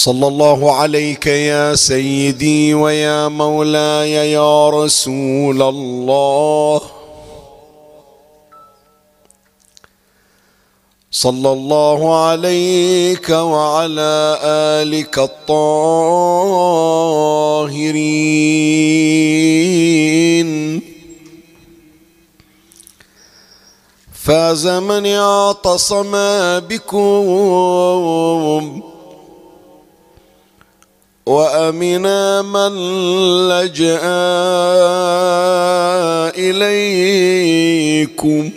صلى 0.00 0.26
الله 0.26 0.60
عليك 0.76 1.26
يا 1.26 1.74
سيدي 1.74 2.74
ويا 2.74 3.28
مولاي 3.28 4.32
يا 4.32 4.70
رسول 4.70 5.62
الله. 5.62 6.80
صلى 11.10 11.52
الله 11.52 12.24
عليك 12.28 13.28
وعلى 13.28 14.38
آلك 14.80 15.18
الطاهرين. 15.18 15.60
فاز 24.12 24.66
من 24.66 25.06
اعتصم 25.06 26.12
بكم. 26.60 27.60
وامنا 31.26 32.42
من 32.42 32.72
لجأ 33.48 34.00
إليكم. 36.36 38.50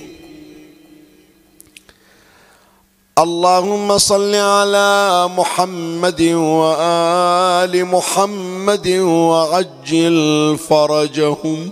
اللهم 3.20 3.98
صل 3.98 4.36
على 4.36 5.30
محمد 5.38 6.22
وآل 6.22 7.86
محمد 7.86 8.88
وعجل 8.88 10.58
فرجهم. 10.70 11.70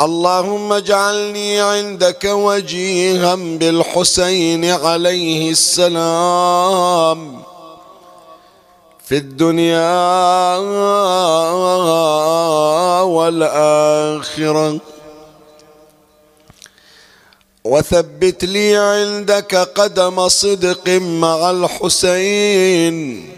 اللهم 0.00 0.72
اجعلني 0.72 1.60
عندك 1.60 2.24
وجيها 2.24 3.34
بالحسين 3.34 4.64
عليه 4.64 5.50
السلام. 5.50 7.49
في 9.10 9.16
الدنيا 9.16 10.56
والآخرة. 13.02 14.80
وثبت 17.64 18.44
لي 18.44 18.76
عندك 18.76 19.54
قدم 19.54 20.28
صدق 20.28 20.88
مع 20.88 21.50
الحسين 21.50 23.28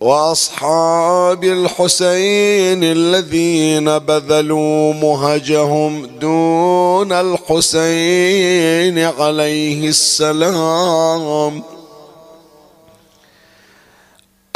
وأصحاب 0.00 1.44
الحسين 1.44 2.84
الذين 2.84 3.98
بذلوا 3.98 4.94
مهجهم 4.94 6.06
دون 6.06 7.12
الحسين 7.12 8.98
عليه 8.98 9.88
السلام. 9.88 11.62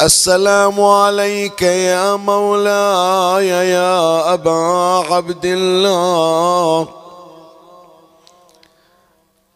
السلام 0.01 0.81
عليك 0.81 1.61
يا 1.61 2.15
مولاي 2.15 3.47
يا 3.47 4.33
أبا 4.33 5.05
عبد 5.11 5.45
الله. 5.45 6.87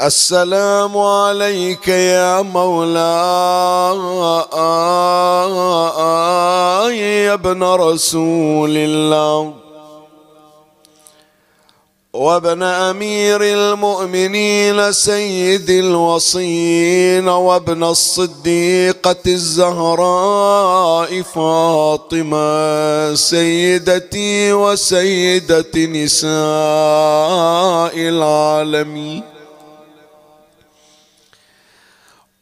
السلام 0.02 0.98
عليك 0.98 1.88
يا 1.88 2.42
مولاي 2.42 2.92
يا 6.98 7.34
ابن 7.34 7.64
رسول 7.64 8.78
الله. 8.78 9.61
وابن 12.14 12.64
أمير 12.64 13.42
المؤمنين 13.42 14.92
سيد 14.92 15.70
الوصين 15.70 17.28
وابن 17.28 17.84
الصديقة 17.84 19.16
الزهراء 19.28 21.22
فاطمة 21.22 23.16
سيدتي 23.16 24.54
وسيدة 24.54 25.72
نساء 25.76 26.32
العالمين. 27.96 29.24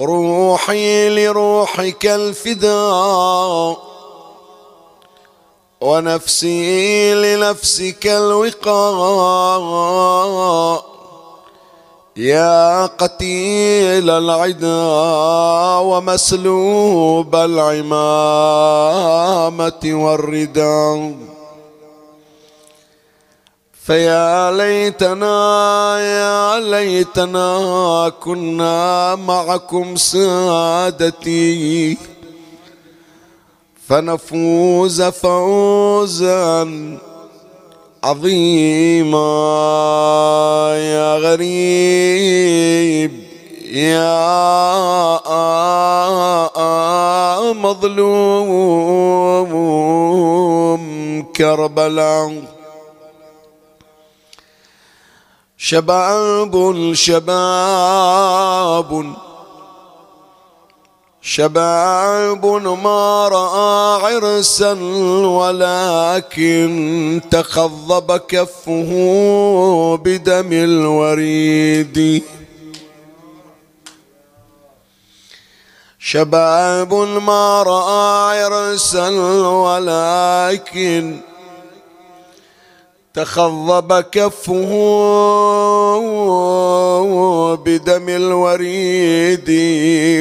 روحي 0.01 1.09
لروحك 1.09 2.05
الفداء. 2.05 3.88
ونفسي 5.81 7.13
لنفسك 7.13 8.07
الوقاء. 8.07 9.63
يا 12.17 12.85
قتيل 12.85 14.09
العدا 14.09 14.83
ومسلوب 15.79 17.35
العمامة 17.35 17.89
والرداء. 19.85 21.13
فيا 23.85 24.51
ليتنا 24.51 25.99
يا 25.99 26.59
ليتنا 26.59 28.11
كنا 28.23 29.15
معكم 29.15 29.95
سادتي. 29.95 31.97
فنفوز 33.89 35.01
فوزا 35.01 36.63
عظيما. 38.03 39.17
يا 40.77 41.17
غريب 41.17 43.11
يا 43.73 44.29
مظلوم. 47.53 48.51
كربلاء 51.35 52.43
شباب 55.57 56.93
شباب. 56.93 58.09
شباب 61.21 62.45
ما 62.83 63.27
رأى 63.27 64.15
عرسا 64.15 64.73
ولكن 65.23 67.21
تخضب 67.31 68.17
كفه 68.17 68.91
بدم 69.95 70.49
الوريد. 70.53 72.23
شباب 75.99 76.93
ما 76.93 77.63
رأى 77.63 78.43
عرسا 78.43 79.09
ولكن 79.49 81.19
تخضب 83.13 83.99
كفه 83.99 84.69
بدم 87.55 88.09
الوريد 88.09 89.45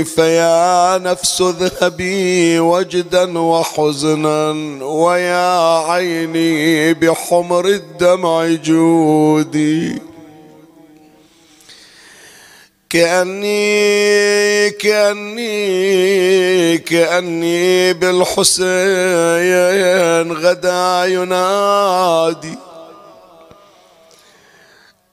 فيا 0.04 0.98
نفس 0.98 1.40
اذهبي 1.40 2.60
وجدا 2.60 3.38
وحزنا 3.38 4.50
ويا 4.84 5.78
عيني 5.90 6.94
بحمر 6.94 7.66
الدمع 7.66 8.46
جودي. 8.46 10.02
كأني 12.90 14.70
كأني 14.70 15.48
كأني 16.78 17.92
بالحسين 17.92 18.62
غدا 20.32 21.04
ينادي. 21.04 22.67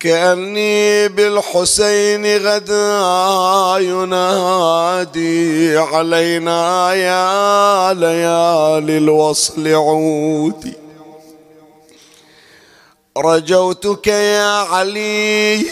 كأني 0.06 1.08
بالحسين 1.08 2.38
غدا 2.38 3.76
ينادي 3.80 5.78
علينا 5.78 6.94
يا 6.94 7.94
ليالي 7.94 8.98
الوصل 8.98 9.68
عودي. 9.68 10.74
رجوتك 13.18 14.08
يا 14.08 14.52
علي 14.52 15.66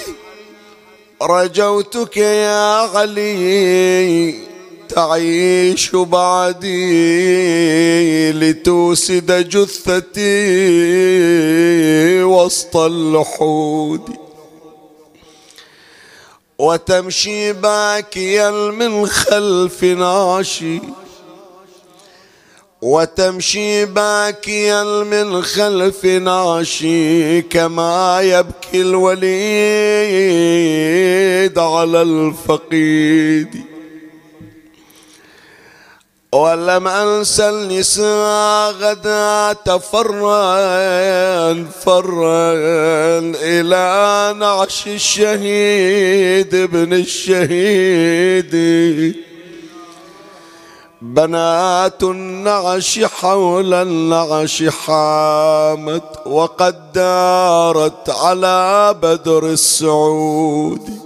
رجوتك 1.22 2.18
يا 2.18 2.88
علي 2.96 4.36
تعيش 4.90 5.96
بعدي 5.96 6.72
لتوسد 8.32 9.50
جثتي 9.50 10.24
وسط 12.24 12.78
اللحود 12.78 14.23
وتمشي 16.63 17.54
باكيا 17.54 18.51
من 18.51 19.06
خلف 19.06 19.83
ناشي. 19.83 20.80
وتمشي 22.81 23.86
باكيا 23.86 24.83
من 24.83 25.42
خلف 25.42 26.06
ناشي 26.06 27.42
كما 27.42 28.21
يبكي 28.21 28.81
الوليد 28.81 29.19
على 31.60 32.01
الفقيد. 32.01 33.73
ولم 36.34 36.88
أنسى 36.88 37.50
النساء 37.50 38.72
غدا 38.72 39.54
تفرن 39.54 41.66
فرن 41.86 43.36
إلى 43.42 44.36
نعش 44.40 44.88
الشهيد 44.88 46.56
ابن 46.56 46.94
الشهيد. 46.94 48.54
بنات 51.02 52.04
النعش 52.04 53.00
حول 53.00 53.74
النعش 53.74 54.64
حامت 54.64 56.04
وقد 56.26 56.94
دارت 56.94 58.10
على 58.10 58.96
بدر 59.02 59.46
السعود. 59.46 61.03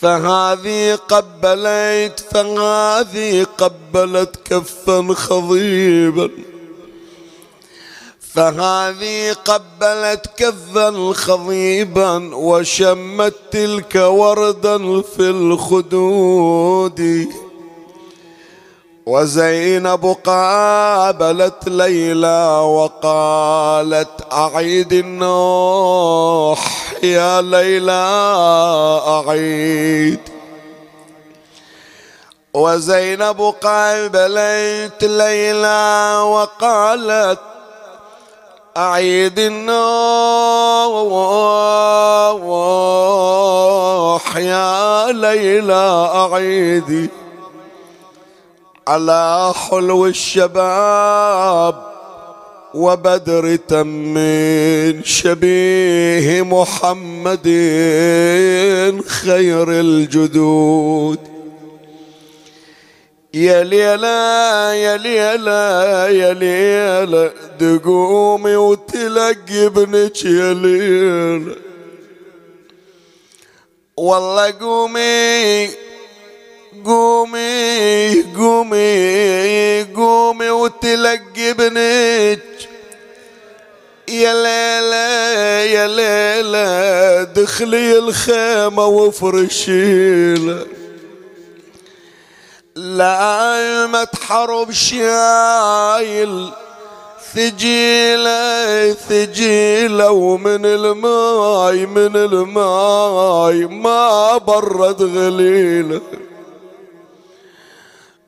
فهذه 0.00 0.94
قبلت 0.94 2.20
فهذه 2.30 3.46
قبلت 3.58 4.36
كفا 4.44 5.14
خضيبا. 5.14 6.30
فهذه 8.34 9.32
قبلت 9.32 10.26
كفا 10.36 11.12
خضيبا 11.12 12.34
وشمت 12.34 13.34
تلك 13.50 13.94
وردا 13.94 15.02
في 15.02 15.30
الخدود. 15.30 17.00
وزينب 19.06 20.16
قابلت 20.24 21.68
ليلى 21.68 22.58
وقالت 22.58 24.32
أعيد 24.32 24.92
النوح 24.92 26.58
يا 27.02 27.40
ليلى 27.40 28.06
أعيد. 29.06 30.20
وزينب 32.54 33.54
قابلت 33.62 35.04
ليلى 35.04 36.20
وقالت 36.22 37.40
أعيد 38.76 39.38
النوح 39.38 39.76
يا 44.36 45.12
ليلى 45.12 46.10
أعيدي. 46.14 47.25
على 48.88 49.52
حلو 49.54 50.06
الشباب 50.06 51.86
وبدر 52.74 53.56
تم 53.56 54.14
شبيه 55.04 56.42
محمد 56.42 57.46
خير 59.06 59.70
الجدود. 59.70 61.18
يا 63.34 63.64
ليلا 63.64 64.72
يا 64.74 64.96
ليلا 64.96 66.08
يا 66.08 66.32
ليلا 66.34 67.32
دقومي 67.60 68.56
وتلقي 68.56 69.66
ابنك 69.66 70.24
يا 70.24 70.54
ليلا 70.54 71.54
والله 73.96 74.54
قومي 74.60 75.68
قومي 76.86 78.22
قومي 78.22 79.82
قومي 79.82 80.50
وتلقي 80.50 81.50
ابنك 81.50 82.42
يا 84.08 84.32
ليلى 84.34 85.72
يا 85.72 85.86
ليلى 85.86 87.26
دخلي 87.34 87.98
الخيمة 87.98 88.86
وفرشيلة 88.86 90.66
لا 92.76 93.86
ما 93.86 94.04
تحرب 94.04 94.70
شايل 94.70 96.50
ثجيلة 97.34 98.92
ثجيلة 98.92 100.10
ومن 100.10 100.66
الماي 100.66 101.86
من 101.86 102.16
الماي 102.16 103.66
ما 103.66 104.36
برد 104.36 105.02
غليله. 105.02 106.00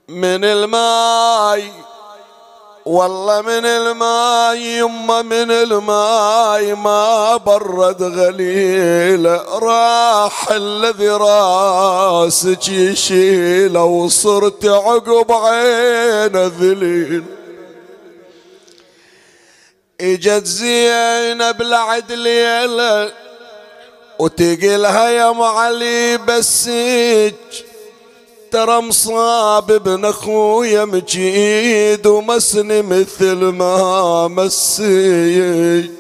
من 0.09 0.45
الماي 0.45 1.73
والله 2.87 3.43
من 3.43 3.67
الماي 3.67 4.79
يما 4.79 5.23
من 5.23 5.51
الماي 5.51 6.75
ما 6.75 7.37
برد 7.37 8.03
غليل 8.03 9.27
راح 9.63 10.51
الذي 10.51 11.09
راسك 11.09 12.69
يشيل 12.69 13.79
وصرت 13.79 14.67
عقب 14.67 15.33
عين 15.33 16.37
ذليل. 16.37 17.25
إجت 20.01 20.45
زينب 20.45 21.63
لعد 21.63 22.13
ليلة 22.13 23.13
وتقلها 24.19 25.09
يا 25.09 25.31
معلي 25.31 26.17
بسيج. 26.17 27.35
ترى 28.51 28.81
مصاب 28.81 29.71
ابن 29.71 30.05
اخويا 30.05 30.85
مجيد 30.85 32.07
ومسني 32.07 32.83
مثل 32.83 33.35
ما 33.35 34.29
مسيج. 34.29 35.91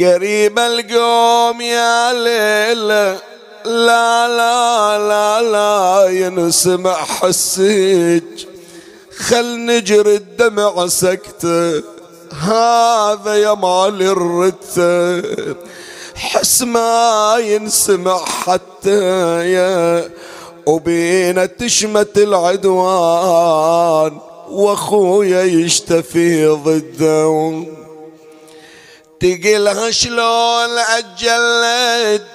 قريب 0.00 0.58
القوم 0.58 1.60
يا 1.60 2.12
ليلة 2.12 3.20
لا 3.64 4.28
لا 4.28 4.98
لا 5.08 5.42
لا 5.42 6.08
ينسمع 6.10 6.94
حسيج. 6.94 8.24
خل 9.18 9.66
نجري 9.66 10.16
الدمع 10.16 10.86
سكته 10.86 11.82
هذا 12.40 13.34
يا 13.34 13.54
مال 13.54 14.02
الرتة. 14.02 15.22
حس 16.14 16.62
ما 16.62 17.36
ينسمع 17.38 18.24
حتى 18.24 19.00
يا 19.52 20.10
وبينا 20.66 21.46
تشمت 21.46 22.18
العدوان 22.18 24.18
وأخويا 24.50 25.42
يشتفي 25.42 26.46
ضده 26.46 27.64
تقلها 29.20 29.90
شلون 29.90 30.78
عجلت 30.78 32.26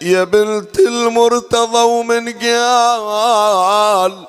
يا 0.00 0.24
بنت 0.24 0.78
المرتضى 0.78 1.78
ومن 1.82 2.32
قال 2.32 4.24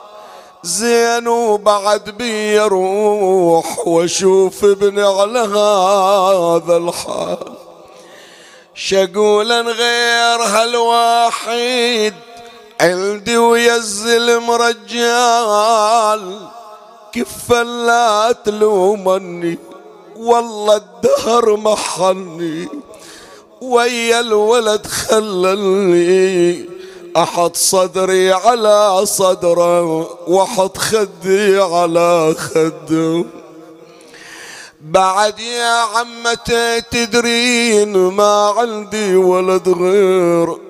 زين 0.63 1.27
وبعد 1.27 2.09
بي 2.09 2.59
أروح 2.59 3.87
وأشوف 3.87 4.65
ابني 4.65 5.01
على 5.01 5.39
هذا 5.39 6.77
الحال. 6.77 7.37
شقولا 8.75 9.61
غير 9.61 10.41
هالواحد 10.43 12.13
عندي 12.81 13.37
ويزل 13.37 14.39
مرجال 14.39 16.39
كفا 17.11 17.63
لا 17.63 18.31
تلومني 18.31 19.57
والله 20.17 20.75
الدهر 20.75 21.55
محني. 21.55 22.67
ويا 23.61 24.19
الولد 24.19 24.87
خللني 24.87 26.69
أحط 27.17 27.55
صدري 27.55 28.31
على 28.31 29.05
صدره 29.05 30.07
وأحط 30.29 30.77
خدي 30.77 31.59
على 31.59 32.35
خده. 32.37 33.25
بعد 34.81 35.39
يا 35.39 35.81
عمتي 35.95 36.81
تدرين 36.81 37.97
ما 37.97 38.53
عندي 38.57 39.15
ولد 39.15 39.69
غير 39.69 40.66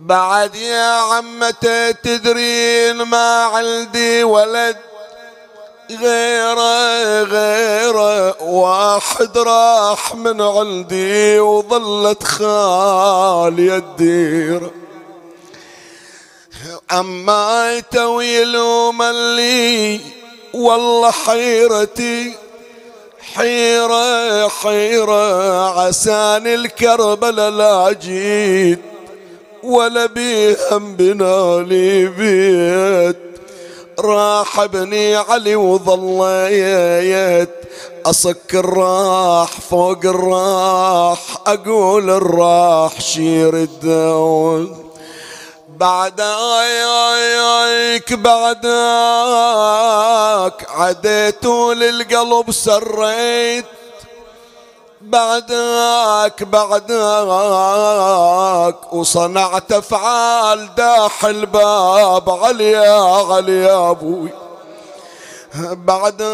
بعد 0.00 0.54
يا 0.54 0.92
عمتي 0.92 1.92
تدرين 1.92 3.02
ما 3.02 3.44
عندي 3.44 4.24
ولد 4.24 4.76
غيره 5.90 7.22
غيره 7.22 8.42
واحد 8.42 9.38
راح 9.38 10.14
من 10.14 10.40
عندي 10.40 11.40
وظلت 11.40 12.22
خالي 12.22 13.76
الدير. 13.76 14.70
عما 16.90 17.80
تويل 17.80 18.56
لي 19.36 20.00
والله 20.54 21.10
حيرتي 21.10 22.34
حيرة 23.34 24.48
حيرة 24.48 25.80
عسان 25.80 26.46
الكربلة 26.46 27.48
لا 27.48 27.92
جيت. 27.92 28.89
ولا 29.62 30.06
بيهم 30.06 30.96
بنالي 30.96 32.06
بيت. 32.06 33.16
راح 34.00 34.60
ابني 34.60 35.16
علي 35.16 35.56
وظليت. 35.56 37.50
أصك 38.06 38.54
الراح 38.54 39.60
فوق 39.70 40.04
الراح 40.04 41.18
أقول 41.46 42.10
الراح 42.10 43.00
شير 43.00 43.56
الدون. 43.56 44.90
بعدك 45.68 46.20
بعدك 48.12 48.66
عديت 50.70 51.46
للقلب 51.46 52.50
سريت. 52.50 53.64
بعدك 55.10 56.42
بعدك. 56.42 56.92
وصنعت 58.92 59.72
أفعال 59.72 60.74
داح 60.74 61.24
الباب 61.24 62.30
علي 62.30 62.70
يا 62.70 63.24
علي 63.32 63.62
يا 63.62 63.90
أبوي. 63.90 64.30
بعدك 65.54 66.28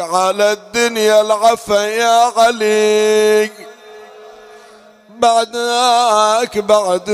على 0.00 0.52
الدنيا 0.52 1.20
العفا 1.20 1.86
يا 1.86 2.32
علي. 2.36 3.50
بعدك 5.18 6.58
بعدك. 6.58 7.12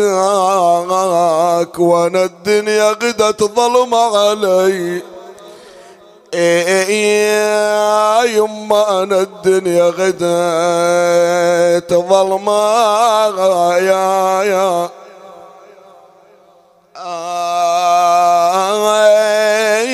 وأنا 1.79 2.25
الدنيا 2.25 2.91
غدت 2.91 3.43
ظلم 3.43 3.95
علي. 3.95 5.14
يما 8.25 9.03
أنا 9.03 9.21
الدنيا 9.21 9.85
غدت 9.85 10.15
ظلم 11.95 12.49
يا 13.79 14.43
يا. 14.43 14.91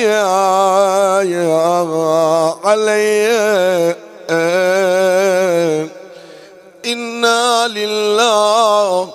يا 0.01 1.21
يا 1.21 1.83
علي 2.65 3.95
إنا 6.85 7.67
لله 7.67 9.09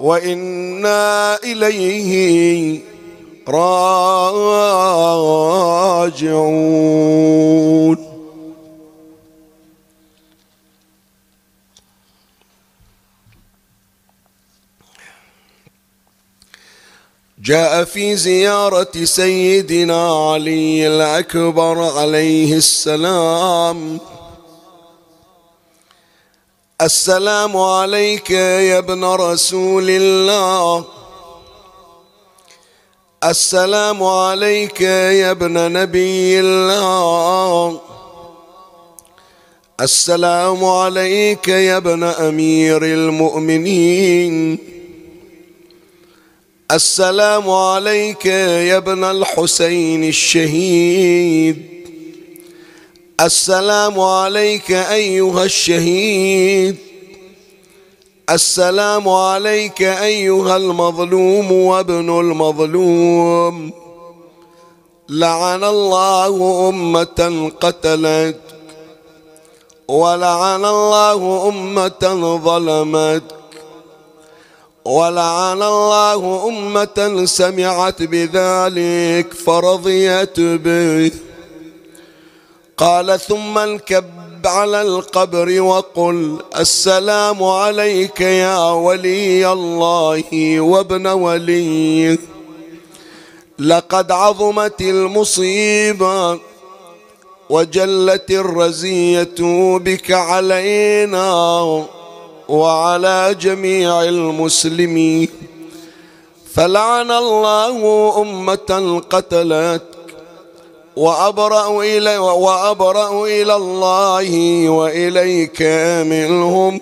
وإنا 0.00 1.36
إليه 1.44 2.80
راجعون. 3.50 5.40
جاء 17.42 17.84
في 17.84 18.16
زيارة 18.16 19.04
سيدنا 19.04 20.30
علي 20.32 20.86
الأكبر 20.86 21.98
عليه 21.98 22.54
السلام. 22.56 24.00
السلام 26.80 27.56
عليك 27.56 28.30
يا 28.30 28.78
ابن 28.78 29.04
رسول 29.04 29.90
الله. 29.90 30.99
السلام 33.24 34.02
عليك 34.02 34.80
يا 34.80 35.30
ابن 35.30 35.72
نبي 35.72 36.40
الله. 36.40 37.80
السلام 39.80 40.64
عليك 40.64 41.48
يا 41.48 41.76
ابن 41.76 42.02
أمير 42.02 42.84
المؤمنين. 42.84 44.58
السلام 46.70 47.50
عليك 47.50 48.26
يا 48.26 48.76
ابن 48.76 49.04
الحسين 49.04 50.04
الشهيد. 50.04 51.56
السلام 53.20 54.00
عليك 54.00 54.70
أيها 54.70 55.44
الشهيد. 55.44 56.89
السلام 58.30 59.08
عليك 59.08 59.82
أيها 59.82 60.56
المظلوم 60.56 61.52
وابن 61.52 62.20
المظلوم. 62.20 63.72
لعن 65.08 65.64
الله 65.64 66.68
أمة 66.68 67.50
قتلت 67.60 68.40
ولعن 69.88 70.64
الله 70.64 71.48
أمة 71.48 72.38
ظلمت 72.44 73.22
ولعن 74.84 75.62
الله 75.62 76.48
أمة 76.48 77.24
سمعت 77.24 78.02
بذلك 78.02 79.34
فرضيت 79.34 80.40
به. 80.40 81.12
قال 82.76 83.20
ثم 83.20 83.58
انكب 84.40 84.46
على 84.46 84.82
القبر 84.82 85.60
وقل 85.60 86.38
السلام 86.58 87.44
عليك 87.44 88.20
يا 88.20 88.70
ولي 88.70 89.52
الله 89.52 90.60
وابن 90.60 91.06
وليه 91.06 92.18
لقد 93.58 94.12
عظمت 94.12 94.80
المصيبة 94.80 96.38
وجلت 97.50 98.30
الرزية 98.30 99.38
بك 99.78 100.10
علينا 100.10 101.32
وعلى 102.48 103.36
جميع 103.40 104.02
المسلمين. 104.02 105.28
فلعن 106.54 107.10
الله 107.10 108.22
أمة 108.22 109.02
قتلت 109.10 109.89
وأبرأ 110.96 111.82
إلى 111.82 112.18
وأبرأ 112.18 113.26
إلى 113.26 113.56
الله 113.56 114.68
وإليك 114.68 115.62
منهم 116.06 116.80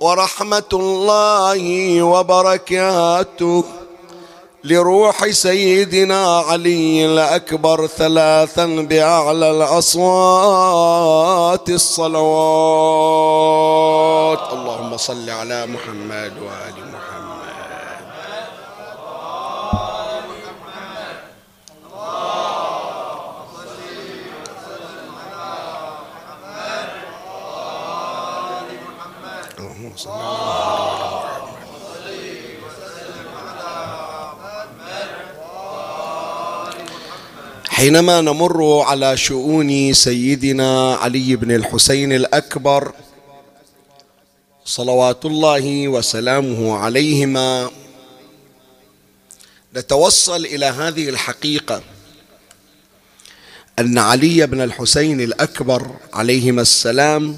ورحمة 0.00 0.70
الله 0.72 2.02
وبركاته. 2.02 3.64
لروح 4.64 5.30
سيدنا 5.30 6.38
علي 6.38 7.06
الأكبر 7.06 7.86
ثلاثا 7.86 8.66
بأعلى 8.66 9.50
الأصوات 9.50 10.10
الصلوات. 11.68 12.12
اللهم 14.52 14.96
صل 14.96 15.30
على 15.30 15.66
محمد 15.66 16.32
وآل 16.38 16.74
محمد. 16.92 17.09
حينما 37.68 38.20
نمر 38.20 38.80
على 38.80 39.16
شؤون 39.16 39.92
سيدنا 39.92 40.94
علي 40.94 41.36
بن 41.36 41.50
الحسين 41.54 42.12
الأكبر 42.12 42.92
صلوات 44.64 45.24
الله 45.24 45.88
وسلامه 45.88 46.76
عليهما 46.76 47.70
نتوصل 49.76 50.44
إلى 50.46 50.66
هذه 50.66 51.08
الحقيقة 51.08 51.82
أن 53.78 53.98
علي 53.98 54.46
بن 54.46 54.60
الحسين 54.60 55.20
الأكبر 55.20 55.90
عليهما 56.12 56.62
السلام 56.62 57.36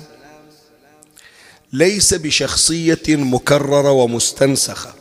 ليس 1.73 2.15
بشخصية 2.15 3.03
مكررة 3.09 3.91
ومستنسخة 3.91 4.95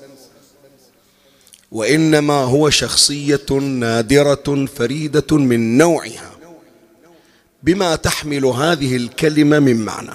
وإنما 1.72 2.34
هو 2.34 2.70
شخصية 2.70 3.52
نادرة 3.62 4.66
فريدة 4.78 5.38
من 5.38 5.78
نوعها 5.78 6.32
بما 7.64 7.96
تحمل 7.96 8.46
هذه 8.46 8.96
الكلمة 8.96 9.60
من 9.60 9.86
معنى. 9.86 10.14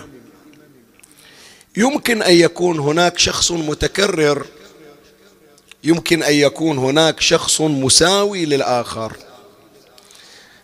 يمكن 1.77 2.23
أن 2.23 2.35
يكون 2.35 2.79
هناك 2.79 3.19
شخص 3.19 3.53
متكرر 3.53 4.47
يمكن 5.85 6.23
أن 6.23 6.35
يكون 6.35 6.79
هناك 6.79 7.21
شخص 7.21 7.61
مساوي 7.61 8.45
للآخر 8.45 9.17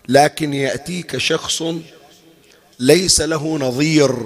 لكن 0.09 0.55
يأتيك 0.55 1.17
شخص 1.19 1.63
ليس 2.79 3.21
له 3.21 3.59
نظير. 3.59 4.17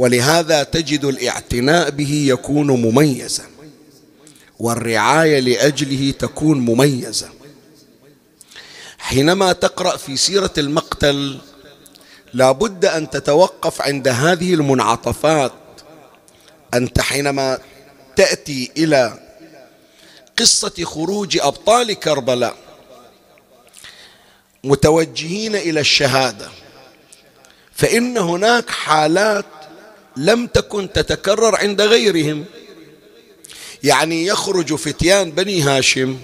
ولهذا 0.00 0.62
تجد 0.62 1.04
الاعتناء 1.04 1.90
به 1.90 2.24
يكون 2.28 2.66
مميزا 2.66 3.44
والرعاية 4.58 5.40
لأجله 5.40 6.10
تكون 6.10 6.60
مميزة. 6.60 7.28
حينما 8.98 9.52
تقرأ 9.52 9.96
في 9.96 10.16
سيرة 10.16 10.52
المقتل 10.58 11.38
لا 12.34 12.52
بد 12.52 12.84
أن 12.84 13.10
تتوقف 13.10 13.82
عند 13.82 14.08
هذه 14.08 14.54
المنعطفات. 14.54 15.52
أنت 16.74 17.00
حينما 17.00 17.58
تأتي 18.16 18.70
إلى 18.76 19.18
قصة 20.38 20.84
خروج 20.84 21.38
أبطال 21.38 21.92
كربلاء 21.92 22.56
متوجهين 24.64 25.56
إلى 25.56 25.80
الشهادة 25.80 26.48
فإن 27.72 28.18
هناك 28.18 28.70
حالات 28.70 29.59
لم 30.16 30.46
تكن 30.46 30.92
تتكرر 30.92 31.56
عند 31.56 31.80
غيرهم. 31.80 32.44
يعني 33.82 34.26
يخرج 34.26 34.74
فتيان 34.74 35.30
بني 35.30 35.62
هاشم 35.62 36.18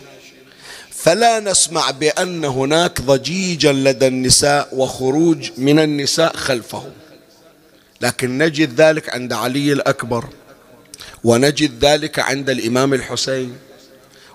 فلا 0.90 1.40
نسمع 1.40 1.90
بأن 1.90 2.44
هناك 2.44 3.00
ضجيجا 3.00 3.72
لدى 3.72 4.06
النساء 4.06 4.68
وخروج 4.72 5.50
من 5.58 5.78
النساء 5.78 6.36
خلفهم. 6.36 6.92
لكن 8.00 8.38
نجد 8.38 8.80
ذلك 8.80 9.08
عند 9.14 9.32
علي 9.32 9.72
الأكبر 9.72 10.24
ونجد 11.24 11.84
ذلك 11.84 12.18
عند 12.18 12.50
الإمام 12.50 12.94
الحسين 12.94 13.56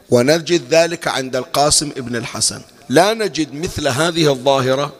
ونجد 0.09 0.61
ذلك 0.73 1.07
عند 1.07 1.35
القاسم 1.35 1.91
ابن 1.97 2.15
الحسن. 2.15 2.61
لا 2.89 3.13
نجد 3.13 3.53
مثل 3.53 3.87
هذه 3.87 4.31
الظاهرة 4.31 4.95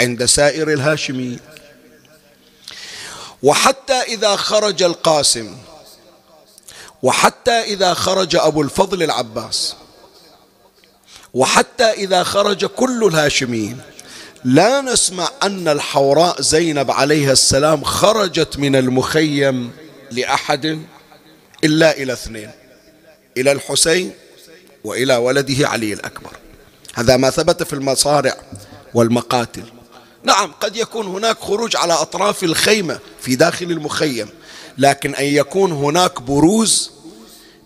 عند 0.00 0.24
سائر 0.24 0.72
الهاشميين. 0.72 1.38
وحتى 3.44 3.92
إذا 3.92 4.36
خرج 4.36 4.82
القاسم 4.82 5.56
وحتى 7.02 7.50
إذا 7.50 7.94
خرج 7.94 8.36
أبو 8.36 8.62
الفضل 8.62 9.02
العباس 9.02 9.74
وحتى 11.34 11.84
إذا 11.84 12.22
خرج 12.22 12.64
كل 12.64 13.04
الهاشميين 13.04 13.80
لا 14.44 14.80
نسمع 14.80 15.28
أن 15.42 15.68
الحوراء 15.68 16.42
زينب 16.42 16.90
عليها 16.90 17.32
السلام 17.32 17.84
خرجت 17.84 18.58
من 18.58 18.76
المخيم 18.76 19.70
لأحد 20.10 20.82
إلا 21.64 21.96
إلى 21.96 22.12
اثنين 22.12 22.50
إلى 23.36 23.52
الحسين 23.52 24.12
وإلى 24.84 25.16
ولده 25.16 25.68
علي 25.68 25.92
الأكبر. 25.92 26.30
هذا 26.94 27.16
ما 27.16 27.30
ثبت 27.30 27.62
في 27.62 27.72
المصارع 27.72 28.36
والمقاتل. 28.94 29.73
نعم 30.24 30.52
قد 30.60 30.76
يكون 30.76 31.06
هناك 31.06 31.38
خروج 31.38 31.76
على 31.76 31.92
أطراف 31.92 32.44
الخيمة 32.44 32.98
في 33.20 33.36
داخل 33.36 33.66
المخيم 33.66 34.28
لكن 34.78 35.14
أن 35.14 35.24
يكون 35.24 35.72
هناك 35.72 36.22
بروز 36.22 36.90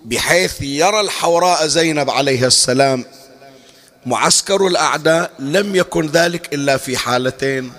بحيث 0.05 0.63
يرى 0.63 1.01
الحوراء 1.01 1.67
زينب 1.67 2.11
عليها 2.11 2.47
السلام 2.47 3.05
معسكر 4.07 4.67
الأعداء 4.67 5.31
لم 5.39 5.77
يكن 5.77 6.07
ذلك 6.07 6.55
إلا 6.55 6.77
في 6.77 6.97
حالتين 6.97 7.73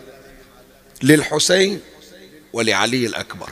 للحسين 1.03 1.79
ولعلي 2.53 3.05
الأكبر. 3.05 3.49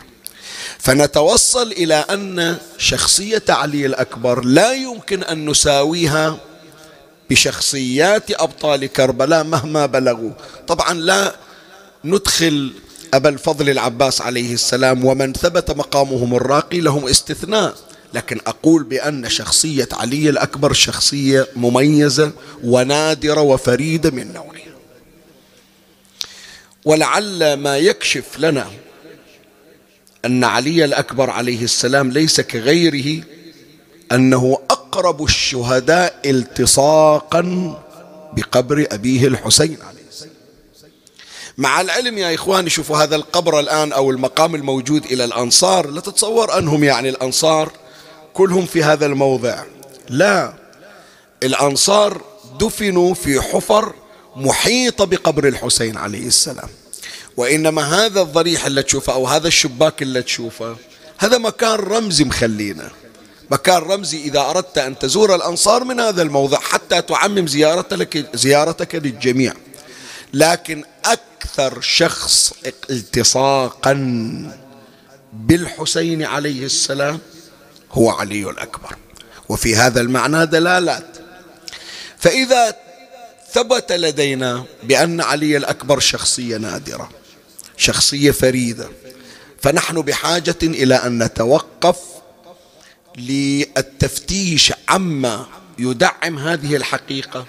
فنتوصل 0.79 1.71
إلى 1.71 1.95
أن 1.95 2.57
شخصية 2.77 3.43
علي 3.49 3.85
الأكبر 3.85 4.43
لا 4.43 4.73
يمكن 4.73 5.23
أن 5.23 5.49
نساويها 5.49 6.39
بشخصيات 7.29 8.41
أبطال 8.41 8.85
كربلاء 8.85 9.43
مهما 9.43 9.85
بلغوا. 9.85 10.31
طبعا 10.67 10.93
لا 10.93 11.35
ندخل 12.05 12.73
أبا 13.13 13.29
الفضل 13.29 13.69
العباس 13.69 14.21
عليه 14.21 14.53
السلام 14.53 15.05
ومن 15.05 15.33
ثبت 15.33 15.71
مقامهم 15.71 16.35
الراقي 16.35 16.79
لهم 16.79 17.07
استثناء. 17.07 17.75
لكن 18.13 18.39
أقول 18.47 18.83
بأن 18.83 19.29
شخصية 19.29 19.89
علي 19.91 20.29
الأكبر 20.29 20.73
شخصية 20.73 21.47
مميزة 21.55 22.31
ونادرة 22.63 23.41
وفريدة 23.41 24.09
من 24.09 24.33
نوعها. 24.33 24.57
ولعل 26.85 27.53
ما 27.53 27.77
يكشف 27.77 28.39
لنا 28.39 28.67
أن 30.25 30.43
علي 30.43 30.85
الأكبر 30.85 31.29
عليه 31.29 31.63
السلام 31.63 32.11
ليس 32.11 32.41
كغيره 32.41 33.23
أنه 34.11 34.57
أقرب 34.87 35.23
الشهداء 35.23 36.19
التصاقا 36.25 37.41
بقبر 38.33 38.87
أبيه 38.91 39.27
الحسين 39.27 39.77
عليه 39.89 40.01
السلام. 40.09 40.33
مع 41.57 41.81
العلم 41.81 42.17
يا 42.17 42.35
إخواني 42.35 42.69
شوفوا 42.69 42.97
هذا 42.97 43.15
القبر 43.15 43.59
الآن 43.59 43.93
أو 43.93 44.11
المقام 44.11 44.55
الموجود 44.55 45.05
إلى 45.05 45.23
الأنصار 45.25 45.89
لا 45.89 46.01
تتصور 46.01 46.57
أنهم 46.57 46.83
يعني 46.83 47.09
الأنصار 47.09 47.71
كلهم 48.33 48.65
في 48.65 48.83
هذا 48.83 49.05
الموضع. 49.05 49.63
لا 50.09 50.53
الأنصار 51.43 52.21
دفنوا 52.59 53.13
في 53.13 53.41
حفر 53.41 53.93
محيطة 54.35 55.05
بقبر 55.05 55.47
الحسين 55.47 55.97
عليه 55.97 56.27
السلام. 56.27 56.69
وإنما 57.37 58.05
هذا 58.05 58.21
الضريح 58.21 58.65
اللي 58.65 58.83
تشوفه 58.83 59.13
أو 59.13 59.27
هذا 59.27 59.47
الشباك 59.47 60.01
اللي 60.01 60.21
تشوفه 60.21 60.75
هذا 61.17 61.37
مكان 61.37 61.75
رمزي 61.75 62.23
مخلينا. 62.23 62.91
مكان 63.51 63.77
رمزي 63.77 64.17
إذا 64.17 64.39
أردت 64.39 64.77
أن 64.77 64.99
تزور 64.99 65.35
الأنصار 65.35 65.83
من 65.83 65.99
هذا 65.99 66.21
الموضع 66.21 66.59
حتى 66.59 67.01
تعمم 67.01 67.47
زيارتك, 67.47 68.35
زيارتك 68.35 68.95
للجميع. 68.95 69.53
لكن 70.33 70.83
أكثر 71.05 71.81
شخص 71.81 72.53
التصاقا 72.89 73.93
بالحسين 75.33 76.23
عليه 76.23 76.65
السلام 76.65 77.19
هو 77.91 78.09
علي 78.09 78.49
الأكبر. 78.49 78.95
وفي 79.49 79.75
هذا 79.75 80.01
المعنى 80.01 80.45
دلالات. 80.45 81.17
فإذا 82.17 82.75
ثبت 83.51 83.91
لدينا 83.91 84.65
بأن 84.83 85.21
علي 85.21 85.57
الأكبر 85.57 85.99
شخصية 85.99 86.57
نادرة 86.57 87.09
شخصية 87.77 88.31
فريدة 88.31 88.89
فنحن 89.61 90.01
بحاجة 90.01 90.55
إلى 90.63 90.95
أن 90.95 91.23
نتوقف 91.23 91.97
للتفتيش 93.17 94.73
عما 94.89 95.45
يدعم 95.79 96.37
هذه 96.37 96.75
الحقيقة. 96.75 97.45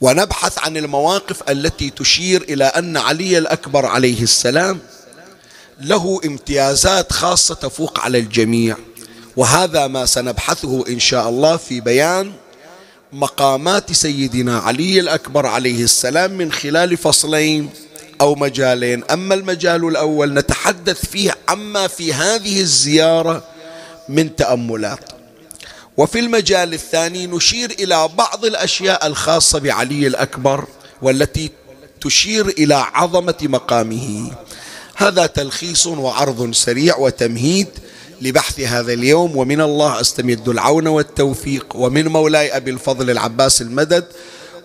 ونبحث 0.00 0.58
عن 0.58 0.76
المواقف 0.76 1.50
التي 1.50 1.90
تشير 1.90 2.42
إلى 2.42 2.64
أن 2.64 2.96
علي 2.96 3.38
الأكبر 3.38 3.86
عليه 3.86 4.22
السلام 4.22 4.78
له 5.80 6.20
امتيازات 6.24 7.12
خاصة 7.12 7.54
تفوق 7.54 8.00
على 8.00 8.18
الجميع. 8.18 8.76
وهذا 9.36 9.86
ما 9.86 10.06
سنبحثه 10.06 10.84
إن 10.88 10.98
شاء 10.98 11.28
الله 11.28 11.56
في 11.56 11.80
بيان 11.80 12.32
مقامات 13.12 13.92
سيدنا 13.92 14.58
علي 14.58 15.00
الأكبر 15.00 15.46
عليه 15.46 15.84
السلام 15.84 16.30
من 16.30 16.52
خلال 16.52 16.96
فصلين 16.96 17.70
أو 18.20 18.34
مجالين. 18.34 19.04
أما 19.04 19.34
المجال 19.34 19.88
الأول 19.88 20.34
نتحدث 20.34 21.06
فيه 21.06 21.34
عما 21.48 21.86
في 21.86 22.12
هذه 22.12 22.60
الزيارة 22.60 23.51
من 24.08 24.36
تأملات. 24.36 25.00
وفي 25.96 26.18
المجال 26.18 26.74
الثاني 26.74 27.26
نشير 27.26 27.70
إلى 27.70 28.08
بعض 28.18 28.44
الأشياء 28.44 29.06
الخاصة 29.06 29.58
بعلي 29.58 30.06
الأكبر 30.06 30.64
والتي 31.02 31.50
تشير 32.00 32.46
إلى 32.46 32.74
عظمة 32.74 33.34
مقامه. 33.42 34.30
هذا 34.96 35.26
تلخيص 35.26 35.86
وعرض 35.86 36.52
سريع 36.54 36.96
وتمهيد 36.96 37.68
لبحث 38.20 38.60
هذا 38.60 38.92
اليوم 38.92 39.36
ومن 39.36 39.60
الله 39.60 40.00
أستمد 40.00 40.48
العون 40.48 40.86
والتوفيق. 40.86 41.66
ومن 41.74 42.08
مولاي 42.08 42.56
أبي 42.56 42.70
الفضل 42.70 43.10
العباس 43.10 43.62
المدد 43.62 44.04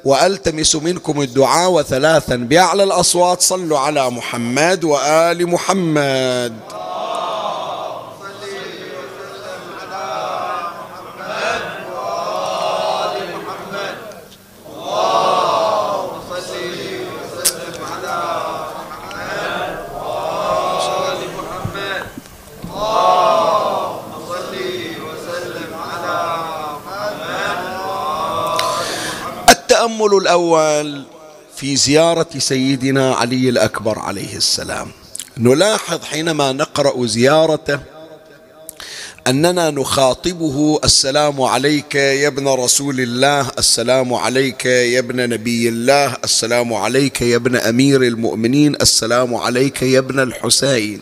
وألتمس 0.06 0.76
منكم 0.76 1.22
الدعاء 1.22 1.72
وثلاثا 1.72 2.36
باعلى 2.36 2.84
الأصوات. 2.84 3.42
صلوا 3.42 3.80
على 3.80 4.10
محمد 4.10 4.84
وآل 4.84 5.48
محمد. 5.48 6.54
التأمل 29.88 30.18
الأول 30.18 31.04
في 31.56 31.76
زيارة 31.76 32.28
سيدنا 32.38 33.16
علي 33.16 33.50
الأكبر 33.50 34.00
عليه 34.00 34.36
السلام. 34.36 34.92
نلاحظ 35.38 36.04
حينما 36.04 36.52
نقرأ 36.52 37.06
زيارته 37.06 37.80
أننا 39.28 39.70
نخاطبه 39.70 40.80
السلام 40.84 41.42
عليك 41.42 41.96
يا 41.96 42.28
ابن 42.28 42.48
رسول 42.48 43.00
الله 43.00 43.50
السلام 43.58 44.14
عليك 44.14 44.66
يا 44.66 45.00
ابن 45.00 45.30
نبي 45.30 45.70
الله 45.70 46.18
السلام 46.24 46.74
عليك 46.74 47.22
يا 47.22 47.36
ابن 47.36 47.56
أمير 47.56 48.02
المؤمنين 48.04 48.76
السلام 48.76 49.36
عليك 49.36 49.82
يا 49.82 50.00
ابن 50.00 50.20
الحسين. 50.20 51.02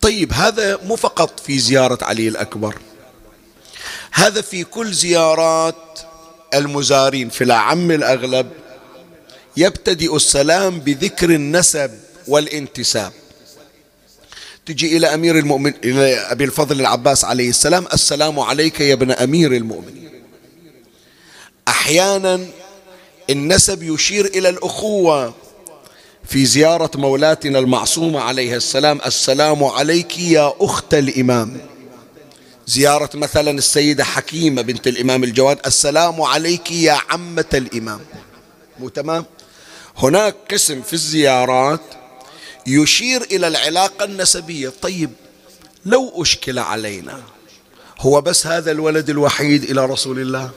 طيب 0.00 0.32
هذا 0.32 0.78
مو 0.84 0.96
فقط 0.96 1.40
في 1.40 1.58
زيارة 1.58 1.98
علي 2.02 2.28
الأكبر. 2.28 2.74
هذا 4.12 4.40
في 4.40 4.64
كل 4.64 4.92
زيارات 4.92 5.76
المزارين 6.54 7.28
في 7.28 7.44
الأعم 7.44 7.90
الأغلب 7.90 8.50
يبتدئ 9.56 10.16
السلام 10.16 10.80
بذكر 10.80 11.30
النسب 11.30 11.90
والانتساب. 12.28 13.12
تجي 14.66 14.96
إلى 14.96 15.14
أمير 15.14 15.38
المؤمن 15.38 15.72
إلى 15.84 16.14
أبي 16.14 16.44
الفضل 16.44 16.80
العباس 16.80 17.24
عليه 17.24 17.48
السلام 17.48 17.86
السلام 17.92 18.40
عليك 18.40 18.80
يا 18.80 18.92
ابن 18.92 19.10
أمير 19.10 19.52
المؤمنين. 19.52 20.10
أحيانا 21.68 22.46
النسب 23.30 23.82
يشير 23.82 24.24
إلى 24.24 24.48
الأخوة 24.48 25.34
في 26.24 26.46
زيارة 26.46 26.90
مولاتنا 26.94 27.58
المعصومة 27.58 28.20
عليها 28.20 28.56
السلام 28.56 29.00
السلام 29.06 29.64
عليك 29.64 30.18
يا 30.18 30.52
أخت 30.60 30.94
الإمام. 30.94 31.60
زيارة 32.66 33.10
مثلا 33.14 33.50
السيدة 33.50 34.04
حكيمة 34.04 34.62
بنت 34.62 34.86
الإمام 34.86 35.24
الجواد 35.24 35.58
السلام 35.66 36.22
عليك 36.22 36.72
يا 36.72 36.98
عمة 37.10 37.44
الإمام. 37.54 38.00
مو 38.80 38.88
تمام؟ 38.88 39.24
هناك 39.96 40.36
قسم 40.50 40.82
في 40.82 40.92
الزيارات 40.92 41.80
يشير 42.66 43.22
إلى 43.22 43.48
العلاقة 43.48 44.04
النسبية. 44.04 44.72
طيب 44.82 45.10
لو 45.84 46.22
أشكل 46.22 46.58
علينا 46.58 47.22
هو 47.98 48.20
بس 48.20 48.46
هذا 48.46 48.70
الولد 48.70 49.10
الوحيد 49.10 49.62
إلى 49.62 49.86
رسول 49.86 50.18
الله؟ 50.20 50.50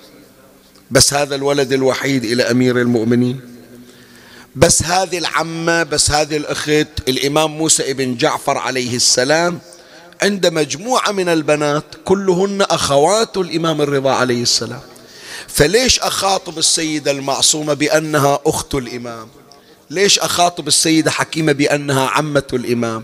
بس 0.91 1.13
هذا 1.13 1.36
الولد 1.36 1.74
الوحيد 1.74 2.24
إلى 2.24 2.52
أمير 2.52 2.82
المؤمنين؟ 2.82 3.41
بس 4.56 4.84
هذه 4.84 5.17
العمة 5.17 5.84
بس 5.84 6.12
هذه 6.12 6.38
الأخت 6.38 6.88
الإمام 7.08 7.58
موسى 7.58 7.91
ابن 7.91 8.15
جعفر 8.15 8.58
عليه 8.58 8.95
السلام 8.95 9.60
عند 10.21 10.47
مجموعة 10.47 11.12
من 11.12 11.29
البنات 11.29 11.84
كلهن 12.05 12.62
أخوات 12.62 13.38
الإمام 13.38 13.82
الرضا 13.82 14.12
عليه 14.12 14.41
السلام. 14.41 14.82
فليش 15.47 15.99
أخاطب 15.99 16.58
السيدة 16.58 17.12
المعصومة 17.12 17.73
بأنها 17.73 18.39
أخت 18.45 18.75
الإمام؟ 18.75 19.27
ليش 19.89 20.19
أخاطب 20.19 20.67
السيدة 20.67 21.12
حكيمة 21.12 21.51
بأنها 21.51 22.08
عمة 22.08 22.47
الإمام؟ 22.53 23.03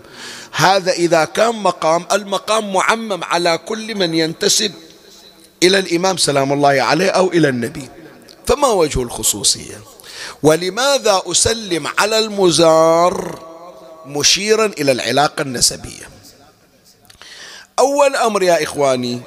هذا 0.51 0.91
إذا 0.91 1.25
كان 1.25 1.55
مقام 1.55 2.05
المقام 2.11 2.73
معمم 2.73 3.23
على 3.23 3.57
كل 3.57 3.95
من 3.95 4.13
ينتسب 4.13 4.71
إلى 5.63 5.79
الإمام 5.79 6.17
سلام 6.17 6.53
الله 6.53 6.81
عليه 6.81 7.09
أو 7.09 7.27
إلى 7.27 7.49
النبي. 7.49 7.89
فما 8.47 8.67
وجه 8.67 9.01
الخصوصية؟ 9.01 9.79
ولماذا 10.43 11.21
أسلم 11.25 11.87
على 11.97 12.19
المزار 12.19 13.39
مشيرا 14.05 14.65
إلى 14.65 14.91
العلاقة 14.91 15.41
النسبية؟ 15.41 16.14
أول 17.79 18.15
أمر 18.15 18.43
يا 18.43 18.63
إخواني 18.63 19.21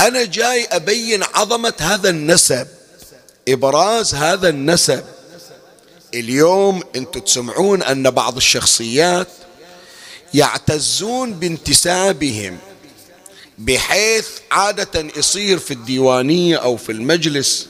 أنا 0.00 0.24
جاي 0.24 0.64
أبين 0.64 1.22
عظمة 1.22 1.74
هذا 1.78 2.08
النسب 2.10 2.68
إبراز 3.48 4.14
هذا 4.14 4.48
النسب. 4.48 5.04
اليوم 6.14 6.82
أنتم 6.96 7.20
تسمعون 7.20 7.82
أن 7.82 8.10
بعض 8.10 8.36
الشخصيات 8.36 9.28
يعتزون 10.34 11.32
بانتسابهم 11.34 12.58
بحيث 13.58 14.28
عادة 14.50 15.06
يصير 15.16 15.58
في 15.58 15.70
الديوانية 15.70 16.56
أو 16.56 16.76
في 16.76 16.92
المجلس 16.92 17.68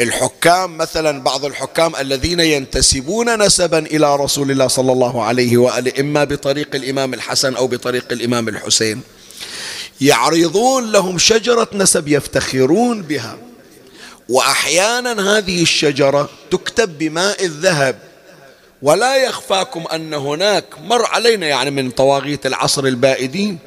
الحكام 0.00 0.78
مثلا 0.78 1.22
بعض 1.22 1.44
الحكام 1.44 1.96
الذين 1.96 2.40
ينتسبون 2.40 3.38
نسبا 3.42 3.78
إلى 3.78 4.16
رسول 4.16 4.50
الله 4.50 4.68
صلى 4.68 4.92
الله 4.92 5.22
عليه 5.22 5.56
وآله 5.56 6.00
إما 6.00 6.24
بطريق 6.24 6.74
الإمام 6.74 7.14
الحسن 7.14 7.56
أو 7.56 7.66
بطريق 7.66 8.12
الإمام 8.12 8.48
الحسين 8.48 9.00
يعرضون 10.00 10.92
لهم 10.92 11.18
شجرة 11.18 11.68
نسب 11.72 12.08
يفتخرون 12.08 13.02
بها. 13.02 13.38
وأحيانا 14.28 15.38
هذه 15.38 15.62
الشجرة 15.62 16.28
تكتب 16.50 16.98
بماء 16.98 17.44
الذهب. 17.44 17.98
ولا 18.82 19.16
يخفاكم 19.16 19.84
أن 19.92 20.14
هناك 20.14 20.64
مر 20.84 21.06
علينا 21.06 21.46
يعني 21.46 21.70
من 21.70 21.90
طواغيت 21.90 22.46
العصر 22.46 22.84
البائدين 22.84 23.58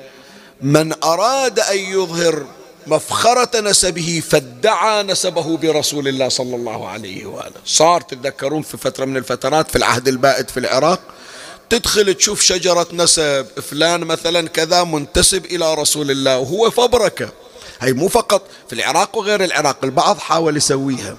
من 0.61 0.93
أراد 1.03 1.59
أن 1.59 1.77
يظهر 1.77 2.45
مفخرة 2.87 3.59
نسبه 3.59 4.23
فادعى 4.29 5.03
نسبه 5.03 5.57
برسول 5.57 6.07
الله 6.07 6.29
صلى 6.29 6.55
الله 6.55 6.87
عليه 6.87 7.25
وآله. 7.25 7.61
صار 7.65 8.01
تتذكرون 8.01 8.61
في 8.61 8.77
فترة 8.77 9.05
من 9.05 9.17
الفترات 9.17 9.69
في 9.69 9.75
العهد 9.75 10.07
البائد 10.07 10.49
في 10.49 10.59
العراق 10.59 10.99
تدخل 11.69 12.13
تشوف 12.13 12.41
شجرة 12.41 12.87
نسب 12.93 13.47
فلان 13.71 13.99
مثلا 13.99 14.47
كذا 14.47 14.83
منتسب 14.83 15.45
إلى 15.45 15.73
رسول 15.73 16.11
الله 16.11 16.37
وهو 16.37 16.71
فبركة 16.71 17.29
هي 17.79 17.93
مو 17.93 18.07
فقط 18.07 18.41
في 18.69 18.75
العراق 18.75 19.17
وغير 19.17 19.43
العراق 19.43 19.77
البعض 19.83 20.17
حاول 20.17 20.57
يسويها. 20.57 21.17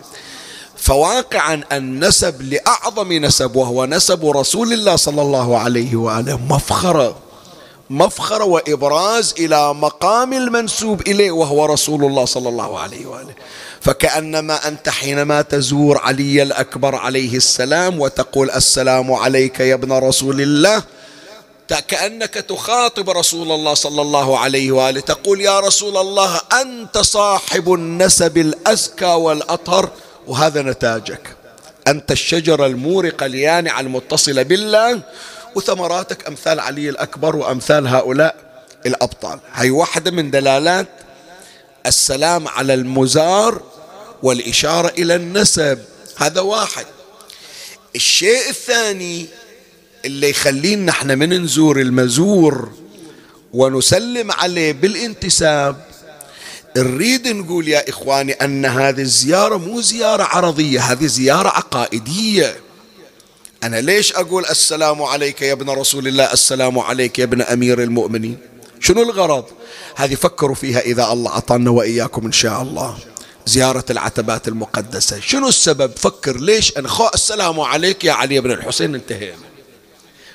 فواقعا 0.77 1.65
النسب 1.73 2.43
لأعظم 2.43 3.13
نسب 3.13 3.57
وهو 3.57 3.87
نسب 3.87 4.27
رسول 4.27 4.73
الله 4.73 4.97
صلى 4.97 5.23
الله 5.23 5.59
عليه 5.59 5.97
وآله 5.97 6.37
مفخرة. 6.37 7.28
مفخرة 7.91 8.45
وإبراز 8.45 9.35
إلى 9.39 9.75
مقام 9.75 10.33
المنسوب 10.33 11.01
إليه 11.01 11.31
وهو 11.31 11.65
رسول 11.65 12.05
الله 12.05 12.25
صلى 12.25 12.49
الله 12.49 12.79
عليه 12.79 13.07
وآله. 13.07 13.35
فكأنما 13.81 14.69
أنت 14.69 14.89
حينما 14.89 15.43
تزور 15.43 15.99
علي 15.99 16.43
الأكبر 16.43 16.95
عليه 16.95 17.37
السلام 17.37 18.01
وتقول 18.01 18.51
السلام 18.51 19.13
عليك 19.13 19.61
يا 19.61 19.75
ابن 19.75 19.93
رسول 19.93 20.41
الله 20.41 20.83
كأنك 21.89 22.35
تخاطب 22.35 23.11
رسول 23.11 23.53
الله 23.53 23.75
صلى 23.75 24.03
الله 24.03 24.39
عليه 24.39 24.73
وآله. 24.73 25.01
تقول 25.01 25.41
يا 25.41 25.61
رسول 25.61 25.97
الله 25.97 26.41
أنت 26.61 26.99
صاحب 26.99 27.73
النسب 27.73 28.39
الأزكى 28.39 29.05
والأطهر 29.05 29.91
وهذا 30.27 30.63
نتاجك. 30.63 31.37
أنت 31.87 32.13
الشجرة 32.13 32.67
المورقة 32.67 33.27
اليانعة 33.27 33.81
المتصلة 33.81 34.43
بالله 34.43 35.01
وثمراتك 35.59 36.29
أمثال 36.29 36.61
علي 36.61 36.89
الأكبر 36.89 37.37
وأمثال 37.37 37.87
هؤلاء 37.87 38.35
الأبطال. 38.87 39.39
هي 39.55 39.71
واحدة 39.71 40.11
من 40.11 40.31
دلالات 40.31 40.89
السلام 41.87 42.49
على 42.49 42.75
المزار 42.75 43.63
والإشارة 44.23 44.93
إلى 44.99 45.15
النسب. 45.15 45.79
هذا 46.17 46.41
واحد. 46.41 46.87
الشيء 47.97 48.49
الثاني 48.49 49.27
اللي 50.05 50.31
يخلينا 50.31 50.93
إحنا 50.93 51.15
من 51.15 51.43
نزور 51.43 51.81
المزور 51.81 52.73
ونسلم 53.53 54.33
عليه 54.33 54.73
بالانتساب 54.73 55.77
نريد 56.77 57.29
نقول 57.29 57.69
يا 57.69 57.89
إخواني 57.89 58.33
أن 58.33 58.67
هذه 58.67 59.01
الزيارة 59.01 59.57
مو 59.57 59.81
زيارة 59.81 60.23
عرضية 60.23 60.81
هذه 60.81 61.07
زيارة 61.07 61.49
عقائدية. 61.49 62.57
أنا 63.63 63.81
ليش 63.81 64.13
أقول 64.13 64.45
السلام 64.47 65.03
عليك 65.03 65.43
يا 65.43 65.53
ابن 65.53 65.71
رسول 65.71 66.09
الله؟ 66.09 66.33
السلام 66.33 66.79
عليك 66.79 67.19
يا 67.19 67.25
ابن 67.25 67.43
أمير 67.43 67.83
المؤمنين. 67.83 68.39
شنو 68.81 69.03
الغرض؟ 69.03 69.45
هذه 69.97 70.15
فكروا 70.15 70.55
فيها 70.55 70.81
إذا 70.81 71.13
الله 71.13 71.31
أعطانا 71.31 71.71
وإياكم 71.71 72.27
إن 72.27 72.33
شاء 72.33 72.63
الله. 72.63 72.99
زيارة 73.47 73.85
العتبات 73.91 74.49
المقدسة. 74.49 75.21
شنو 75.21 75.49
السبب؟ 75.49 75.93
فكر 75.97 76.41
ليش 76.41 76.79
أنخاء 76.79 77.15
السلام 77.15 77.61
عليك 77.61 78.05
يا 78.05 78.13
علي 78.13 78.41
بن 78.41 78.51
الحسين 78.51 78.95
انتهينا. 78.95 79.49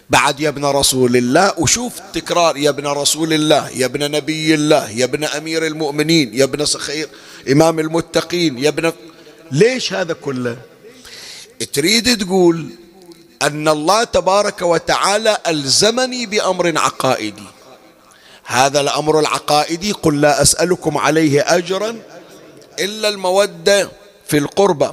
بعد 0.09 0.39
يا 0.39 0.49
ابن 0.49 0.65
رسول 0.65 1.17
الله 1.17 1.53
وشوف 1.57 1.93
تكرار 2.13 2.57
يا 2.57 2.69
ابن 2.69 2.87
رسول 2.87 3.33
الله 3.33 3.69
يا 3.69 3.85
ابن 3.85 4.11
نبي 4.11 4.53
الله 4.53 4.89
يا 4.89 5.05
ابن 5.05 5.23
أمير 5.23 5.67
المؤمنين 5.67 6.33
يا 6.33 6.43
ابن 6.43 6.65
سخير 6.65 7.09
إمام 7.51 7.79
المتقين 7.79 8.57
يا 8.57 8.69
ابن 8.69 8.91
ليش 9.51 9.93
هذا 9.93 10.13
كله؟ 10.13 10.57
تريد 11.73 12.17
تقول 12.17 12.69
أن 13.47 13.67
الله 13.67 14.03
تبارك 14.03 14.61
وتعالى 14.61 15.37
ألزمني 15.47 16.25
بأمر 16.25 16.77
عقائدي. 16.77 17.43
هذا 18.45 18.79
الأمر 18.81 19.19
العقائدي 19.19 19.91
قل 19.91 20.21
لا 20.21 20.41
أسألكم 20.41 20.97
عليه 20.97 21.41
أجرا 21.57 21.99
إلا 22.79 23.09
المودة 23.09 23.89
في 24.27 24.37
القربى 24.37 24.89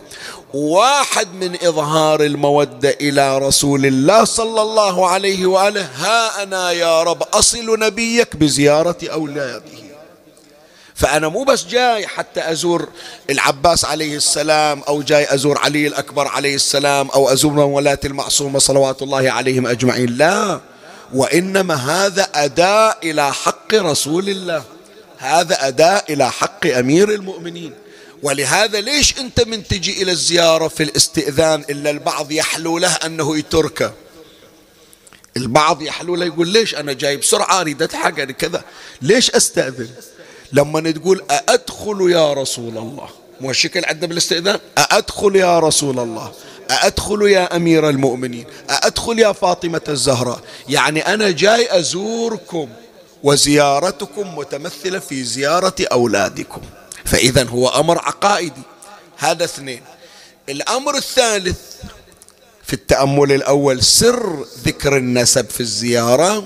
واحد 0.55 1.35
من 1.35 1.55
إظهار 1.65 2.21
المودة 2.21 2.91
إلى 3.01 3.39
رسول 3.39 3.87
الله 3.87 4.25
صلى 4.25 4.63
الله 4.63 5.09
عليه 5.09 5.47
وآله 5.47 5.89
ها 5.97 6.43
أنا 6.43 6.71
يا 6.71 7.03
رب 7.03 7.23
أصل 7.23 7.79
نبيك 7.81 8.37
بزيارة 8.37 8.97
أولاده 9.03 9.90
فأنا 11.01 11.29
مو 11.29 11.45
بس 11.45 11.65
جاي 11.65 12.07
حتى 12.07 12.53
أزور 12.53 12.89
العباس 13.31 13.85
عليه 13.85 14.17
السلام 14.17 14.83
أو 14.89 15.03
جاي 15.03 15.35
أزور 15.35 15.59
علي 15.59 15.87
الأكبر 15.87 16.29
عليه 16.29 16.55
السلام 16.55 17.09
أو 17.11 17.33
أزور 17.33 17.59
ولاة 17.59 17.99
المعصومة 18.05 18.59
صلوات 18.59 19.03
الله 19.03 19.31
عليهم 19.31 19.67
أجمعين. 19.67 20.17
لا 20.17 20.61
وإنما 21.15 21.75
هذا 21.75 22.23
أداء 22.35 22.99
إلى 23.03 23.33
حق 23.33 23.75
رسول 23.75 24.29
الله. 24.29 24.65
هذا 25.19 25.69
أداء 25.69 26.13
إلى 26.13 26.31
حق 26.31 26.67
أمير 26.67 27.11
المؤمنين. 27.11 27.75
ولهذا 28.23 28.81
ليش 28.81 29.19
أنت 29.19 29.41
من 29.41 29.67
تجي 29.67 30.03
إلى 30.03 30.13
الزيارة 30.13 30.69
في 30.69 30.83
الاستئذان 30.83 31.65
إلا 31.71 31.91
البعض 31.91 32.33
يحلو 32.33 32.79
له 32.79 32.93
أنه 32.93 33.39
يتركه؟ 33.39 33.93
البعض 35.37 35.83
يحلو 35.83 36.23
يقول 36.23 36.49
ليش 36.49 36.75
أنا 36.75 36.93
جاي 36.93 37.17
بسرعة 37.17 37.61
أريد 37.61 37.83
أتحقق 37.83 38.25
كذا؟ 38.25 38.65
ليش 39.03 39.31
أستأذن؟ 39.31 39.89
لما 40.53 40.91
تقول 40.91 41.23
أأدخل 41.31 42.11
يا 42.11 42.33
رسول 42.33 42.79
الله 42.79 43.09
مو 43.41 43.51
الشكل 43.51 43.85
عندنا 43.85 44.07
بالاستئذان؟ 44.07 44.59
أأدخل 44.79 45.37
يا 45.37 45.59
رسول 45.59 45.99
الله 45.99 46.33
أأدخل 46.71 47.23
يا 47.23 47.57
أمير 47.57 47.89
المؤمنين 47.89 48.45
أأدخل 48.71 49.19
يا 49.19 49.33
فاطمة 49.33 49.81
الزهراء. 49.89 50.41
يعني 50.69 51.01
أنا 51.01 51.31
جاي 51.31 51.79
أزوركم 51.79 52.69
وزيارتكم 53.23 54.39
متمثلة 54.39 54.99
في 54.99 55.25
زيارة 55.25 55.75
أولادكم. 55.93 56.61
فإذا 57.05 57.45
هو 57.45 57.69
أمر 57.69 57.99
عقائدي. 57.99 58.63
هذا 59.17 59.45
اثنين. 59.45 59.83
الأمر 60.49 60.97
الثالث 60.97 61.59
في 62.65 62.73
التأمل 62.73 63.33
الأول 63.33 63.83
سر 63.83 64.47
ذكر 64.65 64.97
النسب 64.97 65.51
في 65.51 65.61
الزيارة. 65.61 66.45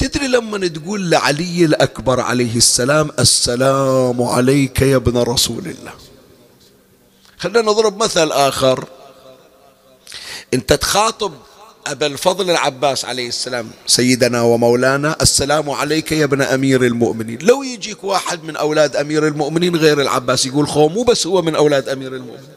تدري 0.00 0.28
لما 0.28 0.68
تقول 0.68 1.10
لعلي 1.10 1.64
الأكبر 1.64 2.20
عليه 2.20 2.56
السلام 2.56 3.10
السلام 3.18 4.22
عليك 4.22 4.82
يا 4.82 4.96
ابن 4.96 5.18
رسول 5.18 5.66
الله. 5.66 5.92
خلينا 7.38 7.60
نضرب 7.60 8.02
مثل 8.02 8.32
آخر. 8.32 8.84
أنت 10.54 10.72
تخاطب 10.72 11.32
أبا 11.86 12.06
الفضل 12.06 12.50
العباس 12.50 13.04
عليه 13.04 13.28
السلام 13.28 13.70
سيدنا 13.86 14.42
ومولانا 14.42 15.16
السلام 15.22 15.70
عليك 15.70 16.12
يا 16.12 16.24
ابن 16.24 16.42
أمير 16.42 16.84
المؤمنين. 16.84 17.38
لو 17.42 17.62
يجيك 17.62 18.04
واحد 18.04 18.44
من 18.44 18.56
أولاد 18.56 18.96
أمير 18.96 19.26
المؤمنين 19.26 19.76
غير 19.76 20.00
العباس 20.00 20.46
يقول 20.46 20.68
خو 20.68 20.88
مو 20.88 21.02
بس 21.02 21.26
هو 21.26 21.42
من 21.42 21.54
أولاد 21.54 21.88
أمير 21.88 22.14
المؤمنين. 22.14 22.48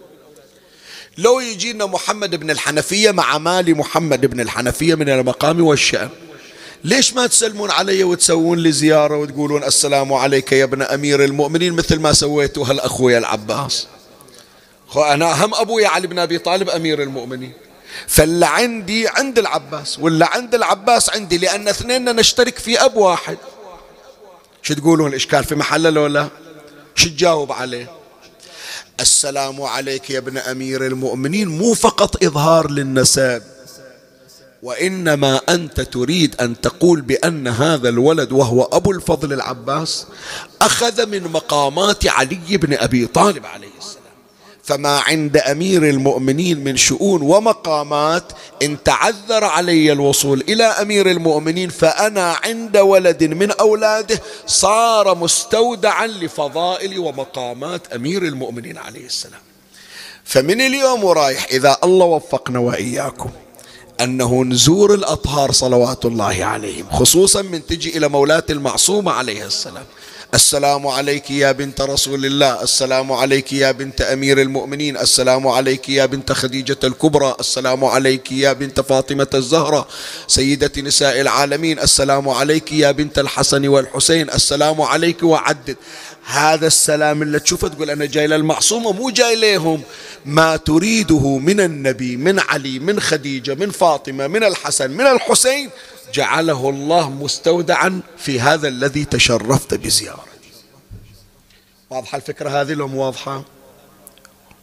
لو 1.18 1.40
يجينا 1.40 1.86
محمد 1.86 2.36
بن 2.36 2.52
الحنفية 2.52 3.12
مع 3.12 3.38
مالي 3.38 3.74
محمد 3.74 4.26
بن 4.26 4.40
الحنفية 4.40 4.96
من 4.96 5.10
المقام 5.10 5.64
والشأن 5.64 6.10
ليش 6.84 7.14
ما 7.14 7.28
تسلمون 7.28 7.72
علي 7.72 8.04
وتسوون 8.04 8.60
لي 8.60 8.72
زيارة 8.72 9.18
وتقولون 9.18 9.64
السلام 9.64 10.14
عليك 10.14 10.52
يا 10.52 10.64
ابن 10.64 10.82
أمير 10.82 11.24
المؤمنين 11.24 11.74
مثل 11.74 12.00
ما 12.00 12.14
سويتوا 12.14 12.66
هالأخويا 12.66 13.18
العباس؟ 13.18 13.88
أنا 14.96 15.46
هم 15.46 15.56
أبويا 15.56 15.88
علي 15.88 16.08
بن 16.08 16.20
أبي 16.20 16.38
طالب 16.38 16.70
أمير 16.70 17.04
المؤمنين. 17.04 17.54
فاللي 18.08 18.46
عندي 18.46 19.08
عند 19.08 19.40
العباس 19.40 20.00
واللي 20.00 20.26
عند 20.26 20.56
العباس 20.56 21.10
عندي 21.10 21.38
لأن 21.38 21.68
اثنيننا 21.68 22.12
نشترك 22.12 22.60
في 22.60 22.86
أب 22.86 22.96
واحد. 22.96 23.38
شو 24.62 24.74
تقولون 24.74 25.10
الإشكال 25.10 25.44
في 25.44 25.56
محله 25.56 25.90
لو 25.90 26.08
لا؟ 26.08 26.28
شو 26.96 27.10
تجاوب 27.10 27.52
عليه؟ 27.52 27.92
السلام 29.00 29.62
عليك 29.62 30.10
يا 30.10 30.18
ابن 30.18 30.38
أمير 30.38 30.88
المؤمنين 30.88 31.48
مو 31.48 31.74
فقط 31.74 32.24
إظهار 32.24 32.72
للنسب. 32.72 33.53
وإنما 34.64 35.42
أنت 35.50 35.82
تريد 35.82 36.36
أن 36.42 36.62
تقول 36.62 37.02
بأن 37.02 37.48
هذا 37.48 37.90
الولد 37.90 38.32
وهو 38.32 38.64
أبو 38.64 38.92
الفضل 38.92 39.34
العباس 39.34 40.08
أخذ 40.62 41.06
من 41.06 41.24
مقامات 41.24 42.08
علي 42.08 42.58
بن 42.58 42.74
أبي 42.74 43.06
طالب 43.06 43.46
عليه 43.46 43.68
السلام. 43.78 44.04
فما 44.64 45.00
عند 45.00 45.38
أمير 45.38 45.90
المؤمنين 45.90 46.64
من 46.64 46.78
شؤون 46.78 47.22
ومقامات 47.22 48.24
إن 48.64 48.84
تعذر 48.84 49.44
علي 49.44 49.92
الوصول 49.92 50.44
إلى 50.50 50.64
أمير 50.64 51.12
المؤمنين 51.12 51.70
فأنا 51.70 52.36
عند 52.44 52.78
ولد 52.78 53.24
من 53.24 53.52
أولاده 53.52 54.22
صار 54.48 55.16
مستودعا 55.16 56.08
لفضائل 56.08 57.00
ومقامات 57.00 57.94
أمير 57.94 58.24
المؤمنين 58.24 58.78
عليه 58.78 59.06
السلام. 59.06 59.42
فمن 60.24 60.62
اليوم 60.62 61.04
ورايح 61.04 61.48
إذا 61.52 61.78
الله 61.84 62.06
وفقنا 62.06 62.60
وإياكم. 62.60 63.30
أنه 64.02 64.44
نزور 64.44 64.94
الأطهار 64.94 65.52
صلوات 65.52 66.06
الله 66.06 66.46
عليهم 66.46 66.90
خصوصا 66.92 67.42
من 67.42 67.66
تجي 67.66 67.98
إلى 67.98 68.08
مولاة 68.08 68.44
المعصومة 68.50 69.12
عليه 69.12 69.46
السلام. 69.46 69.86
السلام 70.34 70.88
عليك 70.88 71.32
يا 71.32 71.52
بنت 71.52 71.82
رسول 71.82 72.26
الله 72.26 72.64
السلام 72.64 73.12
عليك 73.12 73.54
يا 73.54 73.72
بنت 73.72 74.02
أمير 74.02 74.42
المؤمنين 74.42 74.98
السلام 74.98 75.48
عليك 75.48 75.90
يا 75.90 76.06
بنت 76.06 76.32
خديجة 76.32 76.78
الكبرى 76.84 77.36
السلام 77.40 77.86
عليك 77.86 78.32
يا 78.32 78.54
بنت 78.54 78.82
فاطمة 78.82 79.28
الزهراء 79.34 79.88
سيدة 80.28 80.72
نساء 80.82 81.22
العالمين 81.22 81.80
السلام 81.80 82.30
عليك 82.30 82.72
يا 82.72 82.92
بنت 82.92 83.20
الحسن 83.20 83.68
والحسين 83.68 84.30
السلام 84.30 84.82
عليك 84.82 85.24
وعدد. 85.24 85.78
هذا 86.26 86.68
السلام 86.68 87.22
اللي 87.22 87.40
تشوفه 87.40 87.68
تقول 87.68 87.90
أنا 87.90 88.06
جاي 88.06 88.28
للمعصومه 88.28 88.92
مو 88.92 89.10
جاي 89.10 89.36
لهم 89.36 89.82
ما 90.26 90.56
تريده 90.56 91.38
من 91.38 91.60
النبي 91.60 92.18
من 92.18 92.40
علي 92.40 92.80
من 92.80 93.00
خديجة 93.00 93.56
من 93.56 93.72
فاطمة 93.72 94.28
من 94.28 94.44
الحسن 94.44 94.92
من 94.92 95.08
الحسين 95.08 95.70
جعله 96.14 96.70
الله 96.70 97.10
مستودعا 97.10 98.02
في 98.18 98.40
هذا 98.40 98.68
الذي 98.68 99.06
تشرفت 99.06 99.74
بزيارته. 99.74 100.24
واضحة 101.90 102.16
الفكرة 102.16 102.62
هذه 102.62 102.74
لو 102.74 102.88
مو 102.88 103.06
واضحة؟ 103.06 103.44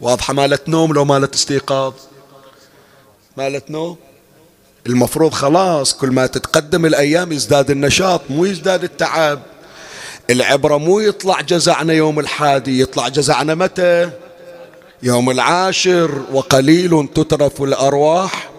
واضحة 0.00 0.34
مالت 0.34 0.68
نوم 0.68 0.92
لو 0.92 1.04
مالت 1.04 1.34
استيقاظ؟ 1.34 1.94
مالت 3.36 3.70
نوم؟ 3.70 3.96
المفروض 4.86 5.32
خلاص 5.32 5.94
كل 5.94 6.10
ما 6.10 6.26
تتقدم 6.26 6.86
الأيام 6.86 7.32
يزداد 7.32 7.70
النشاط 7.70 8.20
مو 8.30 8.44
يزداد 8.44 8.84
التعب. 8.84 9.42
العبرة 10.30 10.76
مو 10.76 11.00
يطلع 11.00 11.40
جزعنا 11.40 11.92
يوم 11.92 12.18
الحادي 12.18 12.80
يطلع 12.80 13.08
جزعنا 13.08 13.54
متى؟ 13.54 14.10
يوم 15.02 15.30
العاشر 15.30 16.22
وقليل 16.32 17.08
تترف 17.14 17.62
الأرواح. 17.62 18.50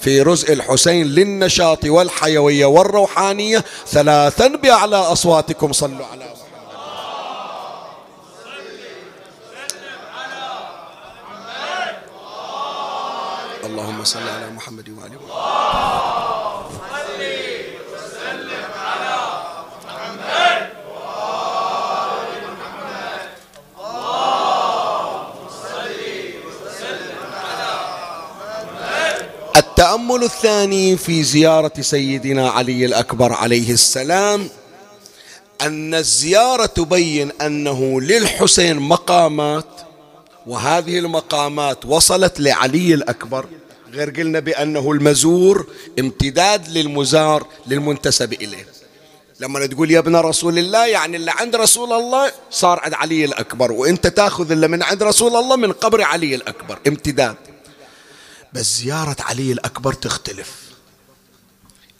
في 0.00 0.22
رزء 0.22 0.52
الحسين 0.52 1.06
للنشاط 1.06 1.84
والحيوية 1.84 2.66
والروحانية 2.66 3.64
ثلاثا 3.86 4.46
بأعلى 4.46 4.96
أصواتكم 4.96 5.72
صلوا 5.72 6.06
على 6.06 6.24
محمد. 6.24 6.40
اللهم 13.64 14.04
صل 14.04 14.28
على 14.28 14.50
محمد 14.50 14.88
وآل 14.88 15.10
محمد. 15.28 15.60
التأمل 29.80 30.22
الثاني 30.24 30.96
في 30.96 31.22
زيارة 31.22 31.72
سيدنا 31.80 32.50
علي 32.50 32.84
الأكبر 32.84 33.32
عليه 33.32 33.72
السلام 33.72 34.48
أن 35.60 35.94
الزيارة 35.94 36.66
تبين 36.66 37.32
أنه 37.40 38.00
للحسين 38.00 38.76
مقامات 38.76 39.64
وهذه 40.46 40.98
المقامات 40.98 41.86
وصلت 41.86 42.40
لعلي 42.40 42.94
الأكبر. 42.94 43.46
غير 43.92 44.10
قلنا 44.10 44.40
بأنه 44.40 44.92
المزور 44.92 45.66
امتداد 45.98 46.68
للمزار 46.68 47.46
للمنتسب 47.66 48.32
إليه. 48.32 48.66
لما 49.40 49.66
تقول 49.66 49.90
يا 49.90 49.98
ابن 49.98 50.16
رسول 50.16 50.58
الله 50.58 50.86
يعني 50.86 51.16
اللي 51.16 51.30
عند 51.30 51.56
رسول 51.56 51.92
الله 51.92 52.32
صار 52.50 52.80
عند 52.80 52.94
علي 52.94 53.24
الأكبر 53.24 53.72
وإنت 53.72 54.06
تأخذ 54.06 54.50
اللي 54.50 54.68
من 54.68 54.82
عند 54.82 55.02
رسول 55.02 55.36
الله 55.36 55.56
من 55.56 55.72
قبر 55.72 56.02
علي 56.02 56.34
الأكبر 56.34 56.78
امتداد. 56.86 57.49
بس 58.52 58.78
زيارة 58.78 59.16
علي 59.20 59.52
الأكبر 59.52 59.92
تختلف. 59.92 60.54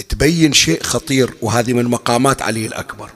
تبين 0.09 0.53
شيء 0.53 0.83
خطير 0.83 1.35
وهذه 1.43 1.73
من 1.73 1.85
مقامات 1.85 2.43
علي 2.43 2.67
الأكبر. 2.67 3.11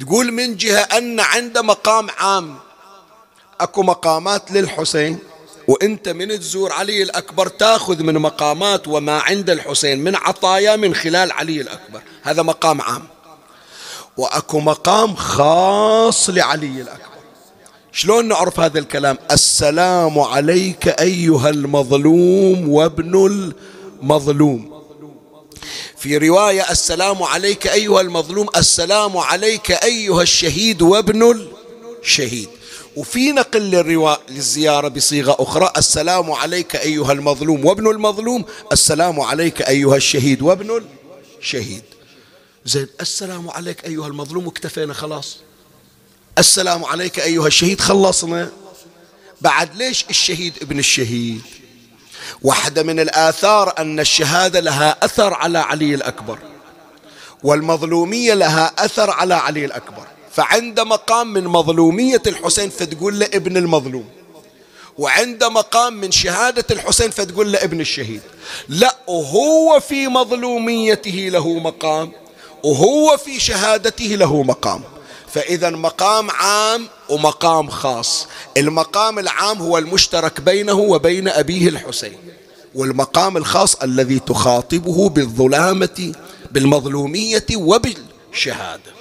تقول 0.00 0.32
من 0.32 0.56
جهة 0.56 0.80
أن 0.80 1.20
عنده 1.20 1.62
مقام 1.62 2.10
عام 2.10 2.58
أكو 3.60 3.82
مقامات 3.82 4.50
للحسين 4.50 5.18
وأنت 5.68 6.08
من 6.08 6.40
تزور 6.40 6.72
علي 6.72 7.02
الأكبر 7.02 7.48
تاخذ 7.48 8.02
من 8.02 8.14
مقامات 8.14 8.88
وما 8.88 9.18
عند 9.18 9.50
الحسين 9.50 10.04
من 10.04 10.16
عطايا 10.16 10.76
من 10.76 10.94
خلال 10.94 11.32
علي 11.32 11.60
الأكبر. 11.60 12.02
هذا 12.22 12.42
مقام 12.42 12.80
عام. 12.80 13.02
وأكو 14.16 14.60
مقام 14.60 15.16
خاص 15.16 16.30
لعلي 16.30 16.80
الأكبر. 16.82 17.09
شلون 17.92 18.28
نعرف 18.28 18.60
هذا 18.60 18.78
الكلام؟ 18.78 19.18
السلام 19.30 20.18
عليك 20.18 20.88
أيها 20.88 21.50
المظلوم 21.50 22.68
وابن 22.68 23.14
المظلوم. 24.02 24.82
في 25.96 26.18
رواية 26.18 26.70
السلام 26.70 27.22
عليك 27.22 27.66
أيها 27.66 28.00
المظلوم 28.00 28.46
السلام 28.56 29.16
عليك 29.16 29.70
أيها 29.70 30.22
الشهيد 30.22 30.82
وابن 30.82 31.48
الشهيد. 32.02 32.48
وفي 32.96 33.32
نقل 33.32 33.60
للرواء 33.60 34.20
للزيارة 34.28 34.88
بصيغة 34.88 35.36
أخرى 35.38 35.72
السلام 35.76 36.32
عليك 36.32 36.76
أيها 36.76 37.12
المظلوم 37.12 37.64
وابن 37.64 37.90
المظلوم 37.90 38.44
السلام 38.72 39.20
عليك 39.20 39.62
أيها 39.62 39.96
الشهيد 39.96 40.42
وابن 40.42 40.82
الشهيد. 41.40 41.82
زين 42.64 42.88
السلام 43.00 43.50
عليك 43.50 43.84
أيها 43.84 44.06
المظلوم 44.06 44.46
واكتفينا 44.46 44.94
خلاص. 44.94 45.36
السلام 46.40 46.84
عليك 46.84 47.20
أيها 47.20 47.46
الشهيد 47.46 47.80
خلصنا. 47.80 48.50
بعد 49.40 49.76
ليش 49.76 50.04
الشهيد 50.10 50.54
ابن 50.62 50.78
الشهيد؟ 50.78 51.42
واحدة 52.42 52.82
من 52.82 53.00
الآثار 53.00 53.74
أن 53.78 54.00
الشهادة 54.00 54.60
لها 54.60 54.96
أثر 55.02 55.34
على 55.34 55.58
علي 55.58 55.94
الأكبر 55.94 56.38
والمظلومية 57.42 58.34
لها 58.34 58.72
أثر 58.78 59.10
على 59.10 59.34
علي 59.34 59.64
الأكبر. 59.64 60.06
فعند 60.32 60.80
مقام 60.80 61.32
من 61.32 61.44
مظلومية 61.44 62.22
الحسين 62.26 62.70
فتقول 62.70 63.18
له 63.18 63.26
ابن 63.26 63.56
المظلوم 63.56 64.08
وعند 64.98 65.44
مقام 65.44 65.92
من 65.92 66.10
شهادة 66.10 66.64
الحسين 66.70 67.10
فتقول 67.10 67.52
له 67.52 67.64
ابن 67.64 67.80
الشهيد 67.80 68.20
لا 68.68 68.96
وهو 69.06 69.80
في 69.80 70.08
مظلوميته 70.08 71.28
له 71.32 71.58
مقام 71.58 72.12
وهو 72.64 73.16
في 73.16 73.40
شهادته 73.40 74.04
له 74.06 74.42
مقام. 74.42 74.99
فإذا 75.34 75.70
مقام 75.70 76.30
عام 76.30 76.88
ومقام 77.08 77.70
خاص. 77.70 78.26
المقام 78.56 79.18
العام 79.18 79.58
هو 79.58 79.78
المشترك 79.78 80.40
بينه 80.40 80.74
وبين 80.74 81.28
أبيه 81.28 81.68
الحسين 81.68 82.18
والمقام 82.74 83.36
الخاص 83.36 83.74
الذي 83.74 84.18
تخاطبه 84.18 85.08
بالظلامة 85.08 86.12
بالمظلومية 86.50 87.46
وبالشهادة. 87.54 88.92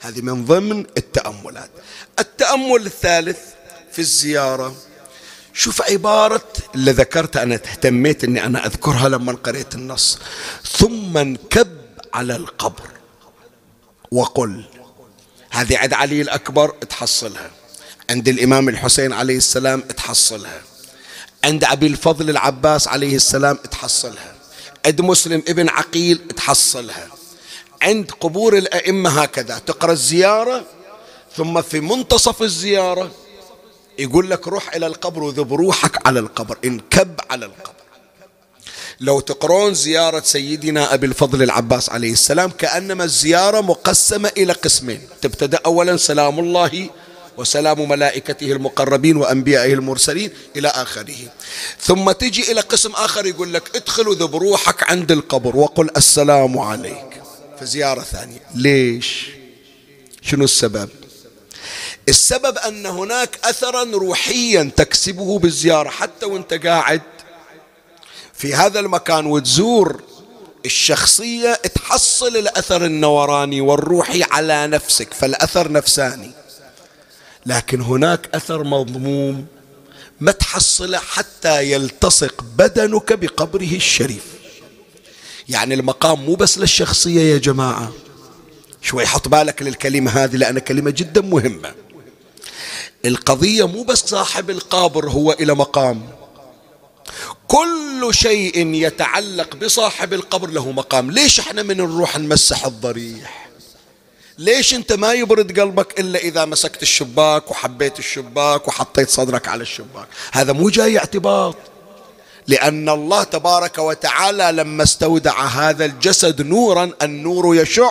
هذه 0.00 0.20
من 0.20 0.44
ضمن 0.44 0.86
التأملات. 0.96 1.70
التأمل 2.18 2.86
الثالث 2.86 3.38
في 3.92 3.98
الزيارة. 3.98 4.74
شوف 5.52 5.82
عبارة 5.82 6.42
اللي 6.74 6.90
ذكرتها 6.90 7.42
أنا 7.42 7.54
اهتميت 7.54 8.24
أني 8.24 8.46
أنا 8.46 8.66
أذكرها 8.66 9.08
لما 9.08 9.32
قريت 9.32 9.74
النص. 9.74 10.18
ثم 10.78 11.16
انكب 11.16 11.68
على 12.14 12.36
القبر 12.36 12.88
وقل 14.12 14.64
هذه 15.54 15.78
عند 15.78 15.94
علي 15.94 16.20
الأكبر 16.22 16.70
تحصلها 16.70 17.50
عند 18.10 18.28
الإمام 18.28 18.68
الحسين 18.68 19.12
عليه 19.12 19.36
السلام 19.36 19.80
تحصلها 19.80 20.62
عند 21.44 21.64
أبي 21.64 21.86
الفضل 21.86 22.30
العباس 22.30 22.88
عليه 22.88 23.16
السلام 23.16 23.56
تحصلها 23.56 24.34
عند 24.86 25.00
مسلم 25.00 25.42
ابن 25.48 25.68
عقيل 25.68 26.18
تحصلها 26.36 27.08
عند 27.82 28.10
قبور 28.10 28.58
الأئمة 28.58 29.22
هكذا 29.22 29.58
تقرأ 29.58 29.92
الزيارة 29.92 30.64
ثم 31.36 31.62
في 31.62 31.80
منتصف 31.80 32.42
الزيارة 32.42 33.10
يقول 33.98 34.30
لك 34.30 34.48
روح 34.48 34.74
إلى 34.74 34.86
القبر 34.86 35.22
وذب 35.22 35.52
روحك 35.54 36.06
على 36.06 36.20
القبر 36.20 36.58
انكب 36.64 37.20
على 37.30 37.46
القبر. 37.46 37.83
لو 39.00 39.20
تقرون 39.20 39.74
زيارة 39.74 40.20
سيدنا 40.20 40.94
أبي 40.94 41.06
الفضل 41.06 41.42
العباس 41.42 41.90
عليه 41.90 42.12
السلام 42.12 42.50
كأنما 42.50 43.04
الزيارة 43.04 43.60
مقسمة 43.60 44.30
إلى 44.36 44.52
قسمين. 44.52 45.00
تبتدأ 45.22 45.60
أولا 45.66 45.96
سلام 45.96 46.38
الله 46.38 46.90
وسلام 47.36 47.88
ملائكته 47.88 48.52
المقربين 48.52 49.16
وأنبيائه 49.16 49.74
المرسلين 49.74 50.30
إلى 50.56 50.68
آخره. 50.68 51.16
ثم 51.80 52.12
تجي 52.12 52.52
إلى 52.52 52.60
قسم 52.60 52.92
آخر 52.92 53.26
يقول 53.26 53.54
لك 53.54 53.76
ادخل 53.76 54.08
وذب 54.08 54.36
روحك 54.36 54.90
عند 54.90 55.12
القبر 55.12 55.56
وقل 55.56 55.90
السلام 55.96 56.58
عليك. 56.58 57.22
في 57.58 57.66
زيارة 57.66 58.00
ثانية. 58.00 58.40
ليش؟ 58.54 59.26
شنو 60.22 60.44
السبب؟ 60.44 60.88
السبب 62.08 62.58
أن 62.58 62.86
هناك 62.86 63.38
أثرا 63.44 63.84
روحيا 63.84 64.70
تكسبه 64.76 65.38
بالزيارة 65.38 65.88
حتى 65.88 66.26
وأنت 66.26 66.54
قاعد 66.54 67.02
في 68.36 68.54
هذا 68.54 68.80
المكان 68.80 69.26
وتزور 69.26 70.02
الشخصية 70.66 71.54
تحصل 71.54 72.36
الأثر 72.36 72.84
النوراني 72.84 73.60
والروحي 73.60 74.22
على 74.22 74.66
نفسك 74.66 75.14
فالأثر 75.14 75.72
نفساني. 75.72 76.30
لكن 77.46 77.80
هناك 77.80 78.28
أثر 78.34 78.64
مضموم 78.64 79.46
ما 80.20 80.32
تحصله 80.32 80.98
حتى 80.98 81.70
يلتصق 81.72 82.44
بدنك 82.58 83.12
بقبره 83.12 83.76
الشريف. 83.76 84.24
يعني 85.48 85.74
المقام 85.74 86.24
مو 86.24 86.34
بس 86.34 86.58
للشخصية 86.58 87.32
يا 87.32 87.38
جماعة. 87.38 87.92
شوي 88.82 89.06
حط 89.06 89.28
بالك 89.28 89.62
للكلمة 89.62 90.10
هذه 90.10 90.36
لأنها 90.36 90.60
كلمة 90.60 90.90
جدا 90.90 91.20
مهمة. 91.20 91.74
القضية 93.04 93.66
مو 93.66 93.82
بس 93.82 93.98
صاحب 93.98 94.50
القبر 94.50 95.10
هو 95.10 95.32
إلى 95.32 95.54
مقام. 95.54 96.23
كل 97.48 98.08
شيء 98.10 98.74
يتعلق 98.74 99.56
بصاحب 99.56 100.12
القبر 100.12 100.50
له 100.50 100.70
مقام. 100.70 101.10
ليش 101.10 101.40
إحنا 101.40 101.62
من 101.62 101.76
نروح 101.76 102.18
نمسح 102.18 102.66
الضريح؟ 102.66 103.48
ليش 104.38 104.74
انت 104.74 104.92
ما 104.92 105.12
يبرد 105.12 105.60
قلبك 105.60 106.00
إلا 106.00 106.18
إذا 106.18 106.44
مسكت 106.44 106.82
الشباك 106.82 107.50
وحبيت 107.50 107.98
الشباك 107.98 108.68
وحطيت 108.68 109.10
صدرك 109.10 109.48
على 109.48 109.62
الشباك؟ 109.62 110.08
هذا 110.32 110.52
مو 110.52 110.68
جاي 110.68 110.98
اعتباط. 110.98 111.56
لأن 112.46 112.88
الله 112.88 113.22
تبارك 113.22 113.78
وتعالى 113.78 114.52
لما 114.52 114.82
استودع 114.82 115.44
هذا 115.44 115.84
الجسد 115.84 116.42
نورا 116.42 116.90
النور 117.02 117.56
يشع. 117.56 117.90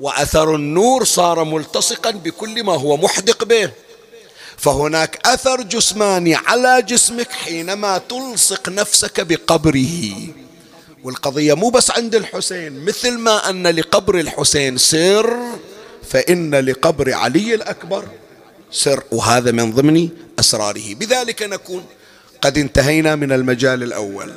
وأثر 0.00 0.54
النور 0.54 1.04
صار 1.04 1.44
ملتصقا 1.44 2.10
بكل 2.10 2.64
ما 2.64 2.72
هو 2.72 2.96
محدق 2.96 3.44
به. 3.44 3.70
فهناك 4.62 5.26
أثر 5.26 5.62
جسماني 5.62 6.34
على 6.34 6.82
جسمك 6.82 7.32
حينما 7.32 7.98
تلصق 7.98 8.68
نفسك 8.68 9.20
بقبره. 9.20 10.14
والقضية 11.04 11.54
مو 11.54 11.70
بس 11.70 11.90
عند 11.90 12.14
الحسين 12.14 12.84
مثل 12.84 13.18
ما 13.18 13.50
أن 13.50 13.66
لقبر 13.66 14.18
الحسين 14.18 14.78
سر 14.78 15.36
فإن 16.08 16.54
لقبر 16.54 17.12
علي 17.12 17.54
الأكبر 17.54 18.04
سر 18.70 19.02
وهذا 19.10 19.50
من 19.50 19.72
ضمن 19.72 20.08
أسراره. 20.38 20.94
بذلك 20.94 21.42
نكون 21.42 21.84
قد 22.40 22.58
انتهينا 22.58 23.16
من 23.16 23.32
المجال 23.32 23.82
الأول. 23.82 24.32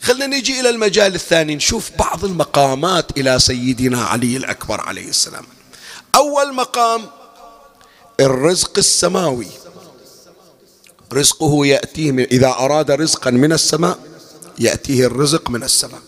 خلنا 0.00 0.26
نجي 0.26 0.60
إلى 0.60 0.68
المجال 0.70 1.14
الثاني 1.14 1.54
نشوف 1.54 1.90
بعض 1.98 2.24
المقامات 2.24 3.18
إلى 3.18 3.38
سيدنا 3.38 4.04
علي 4.04 4.36
الأكبر 4.36 4.80
عليه 4.80 5.08
السلام. 5.08 5.44
أول 6.14 6.54
مقام 6.54 7.21
الرزق 8.26 8.78
السماوي. 8.78 9.46
رزقه 11.12 11.66
يأتيه 11.66 12.12
من 12.12 12.24
إذا 12.24 12.48
أراد 12.48 12.90
رزقا 12.90 13.30
من 13.30 13.52
السماء 13.52 13.98
يأتيه 14.58 15.06
الرزق 15.06 15.50
من 15.50 15.62
السماء. 15.62 16.00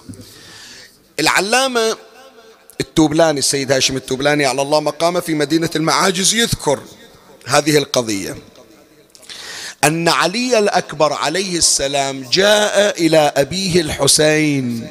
العلامة 1.20 1.96
التوبلي 2.80 3.38
السيد 3.38 3.72
هاشم 3.72 3.96
التوبلي 3.96 4.46
أعلى 4.46 4.62
الله 4.62 4.80
مقامه 4.80 5.20
في 5.20 5.34
مدينة 5.34 5.70
المعاجز 5.76 6.34
يذكر 6.34 6.80
هذه 7.46 7.78
القضية. 7.78 8.36
أن 9.84 10.08
علي 10.08 10.58
الأكبر 10.58 11.12
عليه 11.12 11.58
السلام 11.58 12.24
جاء 12.32 13.00
إلى 13.06 13.32
أبيه 13.36 13.80
الحسين 13.80 14.88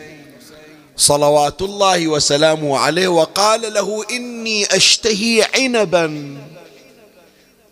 صلوات 0.97 1.61
الله 1.61 2.07
وسلامه 2.07 2.77
عليه 2.77 3.07
وقال 3.07 3.73
له 3.73 4.05
إني 4.11 4.65
أشتهي 4.65 5.47
عنبا. 5.55 6.37